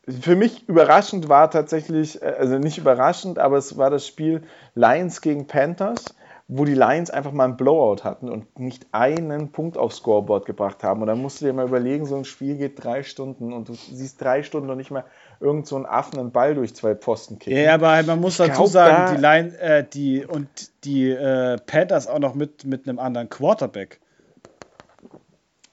für 0.07 0.37
mich 0.37 0.69
überraschend 0.69 1.27
war 1.27 1.51
tatsächlich, 1.51 2.21
äh, 2.21 2.35
also 2.39 2.57
nicht 2.59 2.77
überraschend, 2.77 3.39
aber 3.39 3.57
es 3.57 3.77
war 3.77 3.89
das 3.89 4.07
Spiel 4.07 4.43
Lions 4.73 5.19
gegen 5.19 5.47
Panthers, 5.47 6.15
wo 6.47 6.63
die 6.63 6.75
Lions 6.75 7.09
einfach 7.09 7.33
mal 7.33 7.43
einen 7.43 7.57
Blowout 7.57 8.05
hatten 8.05 8.29
und 8.29 8.57
nicht 8.57 8.87
einen 8.93 9.51
Punkt 9.51 9.77
aufs 9.77 9.97
Scoreboard 9.97 10.45
gebracht 10.45 10.81
haben. 10.81 11.01
Und 11.01 11.07
dann 11.07 11.21
musst 11.21 11.41
du 11.41 11.45
dir 11.45 11.51
mal 11.51 11.67
überlegen, 11.67 12.05
so 12.05 12.15
ein 12.15 12.23
Spiel 12.23 12.55
geht 12.55 12.81
drei 12.81 13.03
Stunden 13.03 13.51
und 13.51 13.67
du 13.67 13.73
siehst 13.73 14.21
drei 14.21 14.43
Stunden 14.43 14.67
noch 14.67 14.75
nicht 14.75 14.91
mal 14.91 15.03
irgend 15.39 15.67
so 15.67 15.75
einen 15.75 15.85
Affen 15.85 16.19
einen 16.19 16.31
Ball 16.31 16.55
durch 16.55 16.75
zwei 16.75 16.95
Pfosten 16.95 17.39
kicken. 17.39 17.59
Ja, 17.59 17.75
aber 17.75 18.01
man 18.03 18.19
muss 18.19 18.37
dazu 18.37 18.51
glaub, 18.51 18.67
sagen, 18.67 18.95
da 18.95 19.15
die 19.15 19.21
Line, 19.21 19.59
äh, 19.59 19.85
die 19.87 20.25
und 20.25 20.47
die 20.83 21.09
äh, 21.09 21.57
Panthers 21.57 22.07
auch 22.07 22.19
noch 22.19 22.33
mit, 22.33 22.65
mit 22.65 22.87
einem 22.87 22.99
anderen 22.99 23.29
Quarterback. 23.29 23.99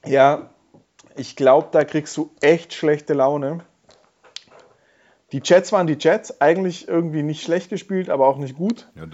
Ja, 0.05 0.49
ich 1.15 1.35
glaube, 1.35 1.69
da 1.71 1.83
kriegst 1.83 2.15
du 2.17 2.31
echt 2.41 2.73
schlechte 2.73 3.13
Laune. 3.13 3.59
Die 5.31 5.41
Jets 5.43 5.71
waren 5.71 5.87
die 5.87 5.97
Jets, 5.99 6.39
eigentlich 6.39 6.87
irgendwie 6.87 7.23
nicht 7.23 7.43
schlecht 7.43 7.69
gespielt, 7.69 8.09
aber 8.09 8.27
auch 8.27 8.37
nicht 8.37 8.55
gut. 8.55 8.87
Ja, 8.95 9.05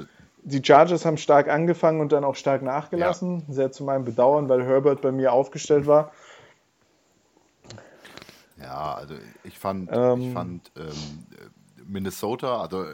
die 0.43 0.61
Chargers 0.63 1.05
haben 1.05 1.17
stark 1.17 1.49
angefangen 1.49 2.01
und 2.01 2.11
dann 2.11 2.23
auch 2.23 2.35
stark 2.35 2.63
nachgelassen. 2.63 3.43
Ja. 3.47 3.53
Sehr 3.53 3.71
zu 3.71 3.83
meinem 3.83 4.05
Bedauern, 4.05 4.49
weil 4.49 4.65
Herbert 4.65 5.01
bei 5.01 5.11
mir 5.11 5.33
aufgestellt 5.33 5.87
war. 5.87 6.11
Ja, 8.61 8.93
also 8.93 9.15
ich 9.43 9.57
fand, 9.57 9.89
ähm, 9.91 10.21
ich 10.21 10.33
fand 10.33 10.71
ähm, 10.77 11.25
Minnesota, 11.87 12.61
also 12.61 12.85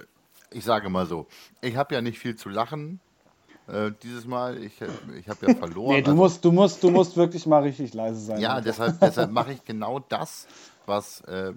ich 0.51 0.63
sage 0.63 0.89
mal 0.89 1.05
so, 1.05 1.27
ich 1.61 1.75
habe 1.75 1.95
ja 1.95 2.01
nicht 2.01 2.19
viel 2.19 2.35
zu 2.35 2.49
lachen 2.49 2.99
äh, 3.67 3.91
dieses 4.01 4.25
Mal. 4.25 4.57
Ich, 4.63 4.79
ich 5.17 5.29
habe 5.29 5.47
ja 5.47 5.55
verloren. 5.59 5.95
nee, 5.95 6.01
du, 6.01 6.11
also, 6.11 6.21
musst, 6.21 6.45
du, 6.45 6.51
musst, 6.51 6.83
du 6.83 6.89
musst 6.89 7.17
wirklich 7.17 7.45
mal 7.45 7.63
richtig 7.63 7.93
leise 7.93 8.19
sein. 8.19 8.39
Ja, 8.39 8.61
deshalb, 8.61 8.99
deshalb 8.99 9.31
mache 9.31 9.53
ich 9.53 9.63
genau 9.65 9.99
das, 9.99 10.47
was 10.85 11.21
äh, 11.21 11.53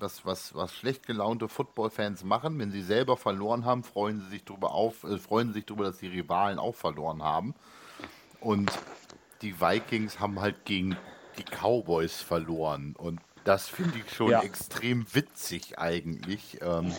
was, 0.00 0.24
was, 0.24 0.54
was 0.54 0.72
schlecht 0.74 1.06
gelaunte 1.06 1.48
Football-Fans 1.48 2.24
machen. 2.24 2.58
Wenn 2.58 2.70
sie 2.70 2.82
selber 2.82 3.16
verloren 3.16 3.64
haben, 3.64 3.84
freuen 3.84 4.20
sie 4.20 4.28
sich 4.28 4.44
darüber 4.44 4.72
auf, 4.72 5.04
äh, 5.04 5.18
freuen 5.18 5.48
sie 5.48 5.54
sich 5.54 5.66
darüber, 5.66 5.84
dass 5.84 5.98
die 5.98 6.08
Rivalen 6.08 6.58
auch 6.58 6.74
verloren 6.74 7.22
haben. 7.22 7.54
Und 8.40 8.72
die 9.42 9.60
Vikings 9.60 10.18
haben 10.18 10.40
halt 10.40 10.64
gegen 10.64 10.96
die 11.38 11.44
Cowboys 11.44 12.22
verloren. 12.22 12.94
Und 12.96 13.20
das 13.44 13.68
finde 13.68 13.98
ich 14.04 14.14
schon 14.14 14.30
ja. 14.30 14.42
extrem 14.42 15.06
witzig 15.12 15.78
eigentlich. 15.78 16.58
Ähm, 16.62 16.92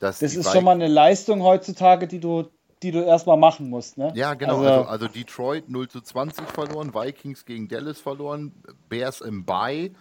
das 0.00 0.22
ist 0.22 0.50
schon 0.50 0.64
mal 0.64 0.72
eine 0.72 0.88
Leistung 0.88 1.42
heutzutage, 1.42 2.06
die 2.06 2.20
du, 2.20 2.48
die 2.82 2.92
du 2.92 3.04
erstmal 3.04 3.36
machen 3.36 3.68
musst. 3.68 3.98
Ne? 3.98 4.12
Ja, 4.14 4.34
genau. 4.34 4.58
Also, 4.58 4.68
also, 4.68 4.84
also, 4.84 5.08
Detroit 5.08 5.68
0 5.68 5.88
zu 5.88 6.00
20 6.00 6.48
verloren, 6.48 6.94
Vikings 6.94 7.44
gegen 7.44 7.68
Dallas 7.68 8.00
verloren, 8.00 8.52
Bears 8.88 9.20
im 9.20 9.44
Bye 9.44 9.92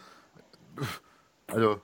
also 1.48 1.82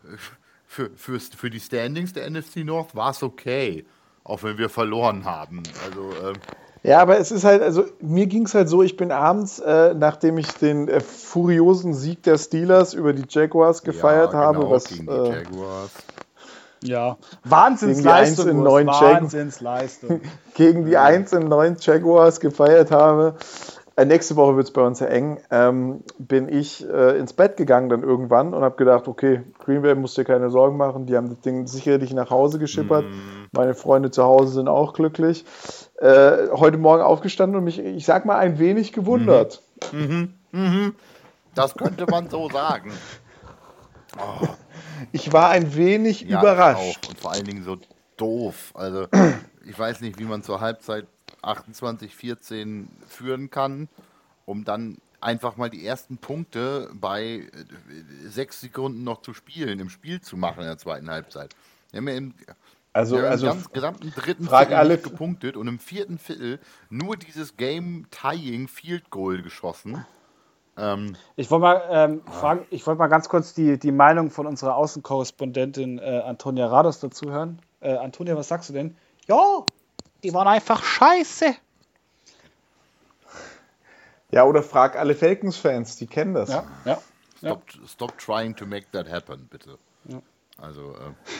für, 0.65 0.91
für, 0.95 1.19
für 1.19 1.49
die 1.49 1.59
Standings 1.59 2.13
der 2.13 2.30
NFC 2.30 2.57
North 2.57 2.95
war 2.95 3.11
es 3.11 3.24
okay, 3.24 3.86
auch 4.24 4.43
wenn 4.43 4.57
wir 4.57 4.69
verloren 4.69 5.26
haben. 5.26 5.63
Also 5.86 6.11
ähm, 6.24 6.36
ja, 6.84 6.99
aber 6.99 7.17
es 7.17 7.31
ist 7.31 7.45
halt, 7.45 7.61
also 7.61 7.86
mir 8.01 8.27
ging 8.27 8.45
es 8.45 8.53
halt 8.53 8.67
so, 8.67 8.84
ich 8.84 8.97
bin 8.97 9.11
abends, 9.11 9.59
äh, 9.59 9.93
nachdem 9.93 10.38
ich 10.38 10.47
den 10.55 10.89
äh, 10.89 10.99
furiosen 10.99 11.93
Sieg 11.93 12.23
der 12.23 12.38
Steelers 12.38 12.93
über 12.93 13.13
die 13.13 13.23
Jaguars 13.27 13.84
gefeiert 13.84 14.34
ja, 14.34 14.51
genau, 14.51 14.63
habe, 14.63 14.69
was 14.69 14.86
gegen 14.86 15.07
die 15.07 15.13
äh, 15.13 15.43
Jaguars. 15.43 15.91
Ja, 16.84 17.17
Wahnsinnsleistung. 17.45 18.45
Gegen 18.45 18.63
die 18.63 18.67
1 18.67 18.86
in 18.86 18.86
9 18.86 18.88
Wahnsinnsleistung. 18.88 20.21
gegen 20.55 20.86
die 20.86 20.97
1 20.97 21.31
in 21.31 21.47
9 21.47 21.77
Jaguars 21.79 22.41
gefeiert 22.41 22.91
habe. 22.91 23.36
Äh, 23.95 24.05
nächste 24.05 24.36
Woche 24.36 24.55
wird 24.55 24.67
es 24.67 24.73
bei 24.73 24.81
uns 24.81 24.99
ja 24.99 25.07
eng. 25.07 25.39
Ähm, 25.51 26.03
bin 26.17 26.49
ich 26.49 26.88
äh, 26.89 27.17
ins 27.17 27.34
Bett 27.34 27.57
gegangen 27.57 27.89
dann 27.89 28.01
irgendwann 28.01 28.53
und 28.53 28.63
habe 28.63 28.75
gedacht, 28.75 29.07
okay, 29.07 29.43
Green 29.59 29.84
Bay 29.84 29.93
musst 29.95 30.17
dir 30.17 30.25
keine 30.25 30.49
Sorgen 30.49 30.77
machen. 30.77 31.05
Die 31.05 31.15
haben 31.15 31.29
das 31.29 31.41
Ding 31.41 31.67
sicherlich 31.67 32.13
nach 32.13 32.31
Hause 32.31 32.57
geschippert. 32.57 33.05
Mm. 33.05 33.47
Meine 33.51 33.75
Freunde 33.75 34.09
zu 34.09 34.23
Hause 34.23 34.53
sind 34.53 34.67
auch 34.67 34.93
glücklich. 34.93 35.45
Äh, 35.99 36.49
heute 36.51 36.77
Morgen 36.77 37.03
aufgestanden 37.03 37.57
und 37.57 37.65
mich, 37.65 37.79
ich 37.79 38.05
sag 38.05 38.25
mal, 38.25 38.37
ein 38.37 38.59
wenig 38.59 38.93
gewundert. 38.93 39.61
Mhm. 39.91 40.33
Mhm. 40.51 40.59
Mhm. 40.59 40.95
Das 41.55 41.75
könnte 41.75 42.05
man 42.09 42.29
so 42.29 42.49
sagen. 42.49 42.91
Oh. 44.17 44.47
Ich 45.11 45.33
war 45.33 45.49
ein 45.49 45.75
wenig 45.75 46.21
ja, 46.21 46.39
überrascht. 46.39 47.09
Und 47.09 47.19
vor 47.19 47.33
allen 47.33 47.43
Dingen 47.43 47.63
so 47.63 47.77
doof. 48.15 48.71
Also, 48.73 49.07
ich 49.65 49.77
weiß 49.77 49.99
nicht, 50.01 50.17
wie 50.17 50.23
man 50.23 50.43
zur 50.43 50.61
Halbzeit 50.61 51.07
28, 51.41 52.15
14 52.15 52.87
führen 53.05 53.49
kann, 53.49 53.89
um 54.45 54.63
dann 54.63 54.97
einfach 55.19 55.57
mal 55.57 55.69
die 55.69 55.85
ersten 55.85 56.17
Punkte 56.17 56.89
bei 56.93 57.23
äh, 57.23 57.49
sechs 58.27 58.61
Sekunden 58.61 59.03
noch 59.03 59.21
zu 59.21 59.33
spielen, 59.33 59.79
im 59.79 59.89
Spiel 59.89 60.21
zu 60.21 60.37
machen 60.37 60.61
in 60.61 60.67
der 60.67 60.77
zweiten 60.77 61.09
Halbzeit. 61.09 61.53
Wir 61.91 61.97
haben 61.97 62.07
ja 62.07 62.15
im, 62.15 62.33
also, 62.93 63.17
ja, 63.17 63.23
also 63.23 63.47
ganz 63.47 63.71
gesamten 63.71 64.13
dritten 64.15 64.47
Viertel 64.47 64.75
alle 64.75 64.97
gepunktet 64.99 65.57
und 65.57 65.67
im 65.67 65.79
vierten 65.79 66.19
Viertel 66.19 66.59
nur 66.89 67.17
dieses 67.17 67.57
Game-Tying 67.57 68.67
Field 68.67 69.09
Goal 69.09 69.41
geschossen. 69.41 70.05
Ähm, 70.77 71.15
ich 71.35 71.49
wollte 71.51 71.61
mal 71.61 71.83
ähm, 71.89 72.21
ah. 72.25 72.31
fragen, 72.31 72.65
ich 72.69 72.85
wollte 72.85 72.99
mal 72.99 73.07
ganz 73.07 73.29
kurz 73.29 73.53
die, 73.53 73.77
die 73.79 73.91
Meinung 73.91 74.29
von 74.29 74.45
unserer 74.45 74.75
Außenkorrespondentin 74.75 75.99
äh, 75.99 76.21
Antonia 76.25 76.67
Rados 76.67 76.99
dazu 76.99 77.31
hören. 77.31 77.59
Äh, 77.79 77.95
Antonia, 77.95 78.35
was 78.35 78.47
sagst 78.47 78.69
du 78.69 78.73
denn? 78.73 78.95
Ja, 79.27 79.65
die 80.23 80.33
waren 80.33 80.47
einfach 80.47 80.83
scheiße. 80.83 81.55
Ja, 84.31 84.45
oder 84.45 84.63
frag 84.63 84.97
alle 84.97 85.13
Falcons-Fans, 85.13 85.97
die 85.97 86.07
kennen 86.07 86.33
das. 86.33 86.49
Ja, 86.49 86.65
ja. 86.85 86.99
Stop, 87.37 87.63
stop 87.87 88.17
trying 88.17 88.55
to 88.55 88.65
make 88.65 88.87
that 88.93 89.11
happen, 89.11 89.47
bitte. 89.51 89.77
Ja. 90.05 90.21
Also, 90.61 90.95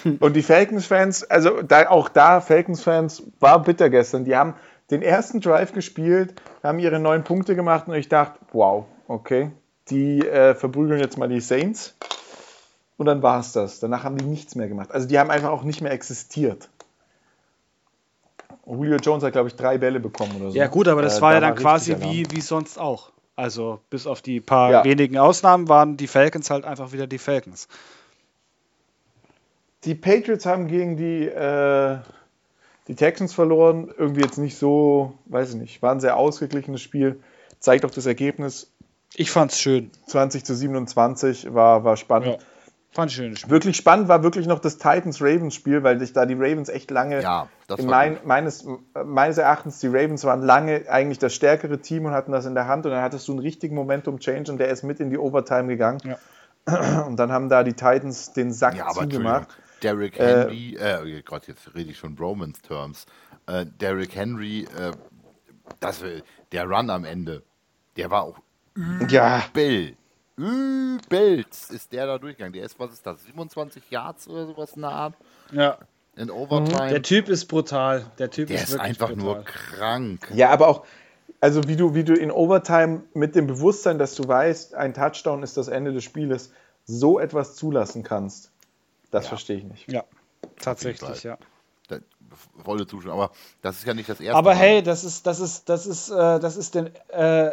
äh. 0.06 0.10
Und 0.20 0.34
die 0.34 0.42
Falcons-Fans, 0.42 1.24
also 1.24 1.62
da, 1.62 1.90
auch 1.90 2.10
da, 2.10 2.42
Falcons-Fans, 2.42 3.24
war 3.40 3.62
bitter 3.62 3.90
gestern. 3.90 4.26
Die 4.26 4.36
haben 4.36 4.56
den 4.92 5.02
ersten 5.02 5.40
Drive 5.40 5.74
gespielt, 5.74 6.34
haben 6.62 6.80
ihre 6.80 7.00
neun 7.00 7.24
Punkte 7.24 7.56
gemacht 7.56 7.88
und 7.88 7.94
ich 7.94 8.10
dachte, 8.10 8.40
wow, 8.52 8.86
okay, 9.08 9.52
die 9.90 10.20
äh, 10.20 10.56
verprügeln 10.56 11.00
jetzt 11.00 11.18
mal 11.18 11.30
die 11.30 11.42
Saints. 11.42 11.96
Und 12.98 13.08
dann 13.08 13.24
war 13.24 13.40
es 13.40 13.54
das. 13.54 13.80
Danach 13.80 14.04
haben 14.04 14.18
die 14.18 14.26
nichts 14.26 14.56
mehr 14.56 14.68
gemacht. 14.68 14.92
Also 14.92 15.08
die 15.08 15.18
haben 15.18 15.32
einfach 15.32 15.50
auch 15.50 15.64
nicht 15.64 15.82
mehr 15.82 15.92
existiert. 15.92 16.70
Julio 18.66 18.98
Jones 18.98 19.24
hat, 19.24 19.34
glaube 19.34 19.50
ich, 19.50 19.56
drei 19.56 19.78
Bälle 19.78 20.00
bekommen 20.00 20.36
oder 20.40 20.52
so. 20.52 20.58
Ja, 20.58 20.68
gut, 20.68 20.88
aber 20.88 21.02
das 21.02 21.18
äh, 21.18 21.22
war 21.22 21.34
ja 21.34 21.40
dann 21.40 21.56
quasi 21.56 21.98
wie, 22.00 22.26
wie 22.32 22.42
sonst 22.42 22.80
auch. 22.80 23.12
Also, 23.36 23.80
bis 23.90 24.06
auf 24.06 24.22
die 24.22 24.40
paar 24.40 24.72
ja. 24.72 24.84
wenigen 24.84 25.18
Ausnahmen 25.18 25.68
waren 25.68 25.98
die 25.98 26.08
Falcons 26.08 26.50
halt 26.50 26.66
einfach 26.66 26.92
wieder 26.92 27.08
die 27.08 27.18
Falcons. 27.18 27.68
Die 29.86 29.96
Patriots 29.96 30.46
haben 30.46 30.68
gegen 30.68 30.98
die, 30.98 31.26
äh, 31.26 31.98
die 32.88 32.96
Texans 32.96 33.34
verloren. 33.34 33.94
Irgendwie 33.98 34.22
jetzt 34.22 34.38
nicht 34.38 34.58
so, 34.58 35.14
weiß 35.26 35.52
ich 35.52 35.56
nicht, 35.56 35.82
war 35.82 35.92
ein 35.92 36.00
sehr 36.00 36.18
ausgeglichenes 36.18 36.82
Spiel. 36.82 37.22
Zeigt 37.60 37.86
auch 37.86 37.92
das 37.92 38.06
Ergebnis. 38.06 38.72
Ich 39.16 39.32
fand's 39.32 39.60
schön. 39.60 39.92
20 40.08 40.44
zu 40.44 40.56
27 40.56 41.54
war, 41.54 41.84
war 41.84 41.98
spannend. 41.98 42.28
Ja. 42.28 42.38
Fand 42.94 43.10
ich 43.10 43.18
schön. 43.18 43.36
Wirklich 43.48 43.76
spannend 43.76 44.08
war 44.08 44.22
wirklich 44.22 44.46
noch 44.46 44.60
das 44.60 44.78
Titans-Ravens-Spiel, 44.78 45.82
weil 45.82 46.00
sich 46.00 46.14
da 46.14 46.28
die 46.28 46.36
Ravens 46.36 46.70
echt 46.70 46.92
lange, 46.92 47.24
ja, 47.24 47.48
mein, 47.84 48.20
meines, 48.24 48.68
meines 49.04 49.40
Erachtens, 49.40 49.80
die 49.80 49.88
Ravens 49.88 50.24
waren 50.26 50.44
lange 50.44 50.84
eigentlich 50.88 51.18
das 51.18 51.34
stärkere 51.34 51.80
Team 51.80 52.06
und 52.06 52.12
hatten 52.12 52.32
das 52.32 52.46
in 52.46 52.54
der 52.54 52.68
Hand 52.68 52.86
und 52.86 52.92
dann 52.92 53.02
hattest 53.02 53.28
du 53.28 53.32
einen 53.32 53.40
richtigen 53.40 53.74
Momentum-Change 53.76 54.52
und 54.52 54.60
der 54.60 54.68
ist 54.68 54.84
mit 54.84 55.00
in 55.00 55.10
die 55.10 55.18
Overtime 55.18 55.68
gegangen. 55.68 56.02
Ja. 56.04 56.18
Und 57.08 57.18
dann 57.18 57.32
haben 57.32 57.50
da 57.50 57.64
die 57.64 57.74
Titans 57.74 58.34
den 58.34 58.54
Sack 58.54 58.78
ja, 58.78 58.88
zugemacht. 58.90 59.50
Derrick 59.84 60.18
Henry, 60.18 60.78
äh, 60.80 61.18
äh, 61.18 61.22
Gott, 61.24 61.48
jetzt 61.48 61.76
rede 61.76 61.92
ich 61.92 61.98
schon 61.98 62.18
Romans 62.18 62.62
Terms. 62.62 63.06
Äh, 63.48 63.66
Derrick 63.66 64.16
Henry, 64.16 64.68
äh, 64.78 64.92
das, 65.80 66.04
der 66.52 66.66
Run 66.66 66.90
am 66.90 67.06
Ende, 67.06 67.44
der 67.98 68.10
war 68.10 68.24
auch 68.24 68.40
übel. 68.76 69.12
Ja 69.12 69.44
übelst 70.36 71.72
ist 71.72 71.92
der 71.92 72.08
da 72.08 72.18
durchgegangen. 72.18 72.54
Der 72.54 72.66
ist, 72.66 72.80
was 72.80 72.94
ist 72.94 73.06
das, 73.06 73.24
27 73.26 73.84
Yards 73.90 74.28
oder 74.28 74.48
sowas 74.48 74.74
in 74.74 74.82
der 74.82 74.92
Art? 74.92 75.16
Ja. 75.52 75.78
In 76.16 76.30
Overtime. 76.30 76.90
Der 76.90 77.02
Typ 77.02 77.28
ist 77.28 77.46
brutal. 77.46 78.06
Der 78.20 78.30
Typ 78.30 78.48
der 78.48 78.58
ist, 78.58 78.70
ist 78.70 78.80
einfach 78.80 79.10
brutal. 79.10 79.24
nur 79.24 79.44
krank. 79.44 80.32
Ja, 80.34 80.52
aber 80.52 80.68
auch, 80.68 80.86
also 81.40 81.68
wie 81.68 81.76
du, 81.76 81.96
wie 81.96 82.04
du 82.04 82.14
in 82.14 82.32
Overtime 82.32 83.04
mit 83.14 83.36
dem 83.36 83.48
Bewusstsein, 83.48 83.98
dass 83.98 84.16
du 84.16 84.28
weißt, 84.28 84.76
ein 84.76 84.94
Touchdown 84.94 85.42
ist 85.42 85.58
das 85.58 85.68
Ende 85.68 85.92
des 85.92 86.04
Spieles, 86.04 86.52
so 86.86 87.20
etwas 87.20 87.56
zulassen 87.56 88.04
kannst, 88.04 88.52
das 89.14 89.26
ja. 89.26 89.30
verstehe 89.30 89.58
ich 89.58 89.64
nicht. 89.64 89.92
Ja, 89.92 90.04
tatsächlich, 90.60 91.24
ja. 91.24 91.38
volle 92.64 92.88
Zuschauer, 92.88 93.14
aber 93.14 93.32
das 93.62 93.78
ist 93.78 93.86
ja 93.86 93.94
nicht 93.94 94.10
das 94.10 94.20
erste 94.20 94.36
Aber 94.36 94.52
Mal. 94.52 94.60
hey, 94.60 94.84
das 94.84 95.04
ist, 95.04 95.28
das 95.28 95.40
ist, 95.40 95.70
das 95.70 95.86
ist, 95.86 96.10
äh, 96.10 96.40
das 96.40 96.58
ist 96.58 96.74
den 96.74 96.90
äh, 97.10 97.52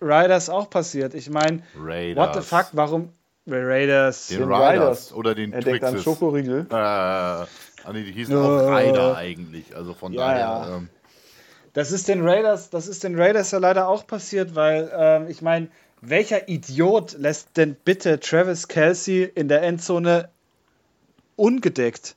Riders 0.00 0.48
auch 0.48 0.70
passiert. 0.70 1.14
Ich 1.14 1.30
meine, 1.30 1.62
what 1.74 2.34
the 2.34 2.40
fuck, 2.40 2.68
warum 2.72 3.12
Raiders? 3.48 4.28
Den, 4.28 4.40
den 4.40 4.52
Riders. 4.52 4.72
Riders. 4.72 5.12
Oder 5.12 5.34
den 5.34 5.52
er 5.52 5.62
Twixes. 5.62 5.80
denkt 5.80 5.96
an 5.96 6.02
Schokoriegel. 6.02 6.66
Äh, 6.70 6.74
ah, 6.74 7.46
nee, 7.92 8.04
die 8.04 8.12
hießen 8.12 8.36
auch 8.36 8.70
Rider 8.70 9.16
eigentlich. 9.16 9.74
Also 9.74 9.94
von 9.94 10.12
ja, 10.12 10.20
daher. 10.20 10.38
Ja. 10.38 10.76
Ähm. 10.76 10.90
Das 11.72 11.90
ist 11.90 12.06
den 12.06 12.26
Raiders, 12.26 12.70
das 12.70 12.86
ist 12.86 13.02
den 13.02 13.18
Raiders 13.20 13.50
ja 13.50 13.58
leider 13.58 13.88
auch 13.88 14.06
passiert, 14.06 14.54
weil 14.54 14.90
ähm, 14.94 15.26
ich 15.28 15.42
meine, 15.42 15.68
welcher 16.00 16.48
Idiot 16.48 17.14
lässt 17.18 17.56
denn 17.56 17.74
bitte 17.74 18.20
Travis 18.20 18.68
Kelsey 18.68 19.24
in 19.24 19.48
der 19.48 19.62
Endzone 19.62 20.28
ungedeckt? 21.38 22.16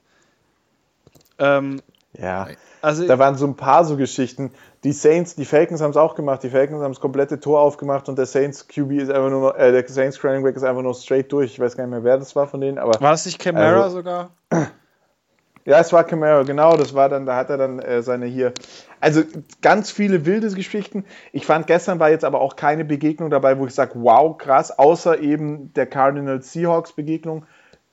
Ähm, 1.39 1.81
Ja, 2.17 2.47
also 2.81 3.07
da 3.07 3.19
waren 3.19 3.35
so 3.35 3.45
ein 3.45 3.55
paar 3.55 3.85
so 3.85 3.95
Geschichten. 3.95 4.51
Die 4.83 4.91
Saints, 4.91 5.35
die 5.35 5.45
Falcons 5.45 5.81
haben 5.81 5.91
es 5.91 5.97
auch 5.97 6.15
gemacht. 6.15 6.41
Die 6.43 6.49
Falcons 6.49 6.81
haben 6.81 6.91
das 6.91 6.99
komplette 6.99 7.39
Tor 7.39 7.61
aufgemacht 7.61 8.09
und 8.09 8.17
der 8.17 8.25
Saints 8.25 8.67
QB 8.67 8.91
ist 8.93 9.11
einfach 9.11 9.29
nur 9.29 9.57
äh, 9.57 9.71
der 9.71 9.87
Saints 9.87 10.23
Running 10.23 10.43
Back 10.43 10.55
ist 10.55 10.63
einfach 10.63 10.81
nur 10.81 10.95
straight 10.95 11.31
durch. 11.31 11.51
Ich 11.53 11.59
weiß 11.59 11.77
gar 11.77 11.85
nicht 11.85 11.91
mehr, 11.91 12.03
wer 12.03 12.17
das 12.17 12.35
war 12.35 12.47
von 12.47 12.59
denen, 12.59 12.79
aber. 12.79 12.99
War 12.99 13.13
es 13.13 13.25
nicht 13.25 13.39
Camara 13.39 13.83
also, 13.83 13.97
sogar? 13.97 14.31
Ja, 15.63 15.79
es 15.79 15.93
war 15.93 16.03
Camaro, 16.03 16.43
genau. 16.43 16.75
Das 16.75 16.95
war 16.95 17.07
dann, 17.07 17.27
da 17.27 17.35
hat 17.35 17.51
er 17.51 17.57
dann 17.57 17.79
äh, 17.79 18.01
seine 18.01 18.25
hier. 18.25 18.51
Also 18.99 19.21
ganz 19.61 19.91
viele 19.91 20.25
wilde 20.25 20.49
Geschichten. 20.49 21.05
Ich 21.33 21.45
fand 21.45 21.67
gestern 21.67 21.99
war 21.99 22.09
jetzt 22.09 22.25
aber 22.25 22.41
auch 22.41 22.55
keine 22.55 22.83
Begegnung 22.83 23.29
dabei, 23.29 23.59
wo 23.59 23.67
ich 23.67 23.75
sage, 23.75 23.91
wow, 23.95 24.35
krass, 24.37 24.77
außer 24.77 25.19
eben 25.19 25.71
der 25.73 25.85
Cardinal 25.85 26.41
Seahawks 26.41 26.93
Begegnung 26.93 27.45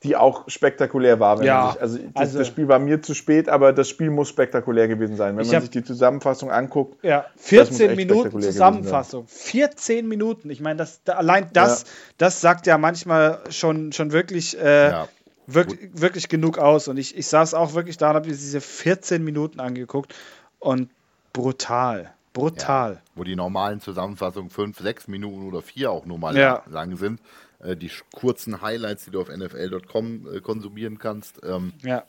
die 0.05 0.15
auch 0.17 0.49
spektakulär 0.49 1.19
war. 1.19 1.43
ja, 1.43 1.73
sich, 1.73 1.83
also, 1.83 1.99
das, 1.99 2.07
also, 2.15 2.39
das, 2.39 2.47
Spiel 2.47 2.69
war 2.69 2.79
mir 2.79 3.03
zu 3.03 3.15
spät, 3.15 3.49
aber 3.49 3.73
das 3.73 3.89
Spiel 3.89 4.11
muss 4.11 4.29
spektakulär 4.29 4.87
gewesen 4.87 5.17
sein. 5.17 5.37
Wenn 5.37 5.47
man 5.47 5.55
hab, 5.57 5.63
sich 5.63 5.71
die 5.71 5.83
Zusammenfassung 5.83 6.51
anguckt. 6.51 7.03
Ja, 7.05 7.27
14 7.37 7.97
Minuten 7.97 8.41
Zusammenfassung. 8.41 9.27
14 9.27 10.07
Minuten. 10.07 10.51
Ich 10.51 10.61
meine, 10.61 10.77
das, 10.77 11.03
da, 11.03 11.15
allein 11.15 11.51
das, 11.53 11.83
ja. 11.83 11.89
das 12.19 12.41
sagt 12.41 12.67
ja 12.67 12.79
manchmal 12.79 13.41
schon, 13.51 13.93
schon 13.93 14.13
wirklich, 14.13 14.59
äh, 14.61 14.91
ja. 14.91 15.09
wirklich, 15.49 15.91
wirklich 15.95 16.29
genug 16.29 16.59
aus. 16.59 16.87
Und 16.87 16.97
ich, 16.97 17.17
ich 17.17 17.27
saß 17.27 17.55
auch 17.55 17.75
wirklich 17.75 17.97
da 17.97 18.11
und 18.11 18.17
habe 18.17 18.29
diese 18.29 18.61
14 18.61 19.25
Minuten 19.25 19.59
angeguckt 19.59 20.15
und 20.61 20.91
brutal. 21.33 22.13
Brutal. 22.35 22.93
Ja, 22.93 23.01
wo 23.17 23.25
die 23.25 23.35
normalen 23.35 23.81
Zusammenfassungen 23.81 24.51
5, 24.51 24.79
6 24.79 25.09
Minuten 25.09 25.49
oder 25.49 25.61
4 25.61 25.91
auch 25.91 26.07
nur 26.07 26.19
mal 26.19 26.63
lang 26.71 26.97
sind. 26.97 27.21
Äh, 27.61 27.77
die 27.77 27.91
kurzen 28.15 28.63
Highlights, 28.63 29.05
die 29.05 29.11
du 29.11 29.21
auf 29.21 29.29
NFL.com 29.29 30.37
äh, 30.37 30.41
konsumieren 30.41 30.99
kannst. 30.99 31.41
Ähm, 31.45 31.73
ja. 31.83 32.05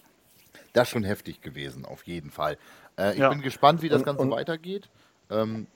Das 0.74 0.88
ist 0.88 0.92
schon 0.92 1.04
heftig 1.04 1.42
gewesen, 1.42 1.86
auf 1.86 2.04
jeden 2.04 2.32
Fall. 2.32 2.58
Äh, 2.98 3.14
ich 3.14 3.20
ja. 3.20 3.30
bin 3.30 3.42
gespannt, 3.42 3.82
wie 3.82 3.90
das 3.90 4.00
und, 4.00 4.06
Ganze 4.06 4.22
und 4.22 4.32
weitergeht. 4.32 4.90
Ähm, 5.30 5.68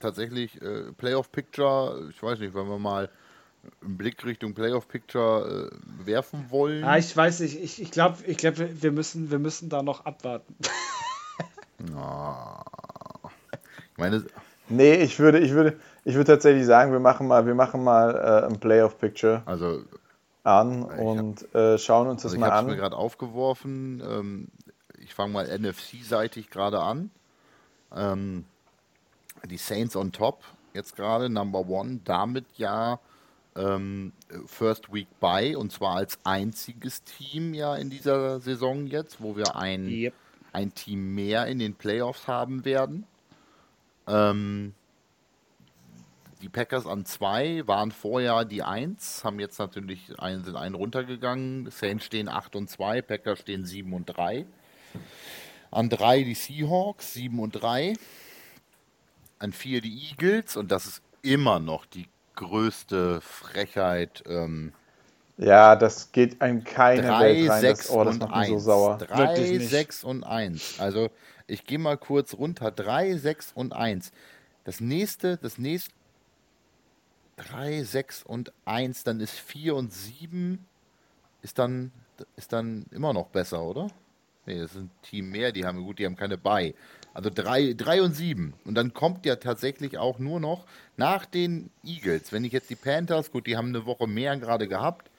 tatsächlich 0.00 0.60
äh, 0.60 0.92
Playoff 0.96 1.30
Picture, 1.30 2.08
ich 2.10 2.22
weiß 2.22 2.40
nicht, 2.40 2.54
wenn 2.54 2.68
wir 2.68 2.78
mal 2.78 3.10
einen 3.82 3.98
Blick 3.98 4.24
Richtung 4.24 4.54
Playoff 4.54 4.88
Picture 4.88 5.70
äh, 5.70 6.06
werfen 6.06 6.46
wollen. 6.50 6.80
Ja, 6.80 6.96
ich 6.96 7.16
weiß 7.16 7.40
nicht, 7.40 7.62
ich, 7.62 7.80
ich 7.80 7.90
glaube, 7.90 8.24
ich 8.26 8.36
glaub, 8.36 8.54
wir, 8.58 8.92
müssen, 8.92 9.30
wir 9.30 9.38
müssen 9.38 9.68
da 9.68 9.82
noch 9.82 10.06
abwarten. 10.06 10.56
oh. 11.94 12.56
Ich 13.92 13.98
meine. 13.98 14.24
Nee, 14.70 15.02
ich 15.02 15.18
würde, 15.18 15.40
ich 15.40 15.50
würde, 15.50 15.78
ich 16.10 16.16
würde 16.16 16.32
tatsächlich 16.32 16.66
sagen, 16.66 16.90
wir 16.90 16.98
machen 16.98 17.28
mal, 17.28 17.46
wir 17.46 17.54
machen 17.54 17.84
mal 17.84 18.14
äh, 18.14 18.46
ein 18.46 18.58
Playoff-Picture 18.58 19.42
also, 19.46 19.84
an 20.42 20.82
und 20.82 21.42
hab, 21.42 21.54
äh, 21.54 21.78
schauen 21.78 22.08
uns 22.08 22.22
das 22.22 22.32
also 22.32 22.40
mal 22.40 22.46
an. 22.46 22.52
Ich 22.52 22.58
habe 22.58 22.70
mir 22.70 22.76
gerade 22.76 22.96
aufgeworfen. 22.96 24.02
Ähm, 24.04 24.48
ich 24.98 25.14
fange 25.14 25.32
mal 25.32 25.46
NFC-seitig 25.46 26.50
gerade 26.50 26.80
an. 26.80 27.10
Ähm, 27.94 28.44
die 29.48 29.56
Saints 29.56 29.94
on 29.94 30.10
top, 30.10 30.42
jetzt 30.74 30.96
gerade 30.96 31.30
Number 31.30 31.68
One, 31.68 32.00
damit 32.04 32.46
ja 32.56 32.98
ähm, 33.54 34.12
First 34.46 34.92
Week 34.92 35.08
by 35.20 35.54
und 35.54 35.70
zwar 35.70 35.94
als 35.94 36.18
einziges 36.24 37.04
Team 37.04 37.54
ja 37.54 37.76
in 37.76 37.88
dieser 37.88 38.40
Saison 38.40 38.86
jetzt, 38.86 39.22
wo 39.22 39.36
wir 39.36 39.54
ein, 39.54 39.88
yep. 39.88 40.14
ein 40.52 40.74
Team 40.74 41.14
mehr 41.14 41.46
in 41.46 41.60
den 41.60 41.74
Playoffs 41.74 42.26
haben 42.26 42.64
werden. 42.64 43.06
Ähm, 44.08 44.74
die 46.40 46.48
Packers 46.48 46.86
an 46.86 47.04
zwei 47.04 47.62
waren 47.66 47.92
vorher 47.92 48.44
die 48.44 48.62
Eins, 48.62 49.24
haben 49.24 49.40
jetzt 49.40 49.58
natürlich 49.58 50.18
einen, 50.18 50.44
sind 50.44 50.56
einen 50.56 50.74
runtergegangen. 50.74 51.70
Saints 51.70 52.06
stehen 52.06 52.28
8 52.28 52.56
und 52.56 52.70
2, 52.70 53.02
Packers 53.02 53.40
stehen 53.40 53.64
7 53.64 53.92
und 53.92 54.06
3. 54.06 54.46
An 55.70 55.88
drei 55.88 56.22
die 56.22 56.34
Seahawks, 56.34 57.14
7 57.14 57.38
und 57.38 57.52
3. 57.52 57.94
An 59.38 59.52
vier 59.52 59.80
die 59.80 60.08
Eagles 60.08 60.56
und 60.56 60.70
das 60.70 60.86
ist 60.86 61.02
immer 61.22 61.60
noch 61.60 61.86
die 61.86 62.08
größte 62.34 63.20
Frechheit. 63.20 64.22
Ähm, 64.26 64.72
ja, 65.36 65.76
das 65.76 66.12
geht 66.12 66.42
einem 66.42 66.64
keine 66.64 67.02
3, 67.02 67.20
Welt 67.20 67.50
rein. 67.50 67.60
6 67.60 67.78
das, 67.78 67.90
oh, 67.90 68.04
das 68.04 68.14
und 68.16 68.22
1. 68.24 68.48
so 68.48 68.58
sauer. 68.58 68.98
3, 68.98 69.58
6 69.58 70.04
und 70.04 70.24
1. 70.24 70.80
Also 70.80 71.10
ich 71.46 71.64
gehe 71.64 71.78
mal 71.78 71.96
kurz 71.96 72.34
runter. 72.34 72.70
3, 72.70 73.16
6 73.16 73.52
und 73.54 73.72
1. 73.72 74.12
Das 74.64 74.80
nächste, 74.80 75.38
das 75.38 75.56
nächste 75.56 75.92
3, 77.48 77.82
6 77.82 78.22
und 78.22 78.52
1, 78.64 79.04
dann 79.04 79.20
ist 79.20 79.34
4 79.38 79.74
und 79.74 79.92
7 79.92 80.66
ist 81.42 81.58
dann, 81.58 81.92
ist 82.36 82.52
dann 82.52 82.86
immer 82.90 83.12
noch 83.12 83.28
besser, 83.28 83.62
oder? 83.62 83.90
Nee, 84.46 84.58
das 84.58 84.74
ein 84.74 84.90
Team 85.02 85.30
mehr, 85.30 85.52
die 85.52 85.64
haben 85.64 85.82
gut, 85.84 85.98
die 85.98 86.06
haben 86.06 86.16
keine 86.16 86.38
bei. 86.38 86.74
Also 87.12 87.30
3, 87.30 87.74
3 87.74 88.02
und 88.02 88.14
7. 88.14 88.54
Und 88.64 88.74
dann 88.74 88.94
kommt 88.94 89.26
ja 89.26 89.36
tatsächlich 89.36 89.98
auch 89.98 90.18
nur 90.18 90.40
noch 90.40 90.66
nach 90.96 91.24
den 91.24 91.70
Eagles, 91.84 92.32
wenn 92.32 92.44
ich 92.44 92.52
jetzt 92.52 92.70
die 92.70 92.76
Panthers, 92.76 93.30
gut, 93.30 93.46
die 93.46 93.56
haben 93.56 93.68
eine 93.68 93.86
Woche 93.86 94.06
mehr 94.06 94.36
gerade 94.36 94.68
gehabt. 94.68 95.10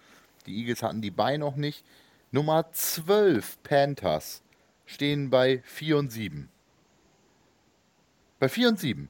Die 0.45 0.57
Eagles 0.57 0.83
hatten 0.83 1.01
die 1.01 1.11
bei 1.11 1.37
noch 1.37 1.55
nicht. 1.55 1.83
Nummer 2.31 2.71
12 2.71 3.61
Panthers 3.63 4.41
stehen 4.85 5.29
bei 5.29 5.61
4 5.65 5.97
und 5.97 6.11
7. 6.11 6.49
Bei 8.39 8.49
4 8.49 8.69
und 8.69 8.79
7. 8.79 9.09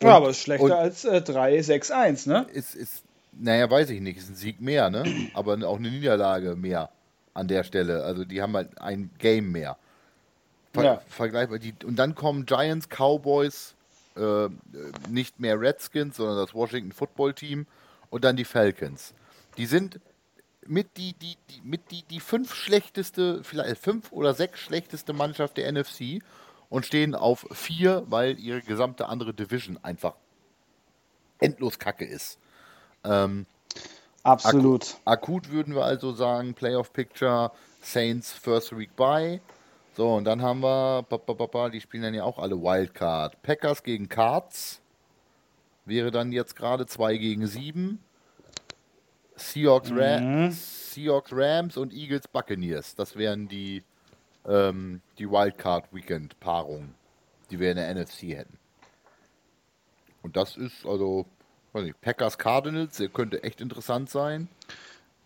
Und, 0.00 0.08
ja, 0.08 0.16
aber 0.16 0.30
ist 0.30 0.40
schlechter 0.40 0.78
als 0.78 1.04
äh, 1.04 1.22
3-6-1, 1.24 2.28
ne? 2.28 2.46
Ist, 2.52 2.74
ist, 2.74 3.04
naja, 3.32 3.70
weiß 3.70 3.90
ich 3.90 4.00
nicht. 4.00 4.18
Ist 4.18 4.30
ein 4.30 4.34
Sieg 4.34 4.60
mehr, 4.60 4.90
ne? 4.90 5.04
aber 5.34 5.56
auch 5.66 5.78
eine 5.78 5.90
Niederlage 5.90 6.56
mehr 6.56 6.90
an 7.32 7.48
der 7.48 7.64
Stelle. 7.64 8.04
Also 8.04 8.24
die 8.24 8.42
haben 8.42 8.54
halt 8.54 8.80
ein 8.80 9.10
Game 9.18 9.52
mehr. 9.52 9.76
Ver 10.72 10.84
ja. 10.84 11.02
Vergleichbar. 11.08 11.58
Die, 11.58 11.74
und 11.84 11.96
dann 11.96 12.14
kommen 12.14 12.46
Giants, 12.46 12.88
Cowboys, 12.88 13.74
äh, 14.16 14.48
nicht 15.08 15.40
mehr 15.40 15.60
Redskins, 15.60 16.16
sondern 16.16 16.36
das 16.36 16.54
Washington 16.54 16.92
Football 16.92 17.34
Team 17.34 17.66
und 18.10 18.24
dann 18.24 18.36
die 18.36 18.44
Falcons. 18.44 19.14
Die 19.56 19.66
sind 19.66 20.00
mit 20.66 20.96
die, 20.96 21.14
die, 21.14 21.36
die, 21.50 21.60
mit 21.62 21.90
die, 21.90 22.02
die 22.04 22.20
fünf 22.20 22.54
schlechteste, 22.54 23.42
vielleicht 23.44 23.78
fünf 23.78 24.12
oder 24.12 24.34
sechs 24.34 24.60
schlechteste 24.60 25.12
Mannschaft 25.12 25.56
der 25.56 25.70
NFC 25.70 26.22
und 26.68 26.86
stehen 26.86 27.14
auf 27.14 27.46
vier, 27.52 28.04
weil 28.08 28.38
ihre 28.38 28.62
gesamte 28.62 29.06
andere 29.08 29.34
Division 29.34 29.78
einfach 29.82 30.14
endlos 31.40 31.78
kacke 31.78 32.04
ist. 32.04 32.38
Ähm, 33.04 33.46
Absolut. 34.22 34.84
Akut, 34.84 35.00
akut, 35.04 35.50
würden 35.50 35.74
wir 35.74 35.84
also 35.84 36.12
sagen, 36.12 36.54
Playoff 36.54 36.92
Picture, 36.92 37.52
Saints 37.82 38.32
First 38.32 38.76
Week 38.76 38.94
Bye. 38.96 39.40
So, 39.96 40.14
und 40.14 40.24
dann 40.24 40.42
haben 40.42 40.60
wir, 40.60 41.04
die 41.70 41.80
spielen 41.80 42.02
dann 42.02 42.14
ja 42.14 42.24
auch 42.24 42.38
alle 42.38 42.56
Wildcard. 42.56 43.40
Packers 43.42 43.82
gegen 43.82 44.08
Cards 44.08 44.80
wäre 45.84 46.10
dann 46.10 46.32
jetzt 46.32 46.56
gerade 46.56 46.86
2 46.86 47.16
gegen 47.18 47.46
7. 47.46 48.02
Seahawks, 49.36 49.90
mhm. 49.90 50.50
Seahawks 50.50 51.30
Rams 51.32 51.76
und 51.76 51.92
Eagles 51.92 52.26
Buccaneers. 52.28 52.94
Das 52.94 53.16
wären 53.16 53.46
die 53.48 53.82
ähm, 54.46 55.00
die 55.18 55.30
Wildcard-Weekend-Paarung, 55.30 56.94
die 57.50 57.60
wir 57.60 57.70
in 57.70 57.76
der 57.76 57.94
NFC 57.94 58.22
hätten. 58.34 58.58
Und 60.22 60.36
das 60.36 60.56
ist 60.56 60.86
also, 60.86 61.26
weiß 61.72 61.84
nicht, 61.84 62.00
Packers 62.00 62.38
Cardinals, 62.38 62.96
der 62.96 63.08
könnte 63.08 63.42
echt 63.42 63.60
interessant 63.60 64.08
sein. 64.10 64.48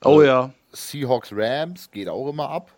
Oh 0.05 0.21
äh, 0.21 0.27
ja. 0.27 0.53
Seahawks 0.73 1.31
Rams 1.33 1.91
geht 1.91 2.09
auch 2.09 2.29
immer 2.29 2.51
ab. 2.51 2.73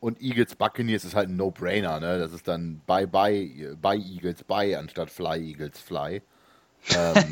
Und 0.00 0.20
Eagles 0.20 0.54
Buccaneers 0.56 1.04
ist 1.04 1.14
halt 1.14 1.30
ein 1.30 1.36
No-Brainer, 1.36 1.98
ne? 1.98 2.18
Das 2.18 2.32
ist 2.32 2.46
dann 2.46 2.82
Bye 2.86 3.06
Bye, 3.06 3.76
Bye 3.80 3.98
Eagles 3.98 4.44
Bye 4.44 4.78
anstatt 4.78 5.08
Fly 5.10 5.38
Eagles 5.38 5.80
Fly. 5.80 6.20
ähm, 6.90 7.14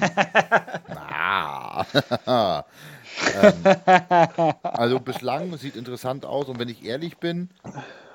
ähm, 3.42 3.54
also 4.62 5.00
bislang 5.00 5.54
sieht 5.58 5.76
interessant 5.76 6.24
aus 6.24 6.48
und 6.48 6.58
wenn 6.58 6.70
ich 6.70 6.84
ehrlich 6.84 7.18
bin, 7.18 7.50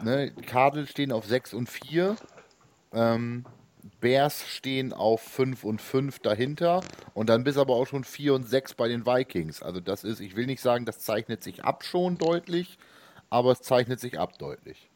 ne, 0.01 0.31
Cardinals 0.31 0.89
stehen 0.89 1.11
auf 1.11 1.25
6 1.25 1.53
und 1.53 1.69
4, 1.69 2.15
ähm, 2.93 3.45
Bears 3.99 4.45
stehen 4.47 4.93
auf 4.93 5.21
5 5.21 5.63
und 5.63 5.81
5 5.81 6.19
dahinter 6.19 6.81
und 7.13 7.29
dann 7.29 7.43
bist 7.43 7.57
aber 7.57 7.73
auch 7.73 7.87
schon 7.87 8.03
4 8.03 8.33
und 8.33 8.47
6 8.47 8.75
bei 8.75 8.87
den 8.87 9.05
Vikings. 9.05 9.63
Also 9.63 9.79
das 9.79 10.03
ist, 10.03 10.19
ich 10.19 10.35
will 10.35 10.45
nicht 10.45 10.61
sagen, 10.61 10.85
das 10.85 10.99
zeichnet 10.99 11.43
sich 11.43 11.63
ab 11.63 11.83
schon 11.83 12.17
deutlich, 12.17 12.77
aber 13.29 13.51
es 13.51 13.61
zeichnet 13.61 13.99
sich 13.99 14.19
ab 14.19 14.37
deutlich. 14.37 14.89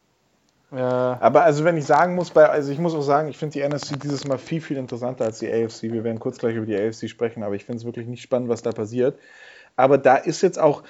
Ja. 0.72 1.18
Aber 1.20 1.44
also 1.44 1.66
wenn 1.66 1.76
ich 1.76 1.86
sagen 1.86 2.16
muss, 2.16 2.32
bei, 2.32 2.48
also 2.48 2.72
ich 2.72 2.80
muss 2.80 2.96
auch 2.96 3.02
sagen, 3.02 3.28
ich 3.28 3.38
finde 3.38 3.60
die 3.60 3.68
NFC 3.68 4.02
dieses 4.02 4.26
Mal 4.26 4.38
viel, 4.38 4.62
viel 4.62 4.78
interessanter 4.78 5.26
als 5.26 5.40
die 5.40 5.52
AFC. 5.52 5.84
Wir 5.84 6.04
werden 6.04 6.20
kurz 6.20 6.38
gleich 6.38 6.56
über 6.56 6.66
die 6.66 6.78
AFC 6.78 7.10
sprechen, 7.10 7.44
aber 7.44 7.56
ich 7.56 7.66
finde 7.66 7.80
es 7.80 7.86
wirklich 7.86 8.08
nicht 8.08 8.22
spannend, 8.22 8.48
was 8.48 8.62
da 8.62 8.72
passiert. 8.72 9.20
Aber 9.76 9.98
da 9.98 10.16
ist 10.16 10.42
jetzt 10.42 10.60
auch 10.60 10.84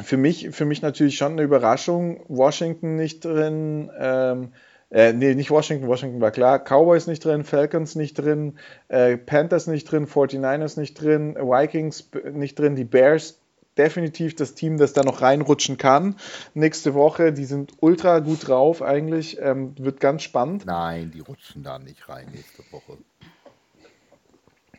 für 0.00 0.16
mich, 0.16 0.50
für 0.50 0.64
mich 0.64 0.82
natürlich 0.82 1.16
schon 1.16 1.32
eine 1.32 1.42
Überraschung. 1.42 2.20
Washington 2.28 2.96
nicht 2.96 3.24
drin, 3.24 3.90
ähm, 3.98 4.52
äh, 4.90 5.12
nee, 5.12 5.34
nicht 5.34 5.50
Washington, 5.50 5.88
Washington 5.88 6.20
war 6.20 6.30
klar. 6.30 6.58
Cowboys 6.58 7.06
nicht 7.06 7.24
drin, 7.24 7.44
Falcons 7.44 7.94
nicht 7.94 8.14
drin, 8.14 8.58
äh, 8.88 9.16
Panthers 9.16 9.66
nicht 9.66 9.90
drin, 9.90 10.06
49ers 10.06 10.78
nicht 10.78 11.00
drin, 11.00 11.34
Vikings 11.34 12.10
nicht 12.32 12.58
drin, 12.58 12.76
die 12.76 12.84
Bears 12.84 13.38
definitiv 13.78 14.36
das 14.36 14.54
Team, 14.54 14.76
das 14.76 14.92
da 14.92 15.02
noch 15.02 15.22
reinrutschen 15.22 15.78
kann. 15.78 16.16
Nächste 16.54 16.94
Woche, 16.94 17.32
die 17.32 17.46
sind 17.46 17.72
ultra 17.80 18.18
gut 18.18 18.46
drauf 18.48 18.82
eigentlich. 18.82 19.38
Ähm, 19.40 19.74
wird 19.78 20.00
ganz 20.00 20.22
spannend. 20.22 20.66
Nein, 20.66 21.10
die 21.10 21.20
rutschen 21.20 21.62
da 21.62 21.78
nicht 21.78 22.08
rein 22.08 22.26
nächste 22.32 22.62
Woche. 22.70 22.98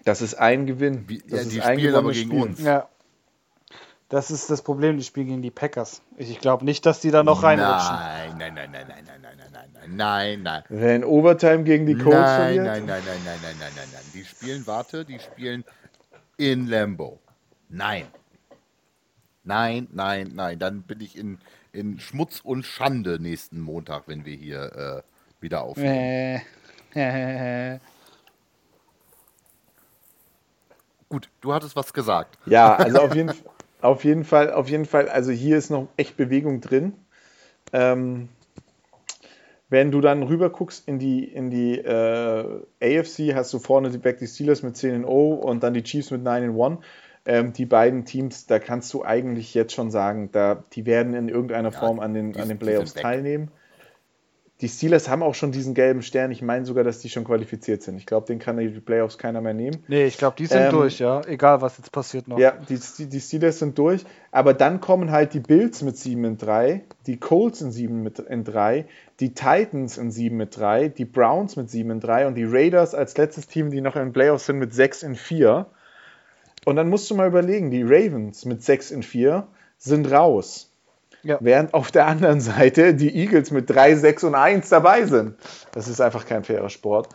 Das 0.05 0.21
ist 0.21 0.35
ein 0.35 0.65
Gewinn. 0.65 1.07
Das 1.27 1.45
ja, 1.45 1.49
die 1.49 1.73
spielen 1.79 1.95
aber 1.95 2.11
gegen 2.11 2.29
Spiel. 2.29 2.41
uns. 2.41 2.61
Ja. 2.61 2.89
Das 4.13 4.29
ist 4.29 4.51
das 4.51 4.61
Problem, 4.61 4.99
die 4.99 5.03
spielen 5.03 5.25
gegen 5.25 5.41
die 5.41 5.49
Packers. 5.49 6.03
Ich 6.17 6.39
glaube 6.39 6.63
nicht, 6.65 6.85
dass 6.85 6.99
die 6.99 7.09
da 7.09 7.23
noch 7.23 7.41
reinrutschen. 7.41 7.95
Nein, 7.95 8.37
nein, 8.37 8.53
nein, 8.53 8.69
nein, 8.71 8.85
nein, 8.87 9.03
nein, 9.07 9.21
nein, 9.23 9.37
nein, 9.51 9.69
nein, 9.73 9.95
nein, 9.95 10.43
nein. 10.43 10.63
Wer 10.69 10.97
in 10.97 11.03
Overtime 11.03 11.63
gegen 11.63 11.87
die 11.87 11.95
Colts 11.95 12.19
nein, 12.19 12.35
verliert? 12.35 12.63
Nein, 12.63 12.85
nein, 12.85 13.01
nein, 13.07 13.17
nein, 13.25 13.39
nein, 13.41 13.55
nein, 13.59 13.71
nein, 13.75 13.87
nein. 13.91 14.03
Die 14.13 14.23
spielen, 14.23 14.67
warte, 14.67 15.03
die 15.03 15.17
spielen 15.17 15.63
in 16.37 16.67
Lambo. 16.67 17.21
Nein. 17.69 18.05
Nein, 19.45 19.87
nein, 19.91 20.29
nein. 20.35 20.59
Dann 20.59 20.83
bin 20.83 21.01
ich 21.01 21.17
in, 21.17 21.39
in 21.71 21.99
Schmutz 21.99 22.39
und 22.39 22.67
Schande 22.67 23.19
nächsten 23.19 23.59
Montag, 23.59 24.03
wenn 24.05 24.25
wir 24.25 24.35
hier 24.35 25.01
äh, 25.01 25.41
wieder 25.41 25.63
aufnehmen. 25.63 26.43
Äh. 26.93 27.79
Gut, 31.09 31.29
du 31.41 31.51
hattest 31.51 31.75
was 31.75 31.91
gesagt. 31.91 32.37
Ja, 32.45 32.75
also 32.75 33.01
auf 33.01 33.15
jeden, 33.15 33.31
auf 33.83 34.03
jeden 34.03 34.23
Fall, 34.23 34.51
auf 34.51 34.69
jeden 34.69 34.85
Fall, 34.85 35.09
also 35.09 35.31
hier 35.31 35.57
ist 35.57 35.69
noch 35.69 35.87
echt 35.97 36.15
Bewegung 36.15 36.61
drin. 36.61 36.93
Ähm, 37.73 38.29
wenn 39.69 39.91
du 39.91 40.01
dann 40.01 40.23
rüber 40.23 40.49
guckst 40.49 40.87
in 40.87 40.99
die, 40.99 41.23
in 41.23 41.49
die 41.49 41.79
äh, 41.79 42.61
AFC, 42.81 43.35
hast 43.35 43.53
du 43.53 43.59
vorne 43.59 43.89
die 43.89 43.97
Back 43.97 44.19
die 44.19 44.27
Steelers 44.27 44.63
mit 44.63 44.77
10 44.77 45.01
0 45.01 45.39
und 45.39 45.63
dann 45.63 45.73
die 45.73 45.83
Chiefs 45.83 46.11
mit 46.11 46.23
9 46.23 46.59
1. 46.59 46.79
Ähm, 47.25 47.53
die 47.53 47.65
beiden 47.65 48.05
Teams, 48.05 48.45
da 48.45 48.59
kannst 48.59 48.93
du 48.93 49.03
eigentlich 49.03 49.53
jetzt 49.53 49.73
schon 49.73 49.91
sagen, 49.91 50.29
da, 50.31 50.63
die 50.73 50.85
werden 50.85 51.13
in 51.13 51.29
irgendeiner 51.29 51.71
ja, 51.71 51.79
Form 51.79 51.99
an 51.99 52.13
den, 52.13 52.33
die, 52.33 52.39
an 52.39 52.49
den 52.49 52.59
Playoffs 52.59 52.93
teilnehmen 52.93 53.49
die 54.63 54.69
Steelers 54.69 55.09
haben 55.09 55.23
auch 55.23 55.35
schon 55.35 55.51
diesen 55.51 55.73
gelben 55.73 56.01
Stern. 56.01 56.31
Ich 56.31 56.41
meine 56.41 56.65
sogar, 56.65 56.85
dass 56.85 56.99
die 56.99 57.09
schon 57.09 57.25
qualifiziert 57.25 57.83
sind. 57.83 57.97
Ich 57.97 58.05
glaube, 58.05 58.27
den 58.27 58.39
kann 58.39 58.57
die 58.57 58.69
Playoffs 58.69 59.17
keiner 59.17 59.41
mehr 59.41 59.53
nehmen. 59.53 59.83
Nee, 59.89 60.05
ich 60.05 60.17
glaube, 60.17 60.37
die 60.37 60.45
sind 60.45 60.61
ähm, 60.61 60.71
durch, 60.71 60.99
ja. 60.99 61.19
Egal, 61.27 61.61
was 61.61 61.77
jetzt 61.77 61.91
passiert 61.91 62.29
noch. 62.29 62.39
Ja, 62.39 62.51
die, 62.69 62.79
die 63.09 63.19
Steelers 63.19 63.59
sind 63.59 63.77
durch. 63.77 64.05
Aber 64.31 64.53
dann 64.53 64.79
kommen 64.79 65.11
halt 65.11 65.33
die 65.33 65.41
Bills 65.41 65.81
mit 65.81 65.97
7 65.97 66.23
in 66.23 66.37
3, 66.37 66.81
die 67.07 67.19
Colts 67.19 67.59
in 67.59 67.73
7 67.73 68.03
mit, 68.03 68.19
in 68.19 68.45
3, 68.45 68.85
die 69.19 69.33
Titans 69.33 69.97
in 69.97 70.11
7 70.11 70.37
mit 70.37 70.55
3, 70.55 70.87
die 70.87 71.03
Browns 71.03 71.57
mit 71.57 71.69
7 71.69 71.91
in 71.91 71.99
3 71.99 72.27
und 72.27 72.35
die 72.35 72.45
Raiders 72.45 72.95
als 72.95 73.17
letztes 73.17 73.47
Team, 73.47 73.69
die 73.69 73.81
noch 73.81 73.97
in 73.97 74.03
den 74.03 74.13
Playoffs 74.13 74.45
sind, 74.45 74.59
mit 74.59 74.73
6 74.73 75.03
in 75.03 75.15
4. 75.15 75.65
Und 76.63 76.77
dann 76.77 76.87
musst 76.87 77.11
du 77.11 77.15
mal 77.15 77.27
überlegen, 77.27 77.69
die 77.69 77.83
Ravens 77.83 78.45
mit 78.45 78.63
6 78.63 78.91
in 78.91 79.03
4 79.03 79.45
sind 79.77 80.09
raus. 80.09 80.72
Ja. 81.23 81.37
Während 81.39 81.73
auf 81.73 81.91
der 81.91 82.05
anderen 82.05 82.41
Seite 82.41 82.93
die 82.93 83.15
Eagles 83.15 83.51
mit 83.51 83.69
3, 83.69 83.95
6 83.95 84.25
und 84.25 84.35
1 84.35 84.69
dabei 84.69 85.05
sind. 85.05 85.35
Das 85.71 85.87
ist 85.87 86.01
einfach 86.01 86.25
kein 86.25 86.43
fairer 86.43 86.69
Sport. 86.69 87.09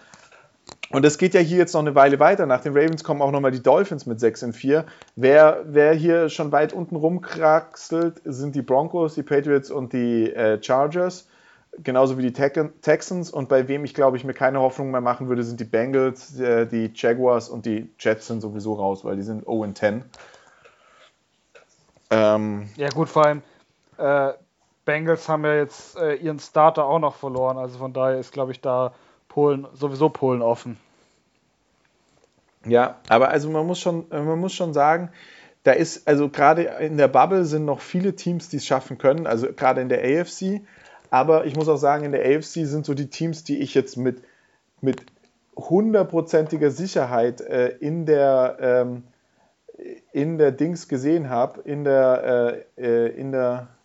Und 0.90 1.04
es 1.04 1.18
geht 1.18 1.34
ja 1.34 1.40
hier 1.40 1.58
jetzt 1.58 1.74
noch 1.74 1.82
eine 1.82 1.94
Weile 1.94 2.18
weiter. 2.18 2.46
Nach 2.46 2.62
den 2.62 2.72
Ravens 2.72 3.04
kommen 3.04 3.20
auch 3.20 3.30
nochmal 3.30 3.50
die 3.50 3.62
Dolphins 3.62 4.06
mit 4.06 4.20
6 4.20 4.44
und 4.44 4.52
4. 4.54 4.86
Wer, 5.16 5.62
wer 5.66 5.92
hier 5.92 6.30
schon 6.30 6.50
weit 6.50 6.72
unten 6.72 6.96
rumkraxelt, 6.96 8.22
sind 8.24 8.54
die 8.54 8.62
Broncos, 8.62 9.14
die 9.14 9.22
Patriots 9.22 9.70
und 9.70 9.92
die 9.92 10.32
äh, 10.32 10.62
Chargers. 10.62 11.28
Genauso 11.82 12.16
wie 12.16 12.22
die 12.22 12.32
Texans. 12.32 13.30
Und 13.30 13.50
bei 13.50 13.68
wem 13.68 13.84
ich 13.84 13.92
glaube 13.92 14.16
ich 14.16 14.24
mir 14.24 14.32
keine 14.32 14.60
Hoffnung 14.60 14.90
mehr 14.90 15.02
machen 15.02 15.28
würde, 15.28 15.42
sind 15.42 15.60
die 15.60 15.64
Bengals, 15.64 16.40
äh, 16.40 16.66
die 16.66 16.90
Jaguars 16.94 17.50
und 17.50 17.66
die 17.66 17.90
Jets 17.98 18.26
sind 18.26 18.40
sowieso 18.40 18.72
raus, 18.72 19.04
weil 19.04 19.16
die 19.16 19.22
sind 19.22 19.46
0 19.46 19.66
und 19.66 19.76
10. 19.76 20.04
Ähm, 22.10 22.70
ja, 22.76 22.88
gut, 22.88 23.10
vor 23.10 23.26
allem 23.26 23.42
äh, 23.98 24.32
Bengals 24.84 25.28
haben 25.28 25.44
ja 25.44 25.54
jetzt 25.54 25.98
äh, 25.98 26.14
ihren 26.14 26.38
Starter 26.38 26.86
auch 26.86 26.98
noch 26.98 27.16
verloren. 27.16 27.58
Also 27.58 27.78
von 27.78 27.92
daher 27.92 28.18
ist, 28.18 28.32
glaube 28.32 28.52
ich, 28.52 28.60
da 28.60 28.94
Polen 29.28 29.66
sowieso 29.74 30.08
Polen 30.08 30.40
offen. 30.40 30.78
Ja, 32.66 32.96
aber 33.08 33.28
also 33.28 33.50
man 33.50 33.66
muss 33.66 33.78
schon, 33.78 34.06
man 34.10 34.38
muss 34.38 34.54
schon 34.54 34.72
sagen, 34.72 35.10
da 35.62 35.72
ist, 35.72 36.08
also 36.08 36.28
gerade 36.28 36.62
in 36.62 36.96
der 36.96 37.08
Bubble 37.08 37.44
sind 37.44 37.64
noch 37.64 37.80
viele 37.80 38.16
Teams, 38.16 38.48
die 38.48 38.56
es 38.56 38.66
schaffen 38.66 38.98
können, 38.98 39.26
also 39.26 39.52
gerade 39.52 39.80
in 39.80 39.88
der 39.88 40.02
AFC. 40.02 40.62
Aber 41.10 41.46
ich 41.46 41.56
muss 41.56 41.68
auch 41.68 41.76
sagen, 41.76 42.04
in 42.04 42.12
der 42.12 42.24
AFC 42.24 42.66
sind 42.66 42.86
so 42.86 42.94
die 42.94 43.10
Teams, 43.10 43.44
die 43.44 43.58
ich 43.58 43.74
jetzt 43.74 43.96
mit, 43.96 44.22
mit 44.80 45.02
hundertprozentiger 45.56 46.70
Sicherheit 46.70 47.40
äh, 47.40 47.68
in 47.80 48.06
der 48.06 48.56
ähm, 48.60 49.02
in 50.12 50.38
der 50.38 50.52
Dings 50.52 50.88
gesehen 50.88 51.30
habe, 51.30 51.60
in 51.62 51.84
der, 51.84 52.64
äh, 52.76 52.82
äh 52.82 53.08
in 53.08 53.32
der 53.32 53.68
äh, 53.70 53.77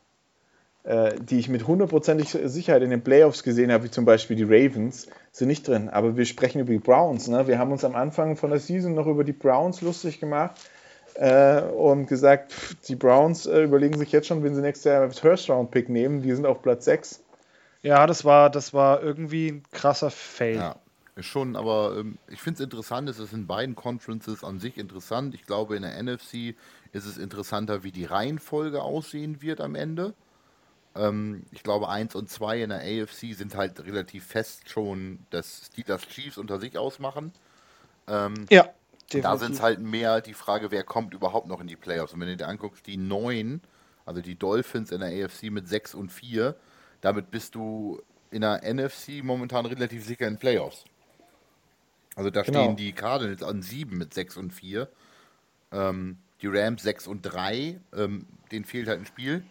die 0.86 1.40
ich 1.40 1.48
mit 1.48 1.66
hundertprozentiger 1.66 2.50
Sicherheit 2.50 2.82
in 2.82 2.90
den 2.90 3.04
Playoffs 3.04 3.44
gesehen 3.44 3.72
habe, 3.72 3.86
wie 3.86 3.92
zum 3.92 4.04
Beispiel 4.04 4.36
die 4.36 4.44
Ravens, 4.44 5.08
sind 5.32 5.48
nicht 5.48 5.66
drin. 5.66 5.88
Aber 5.88 6.18
wir 6.18 6.26
sprechen 6.26 6.60
über 6.60 6.74
die 6.74 6.80
Browns. 6.80 7.30
Ne? 7.30 7.48
Wir 7.48 7.58
haben 7.58 7.72
uns 7.72 7.86
am 7.86 7.96
Anfang 7.96 8.36
von 8.36 8.50
der 8.50 8.60
Season 8.60 8.94
noch 8.94 9.08
über 9.08 9.24
die 9.24 9.32
Browns 9.32 9.80
lustig 9.80 10.20
gemacht 10.20 10.60
äh, 11.16 11.62
und 11.62 12.08
gesagt, 12.08 12.52
pff, 12.52 12.76
die 12.88 12.96
Browns 12.96 13.46
äh, 13.46 13.64
überlegen 13.64 13.98
sich 13.98 14.12
jetzt 14.12 14.28
schon, 14.28 14.44
wenn 14.44 14.56
sie 14.56 14.62
nächstes 14.62 14.86
Jahr 14.92 15.08
das 15.08 15.20
First-Round-Pick 15.20 15.88
nehmen. 15.88 16.22
Die 16.22 16.34
sind 16.34 16.46
auf 16.46 16.62
Platz 16.62 16.86
6. 16.86 17.24
Ja, 17.82 18.08
das 18.08 18.26
war, 18.26 18.50
das 18.50 18.74
war 18.74 19.02
irgendwie 19.02 19.50
ein 19.50 19.64
krasser 19.72 20.10
Fail. 20.10 20.56
Ja. 20.56 20.76
Schon, 21.20 21.56
aber 21.56 21.96
ähm, 22.00 22.18
ich 22.28 22.42
finde 22.42 22.58
es 22.58 22.64
interessant, 22.64 23.08
es 23.08 23.20
ist 23.20 23.34
in 23.34 23.46
beiden 23.46 23.76
Conferences 23.76 24.44
an 24.44 24.60
sich 24.60 24.80
interessant. 24.80 25.36
Ich 25.36 25.46
glaube, 25.46 25.76
in 25.76 25.84
der 25.84 26.02
NFC 26.02 26.56
ist 26.92 27.06
es 27.06 27.20
interessanter, 27.20 27.84
wie 27.84 27.92
die 27.92 28.06
Reihenfolge 28.06 28.82
aussehen 28.82 29.42
wird 29.42 29.62
am 29.62 29.76
Ende. 29.76 30.16
Ähm, 30.96 31.44
ich 31.52 31.64
glaube, 31.64 31.90
1 31.90 32.16
und 32.16 32.30
2 32.30 32.64
in 32.64 32.70
der 32.70 32.82
AFC 32.82 33.34
sind 33.34 33.56
halt 33.56 33.80
relativ 33.86 34.26
fest 34.26 34.70
schon, 34.70 35.20
dass 35.30 35.68
Steelers 35.68 36.08
Chiefs 36.08 36.38
unter 36.38 36.60
sich 36.60 36.78
ausmachen. 36.78 37.34
Ähm, 38.08 38.46
ja. 38.50 38.70
Definitiv. 39.12 39.22
Da 39.22 39.38
sind 39.38 39.54
es 39.54 39.62
halt 39.62 39.80
mehr 39.80 40.22
die 40.22 40.34
Frage, 40.34 40.72
wer 40.72 40.84
kommt 40.84 41.14
überhaupt 41.14 41.48
noch 41.48 41.62
in 41.62 41.68
die 41.68 41.76
Playoffs. 41.76 42.14
Und 42.14 42.22
wenn 42.22 42.30
du 42.30 42.38
dir 42.38 42.48
anguckst, 42.48 42.88
die 42.88 42.98
9, 42.98 43.62
also 44.06 44.22
die 44.22 44.36
Dolphins 44.36 44.92
in 44.92 45.02
der 45.02 45.26
AFC 45.26 45.52
mit 45.52 45.68
6 45.68 45.94
und 45.94 46.12
4, 46.12 46.56
damit 47.02 47.30
bist 47.32 47.56
du 47.56 48.02
in 48.32 48.42
der 48.42 48.62
NFC 48.64 49.24
momentan 49.24 49.66
relativ 49.66 50.06
sicher 50.06 50.28
in 50.28 50.38
Playoffs. 50.38 50.86
Also 52.16 52.30
da 52.30 52.44
genau. 52.44 52.64
stehen 52.64 52.76
die 52.76 52.94
Cardinals 52.94 53.44
an 53.44 53.62
7 53.62 53.98
mit 53.98 54.14
6 54.14 54.38
und 54.38 54.52
4. 54.52 54.88
Ähm, 55.72 56.18
die 56.42 56.48
Rams 56.48 56.84
6 56.84 57.08
und 57.08 57.22
3, 57.24 57.80
ähm, 57.96 58.28
denen 58.52 58.66
fehlt 58.66 58.88
halt 58.88 59.00
ein 59.00 59.06
Spiel. 59.06 59.44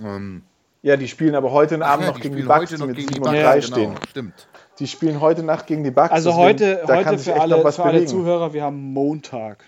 Ähm, 0.00 0.42
ja, 0.82 0.96
die 0.96 1.08
spielen 1.08 1.34
aber 1.34 1.50
heute 1.50 1.84
Abend 1.84 2.06
ja, 2.06 2.12
noch 2.12 2.20
gegen 2.20 2.36
die 2.36 2.42
Bucks, 2.42 2.70
die 2.70 2.86
mit 2.86 2.96
7 2.96 3.18
und 3.18 3.32
3 3.32 3.36
ja, 3.36 3.62
stehen. 3.62 3.90
Genau, 3.90 4.00
stimmt. 4.08 4.48
Die 4.78 4.86
spielen 4.86 5.20
heute 5.20 5.42
Nacht 5.42 5.66
gegen 5.66 5.82
die 5.82 5.90
Bucks. 5.90 6.10
Also 6.10 6.34
heute, 6.34 6.82
heute 6.86 7.18
für, 7.18 7.40
alle, 7.40 7.72
für 7.72 7.84
alle 7.84 8.06
Zuhörer, 8.06 8.52
wir 8.52 8.62
haben 8.62 8.92
Montag. 8.92 9.64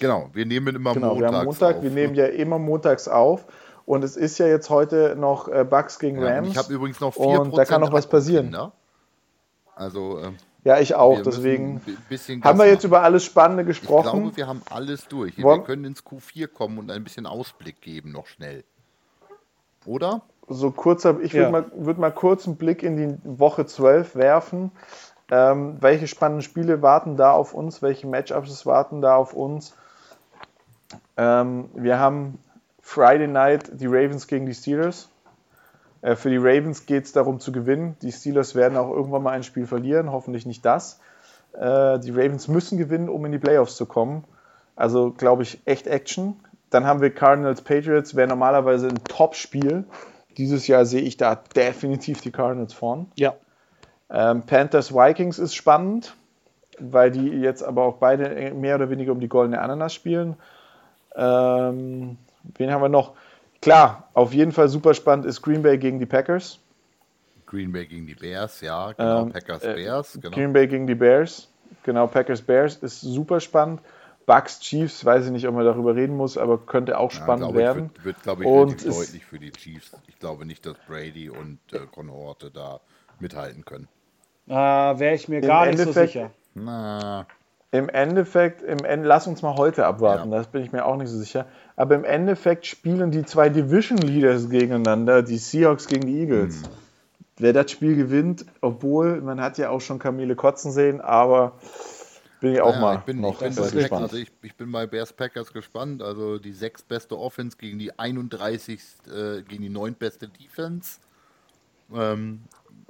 Genau, 0.00 0.30
wir 0.32 0.46
nehmen 0.46 0.74
immer 0.74 0.94
genau, 0.94 1.14
montags 1.14 1.20
wir 1.20 1.38
haben 1.38 1.44
Montag, 1.44 1.76
auf. 1.76 1.82
Wir 1.82 1.90
nehmen 1.90 2.14
ja 2.14 2.26
immer 2.26 2.58
montags 2.58 3.06
auf. 3.06 3.46
Und 3.84 4.02
es 4.04 4.16
ist 4.16 4.38
ja 4.38 4.46
jetzt 4.46 4.70
heute 4.70 5.16
noch 5.16 5.48
äh, 5.48 5.64
Bucks 5.64 5.98
gegen 5.98 6.22
Rams. 6.22 6.48
ich 6.48 6.56
habe 6.56 6.72
übrigens 6.72 7.00
noch 7.00 7.14
4% 7.14 7.38
Und 7.38 7.56
da 7.56 7.64
kann 7.64 7.80
noch 7.80 7.92
was 7.92 8.08
passieren. 8.08 8.50
Ne? 8.50 8.72
Also, 9.74 10.18
ähm, 10.20 10.36
ja, 10.64 10.78
ich 10.78 10.94
auch. 10.94 11.22
Deswegen 11.22 11.80
haben 12.42 12.58
wir 12.58 12.66
jetzt 12.66 12.84
über 12.84 13.02
alles 13.02 13.24
Spannende 13.24 13.64
gesprochen. 13.64 14.06
Ich 14.06 14.12
glaube, 14.12 14.36
wir 14.36 14.46
haben 14.46 14.62
alles 14.70 15.08
durch. 15.08 15.36
Wir 15.36 15.62
können 15.62 15.84
ins 15.84 16.04
Q4 16.04 16.48
kommen 16.48 16.78
und 16.78 16.90
ein 16.90 17.02
bisschen 17.04 17.26
Ausblick 17.26 17.80
geben, 17.80 18.12
noch 18.12 18.26
schnell. 18.26 18.64
Oder? 19.86 20.22
So 20.48 20.70
kurzer, 20.70 21.20
ich 21.20 21.32
würde 21.34 21.44
ja. 21.44 21.50
mal, 21.50 21.64
würd 21.74 21.98
mal 21.98 22.10
kurz 22.10 22.46
einen 22.46 22.56
Blick 22.56 22.82
in 22.82 22.96
die 22.96 23.38
Woche 23.38 23.66
12 23.66 24.16
werfen. 24.16 24.72
Ähm, 25.30 25.76
welche 25.80 26.06
spannenden 26.06 26.42
Spiele 26.42 26.82
warten 26.82 27.16
da 27.16 27.32
auf 27.32 27.54
uns? 27.54 27.80
Welche 27.80 28.06
Matchups 28.06 28.66
warten 28.66 29.00
da 29.00 29.16
auf 29.16 29.32
uns? 29.32 29.74
Ähm, 31.16 31.70
wir 31.74 31.98
haben 31.98 32.38
Friday 32.80 33.28
Night 33.28 33.70
die 33.72 33.86
Ravens 33.86 34.26
gegen 34.26 34.46
die 34.46 34.54
Steelers. 34.54 35.08
Äh, 36.02 36.16
für 36.16 36.28
die 36.28 36.36
Ravens 36.36 36.84
geht 36.84 37.04
es 37.04 37.12
darum 37.12 37.40
zu 37.40 37.52
gewinnen. 37.52 37.96
Die 38.02 38.12
Steelers 38.12 38.54
werden 38.54 38.76
auch 38.76 38.90
irgendwann 38.90 39.22
mal 39.22 39.30
ein 39.30 39.44
Spiel 39.44 39.66
verlieren, 39.66 40.12
hoffentlich 40.12 40.44
nicht 40.44 40.64
das. 40.66 41.00
Äh, 41.54 41.98
die 42.00 42.10
Ravens 42.10 42.48
müssen 42.48 42.76
gewinnen, 42.76 43.08
um 43.08 43.24
in 43.24 43.32
die 43.32 43.38
Playoffs 43.38 43.76
zu 43.76 43.86
kommen. 43.86 44.24
Also 44.76 45.12
glaube 45.12 45.44
ich 45.44 45.60
echt 45.64 45.86
Action. 45.86 46.40
Dann 46.72 46.86
haben 46.86 47.02
wir 47.02 47.10
Cardinals 47.10 47.60
Patriots, 47.60 48.16
wäre 48.16 48.28
normalerweise 48.28 48.88
ein 48.88 49.04
Top-Spiel. 49.04 49.84
Dieses 50.38 50.66
Jahr 50.66 50.86
sehe 50.86 51.02
ich 51.02 51.18
da 51.18 51.34
definitiv 51.34 52.22
die 52.22 52.30
Cardinals 52.30 52.72
vorn. 52.72 53.12
Ja. 53.16 53.34
Ähm, 54.08 54.42
Panthers 54.42 54.94
Vikings 54.94 55.38
ist 55.38 55.54
spannend, 55.54 56.14
weil 56.78 57.10
die 57.10 57.28
jetzt 57.28 57.62
aber 57.62 57.82
auch 57.84 57.98
beide 57.98 58.52
mehr 58.54 58.76
oder 58.76 58.88
weniger 58.88 59.12
um 59.12 59.20
die 59.20 59.28
goldene 59.28 59.60
Ananas 59.60 59.92
spielen. 59.92 60.36
Ähm, 61.14 62.16
wen 62.56 62.70
haben 62.70 62.80
wir 62.80 62.88
noch? 62.88 63.12
Klar, 63.60 64.08
auf 64.14 64.32
jeden 64.32 64.52
Fall 64.52 64.68
super 64.68 64.94
spannend 64.94 65.26
ist 65.26 65.42
Green 65.42 65.62
Bay 65.62 65.76
gegen 65.76 65.98
die 65.98 66.06
Packers. 66.06 66.58
Green 67.44 67.70
Bay 67.70 67.84
gegen 67.84 68.06
die 68.06 68.14
Bears, 68.14 68.62
ja, 68.62 68.92
genau. 68.92 69.22
Ähm, 69.24 69.32
Packers 69.32 69.62
äh, 69.62 69.74
Bears, 69.74 70.18
genau. 70.20 70.34
Green 70.34 70.54
Bay 70.54 70.66
gegen 70.66 70.86
die 70.86 70.94
Bears, 70.94 71.50
genau. 71.82 72.06
Packers 72.06 72.40
Bears 72.40 72.76
ist 72.76 73.02
super 73.02 73.40
spannend. 73.40 73.80
Bucks 74.26 74.60
Chiefs, 74.60 75.04
weiß 75.04 75.26
ich 75.26 75.32
nicht, 75.32 75.46
ob 75.46 75.54
man 75.54 75.64
darüber 75.64 75.94
reden 75.94 76.16
muss, 76.16 76.38
aber 76.38 76.58
könnte 76.58 76.98
auch 76.98 77.10
spannend 77.10 77.50
ja, 77.50 77.54
werden. 77.54 77.90
Ich, 77.94 78.04
wird, 78.04 78.16
wird 78.16 78.22
glaube 78.22 78.42
ich, 78.42 78.48
und 78.48 78.86
deutlich 78.86 79.24
für 79.24 79.38
die 79.38 79.50
Chiefs. 79.52 79.92
Ich 80.06 80.18
glaube 80.18 80.46
nicht, 80.46 80.64
dass 80.66 80.76
Brady 80.86 81.30
und 81.30 81.58
äh, 81.72 81.80
Conhorte 81.90 82.50
da 82.50 82.80
mithalten 83.18 83.64
können. 83.64 83.88
Äh, 84.48 84.54
Wäre 84.54 85.14
ich 85.14 85.28
mir 85.28 85.40
gar 85.40 85.66
nicht 85.66 85.78
so 85.78 85.92
sicher. 85.92 86.30
Na. 86.54 87.26
Im 87.74 87.88
Endeffekt, 87.88 88.60
im 88.60 88.84
End, 88.84 89.02
lass 89.06 89.26
uns 89.26 89.40
mal 89.40 89.56
heute 89.56 89.86
abwarten, 89.86 90.30
ja. 90.30 90.36
das 90.36 90.48
bin 90.48 90.62
ich 90.62 90.72
mir 90.72 90.84
auch 90.84 90.96
nicht 90.96 91.08
so 91.08 91.18
sicher. 91.18 91.46
Aber 91.74 91.94
im 91.94 92.04
Endeffekt 92.04 92.66
spielen 92.66 93.10
die 93.10 93.24
zwei 93.24 93.48
Division 93.48 93.96
Leaders 93.96 94.50
gegeneinander, 94.50 95.22
die 95.22 95.38
Seahawks 95.38 95.88
gegen 95.88 96.06
die 96.06 96.20
Eagles. 96.20 96.56
Hm. 96.56 96.68
Wer 97.38 97.54
das 97.54 97.70
Spiel 97.70 97.96
gewinnt, 97.96 98.44
obwohl 98.60 99.22
man 99.22 99.40
hat 99.40 99.56
ja 99.56 99.70
auch 99.70 99.80
schon 99.80 99.98
Kamele 99.98 100.36
kotzen 100.36 100.70
sehen, 100.70 101.00
aber 101.00 101.52
bin 102.42 102.54
ich 102.54 102.60
auch 102.60 102.74
ja, 102.74 102.80
mal 102.80 102.98
ich 102.98 103.02
bin, 103.02 103.20
noch 103.20 103.40
ich 103.40 103.54
bin 103.54 103.70
gespannt. 103.70 104.02
Also 104.02 104.16
ich, 104.16 104.30
ich, 104.42 104.54
bin 104.56 104.72
bei 104.72 104.86
Bears 104.86 105.12
Packers 105.12 105.52
gespannt. 105.52 106.02
Also 106.02 106.38
die 106.38 106.52
sechs 106.52 106.82
beste 106.82 107.16
Offense 107.16 107.56
gegen 107.56 107.78
die 107.78 107.96
31. 107.96 108.80
Äh, 109.06 109.42
gegen 109.42 109.62
die 109.62 109.68
neun 109.68 109.94
beste 109.94 110.28
Defense. 110.28 110.98
Ähm, 111.94 112.42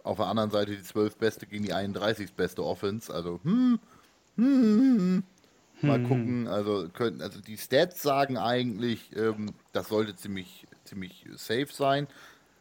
auf 0.03 0.17
der 0.17 0.27
anderen 0.27 0.51
Seite 0.51 0.73
die 0.75 0.83
zwölf 0.83 1.17
beste 1.17 1.47
gegen 1.47 1.65
die 1.65 1.75
31. 1.75 2.33
beste 2.33 2.65
Offense. 2.65 3.13
Also 3.13 3.41
hm, 3.45 3.79
hm, 4.37 4.45
hm, 4.47 4.99
hm. 4.99 5.23
Mal 5.83 5.99
hm. 5.99 6.09
gucken, 6.09 6.49
also, 6.49 6.89
können, 6.89 7.21
also 7.21 7.41
die 7.41 7.59
Stats 7.59 8.03
sagen 8.03 8.39
eigentlich, 8.39 9.15
ähm, 9.17 9.53
das 9.73 9.89
sollte 9.89 10.17
ziemlich, 10.17 10.67
ziemlich 10.85 11.27
safe 11.37 11.69
sein. 11.71 12.07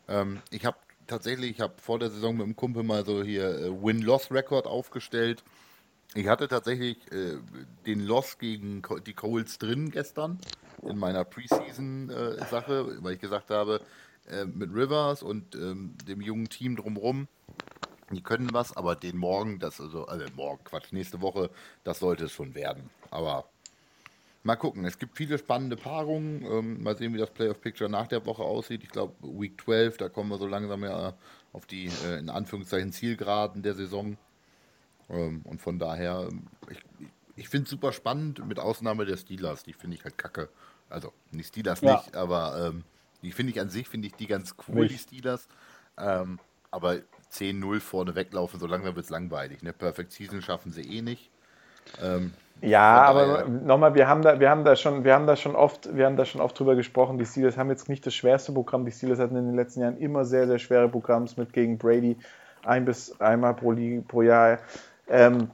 Ähm, 0.10 0.42
ich 0.50 0.66
habe 0.66 0.78
tatsächlich, 1.08 1.52
ich 1.52 1.62
habe 1.62 1.74
vor 1.78 2.00
der 2.00 2.10
Saison 2.10 2.36
mit 2.36 2.48
dem 2.48 2.56
Kumpel 2.56 2.84
mal 2.84 3.06
so 3.06 3.24
hier 3.24 3.48
äh, 3.60 3.84
Win-Loss-Record 3.84 4.68
aufgestellt. 4.68 5.44
Ich 6.14 6.28
hatte 6.28 6.48
tatsächlich 6.50 6.98
äh, 7.12 7.38
den 7.86 8.02
Loss 8.02 8.38
gegen 8.38 8.82
die 9.06 9.14
Coles 9.14 9.58
drin 9.58 9.92
gestern 9.92 10.40
in 10.84 10.98
meiner 10.98 11.24
Preseason-Sache, 11.24 12.98
äh, 13.00 13.04
weil 13.04 13.14
ich 13.14 13.22
gesagt 13.22 13.50
habe, 13.50 13.82
äh, 14.30 14.46
mit 14.46 14.74
Rivers 14.74 15.24
und 15.24 15.56
ähm, 15.56 15.96
dem 16.08 16.22
jungen 16.22 16.50
Team 16.50 16.76
drumherum, 16.76 17.28
die 18.12 18.22
können 18.22 18.50
was, 18.52 18.76
aber 18.76 18.96
den 18.96 19.18
morgen, 19.18 19.60
das 19.60 19.80
also, 19.80 20.06
also 20.06 20.26
morgen, 20.36 20.64
Quatsch, 20.66 20.92
nächste 20.92 21.22
Woche, 21.22 21.50
das 21.86 22.00
sollte 22.00 22.26
es 22.26 22.34
schon 22.34 22.56
werden. 22.56 22.90
Aber 23.10 23.46
mal 24.44 24.58
gucken, 24.58 24.84
es 24.84 25.00
gibt 25.00 25.16
viele 25.16 25.38
spannende 25.38 25.78
Paarungen. 25.78 26.44
Ähm, 26.44 26.84
mal 26.84 26.98
sehen, 26.98 27.14
wie 27.14 27.20
das 27.20 27.32
Playoff-Picture 27.32 27.90
nach 27.90 28.08
der 28.08 28.26
Woche 28.26 28.44
aussieht. 28.44 28.84
Ich 28.84 28.90
glaube, 28.90 29.14
Week 29.22 29.60
12, 29.64 29.98
da 29.98 30.10
kommen 30.10 30.30
wir 30.30 30.38
so 30.38 30.48
langsam 30.48 30.84
ja 30.84 31.14
auf 31.54 31.66
die, 31.66 31.90
äh, 32.06 32.20
in 32.20 32.30
Anführungszeichen, 32.30 32.92
Zielgeraden 32.92 33.62
der 33.64 33.76
Saison. 33.76 34.18
Ähm, 35.12 35.42
und 35.44 35.62
von 35.62 35.78
daher, 35.80 36.30
ich, 36.70 36.84
ich 37.36 37.50
finde 37.50 37.66
es 37.66 37.70
super 37.70 37.92
spannend, 37.92 38.46
mit 38.46 38.60
Ausnahme 38.60 39.06
der 39.06 39.18
Steelers. 39.18 39.64
Die 39.64 39.74
finde 39.74 39.98
ich 39.98 40.04
halt 40.04 40.18
kacke. 40.18 40.50
Also, 40.90 41.14
die 41.32 41.44
Steelers 41.44 41.82
ja. 41.82 41.96
nicht, 41.96 42.16
aber 42.16 42.70
ähm, 42.70 42.84
die 43.22 43.32
finde 43.32 43.52
ich 43.52 43.60
an 43.62 43.70
sich, 43.70 43.88
finde 43.88 44.08
ich 44.08 44.14
die 44.14 44.28
ganz 44.28 44.56
cool, 44.68 44.84
nicht. 44.84 44.94
die 44.94 44.98
Steelers. 44.98 45.48
Ähm, 45.98 46.40
aber 46.72 46.98
10-0 47.32 47.80
vorne 47.80 48.16
weglaufen, 48.16 48.60
so 48.60 48.68
langsam 48.68 48.96
wird 48.96 49.06
es 49.06 49.10
langweilig. 49.10 49.62
Ne? 49.62 49.74
Perfect 49.74 50.12
Season 50.12 50.42
schaffen 50.42 50.72
sie 50.72 50.82
eh 50.82 51.02
nicht. 51.02 51.30
Ähm, 52.02 52.34
ja, 52.62 53.02
aber 53.02 53.48
nochmal, 53.48 53.96
wir 53.96 54.08
haben 54.08 54.22
da, 54.22 54.40
wir 54.40 54.50
haben 54.50 54.64
da 54.64 54.76
schon, 54.76 55.04
wir 55.04 55.14
haben 55.14 55.26
da 55.26 55.36
schon 55.36 55.56
oft, 55.56 55.96
wir 55.96 56.06
haben 56.06 56.16
da 56.16 56.26
schon 56.26 56.42
oft 56.42 56.58
drüber 56.58 56.76
gesprochen. 56.76 57.18
Die 57.18 57.26
Steelers 57.26 57.58
haben 57.58 57.70
jetzt 57.70 57.90
nicht 57.90 58.06
das 58.06 58.14
schwerste 58.14 58.52
Programm. 58.52 58.86
Die 58.86 58.92
Steelers 58.92 59.20
hatten 59.20 59.36
in 59.36 59.48
den 59.48 59.56
letzten 59.56 59.82
Jahren 59.82 59.98
immer 59.98 60.26
sehr, 60.26 60.48
sehr 60.48 60.60
schwere 60.60 60.88
Programme 60.88 61.28
mit 61.38 61.54
gegen 61.54 61.78
Brady 61.78 62.18
ein 62.64 62.86
bis 62.86 63.20
einmal 63.20 63.56
pro, 63.56 63.76
pro 64.08 64.22
Jahr. 64.22 64.60
Ähm, 65.12 65.52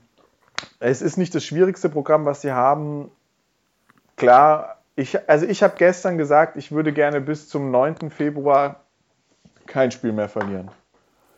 es 0.79 1.01
ist 1.01 1.17
nicht 1.17 1.33
das 1.35 1.43
schwierigste 1.43 1.89
Programm, 1.89 2.25
was 2.25 2.41
sie 2.41 2.51
haben. 2.51 3.11
Klar, 4.15 4.81
ich, 4.95 5.29
also 5.29 5.45
ich 5.45 5.63
habe 5.63 5.75
gestern 5.77 6.17
gesagt, 6.17 6.55
ich 6.57 6.71
würde 6.71 6.93
gerne 6.93 7.21
bis 7.21 7.49
zum 7.49 7.71
9. 7.71 8.09
Februar 8.11 8.83
kein 9.65 9.91
Spiel 9.91 10.13
mehr 10.13 10.29
verlieren. 10.29 10.71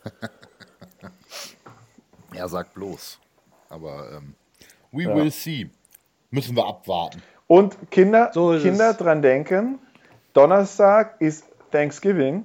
er 2.34 2.48
sagt 2.48 2.74
bloß. 2.74 3.18
Aber 3.68 4.12
ähm, 4.12 4.34
we 4.92 5.02
ja. 5.02 5.14
will 5.14 5.30
see. 5.30 5.70
Müssen 6.30 6.56
wir 6.56 6.66
abwarten. 6.66 7.22
Und 7.46 7.90
Kinder, 7.90 8.30
so 8.32 8.56
Kinder 8.58 8.94
dran 8.94 9.22
denken, 9.22 9.80
Donnerstag 10.32 11.20
ist 11.20 11.44
Thanksgiving. 11.72 12.44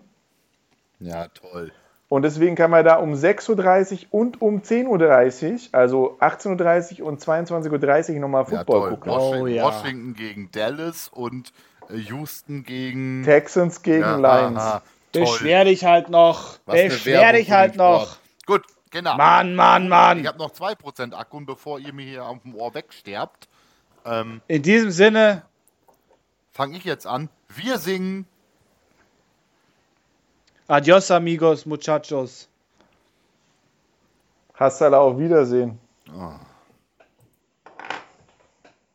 Ja, 0.99 1.27
toll. 1.27 1.71
Und 2.07 2.21
deswegen 2.21 2.55
kann 2.55 2.69
man 2.69 2.85
da 2.85 2.97
um 2.97 3.13
6.30 3.13 4.07
Uhr 4.11 4.21
und 4.21 4.41
um 4.41 4.61
10.30 4.61 5.53
Uhr, 5.53 5.59
also 5.71 6.17
18.30 6.19 7.01
Uhr 7.01 7.07
und 7.07 7.19
22.30 7.19 8.13
Uhr 8.13 8.19
nochmal 8.19 8.45
Football 8.45 8.81
ja, 8.81 8.89
gucken. 8.89 9.11
Washington, 9.11 9.41
oh, 9.41 9.47
ja. 9.47 9.63
Washington 9.63 10.13
gegen 10.13 10.51
Dallas 10.51 11.07
und 11.07 11.51
äh, 11.89 11.97
Houston 11.97 12.63
gegen 12.63 13.23
Texans 13.23 13.81
gegen 13.81 14.01
ja, 14.01 14.17
Lions. 14.17 14.59
Aha, 14.59 14.83
Beschwer 15.11 15.63
dich 15.65 15.83
halt 15.83 16.09
noch. 16.09 16.59
Was 16.65 16.81
Beschwer 16.83 17.33
dich 17.33 17.51
halt 17.51 17.75
noch. 17.75 18.17
Gut, 18.45 18.63
genau. 18.91 19.15
Mann, 19.17 19.55
Mann, 19.55 19.89
Mann. 19.89 20.19
Ich 20.19 20.27
habe 20.27 20.37
noch 20.37 20.51
2% 20.51 21.13
Akku 21.13 21.37
und 21.37 21.45
bevor 21.45 21.79
ihr 21.79 21.93
mir 21.93 22.05
hier 22.05 22.25
auf 22.25 22.41
dem 22.43 22.53
Ohr 22.53 22.73
wegsterbt. 22.73 23.47
Ähm, 24.05 24.41
In 24.47 24.61
diesem 24.61 24.91
Sinne. 24.91 25.43
Fange 26.51 26.77
ich 26.77 26.83
jetzt 26.83 27.07
an. 27.07 27.29
Wir 27.49 27.79
singen 27.79 28.27
Adios, 30.67 31.11
amigos, 31.11 31.65
muchachos. 31.65 32.49
Hasta 34.53 34.89
la 34.89 34.99
auf 34.99 35.17
Wiedersehen. 35.17 35.77
Oh. 36.11 36.44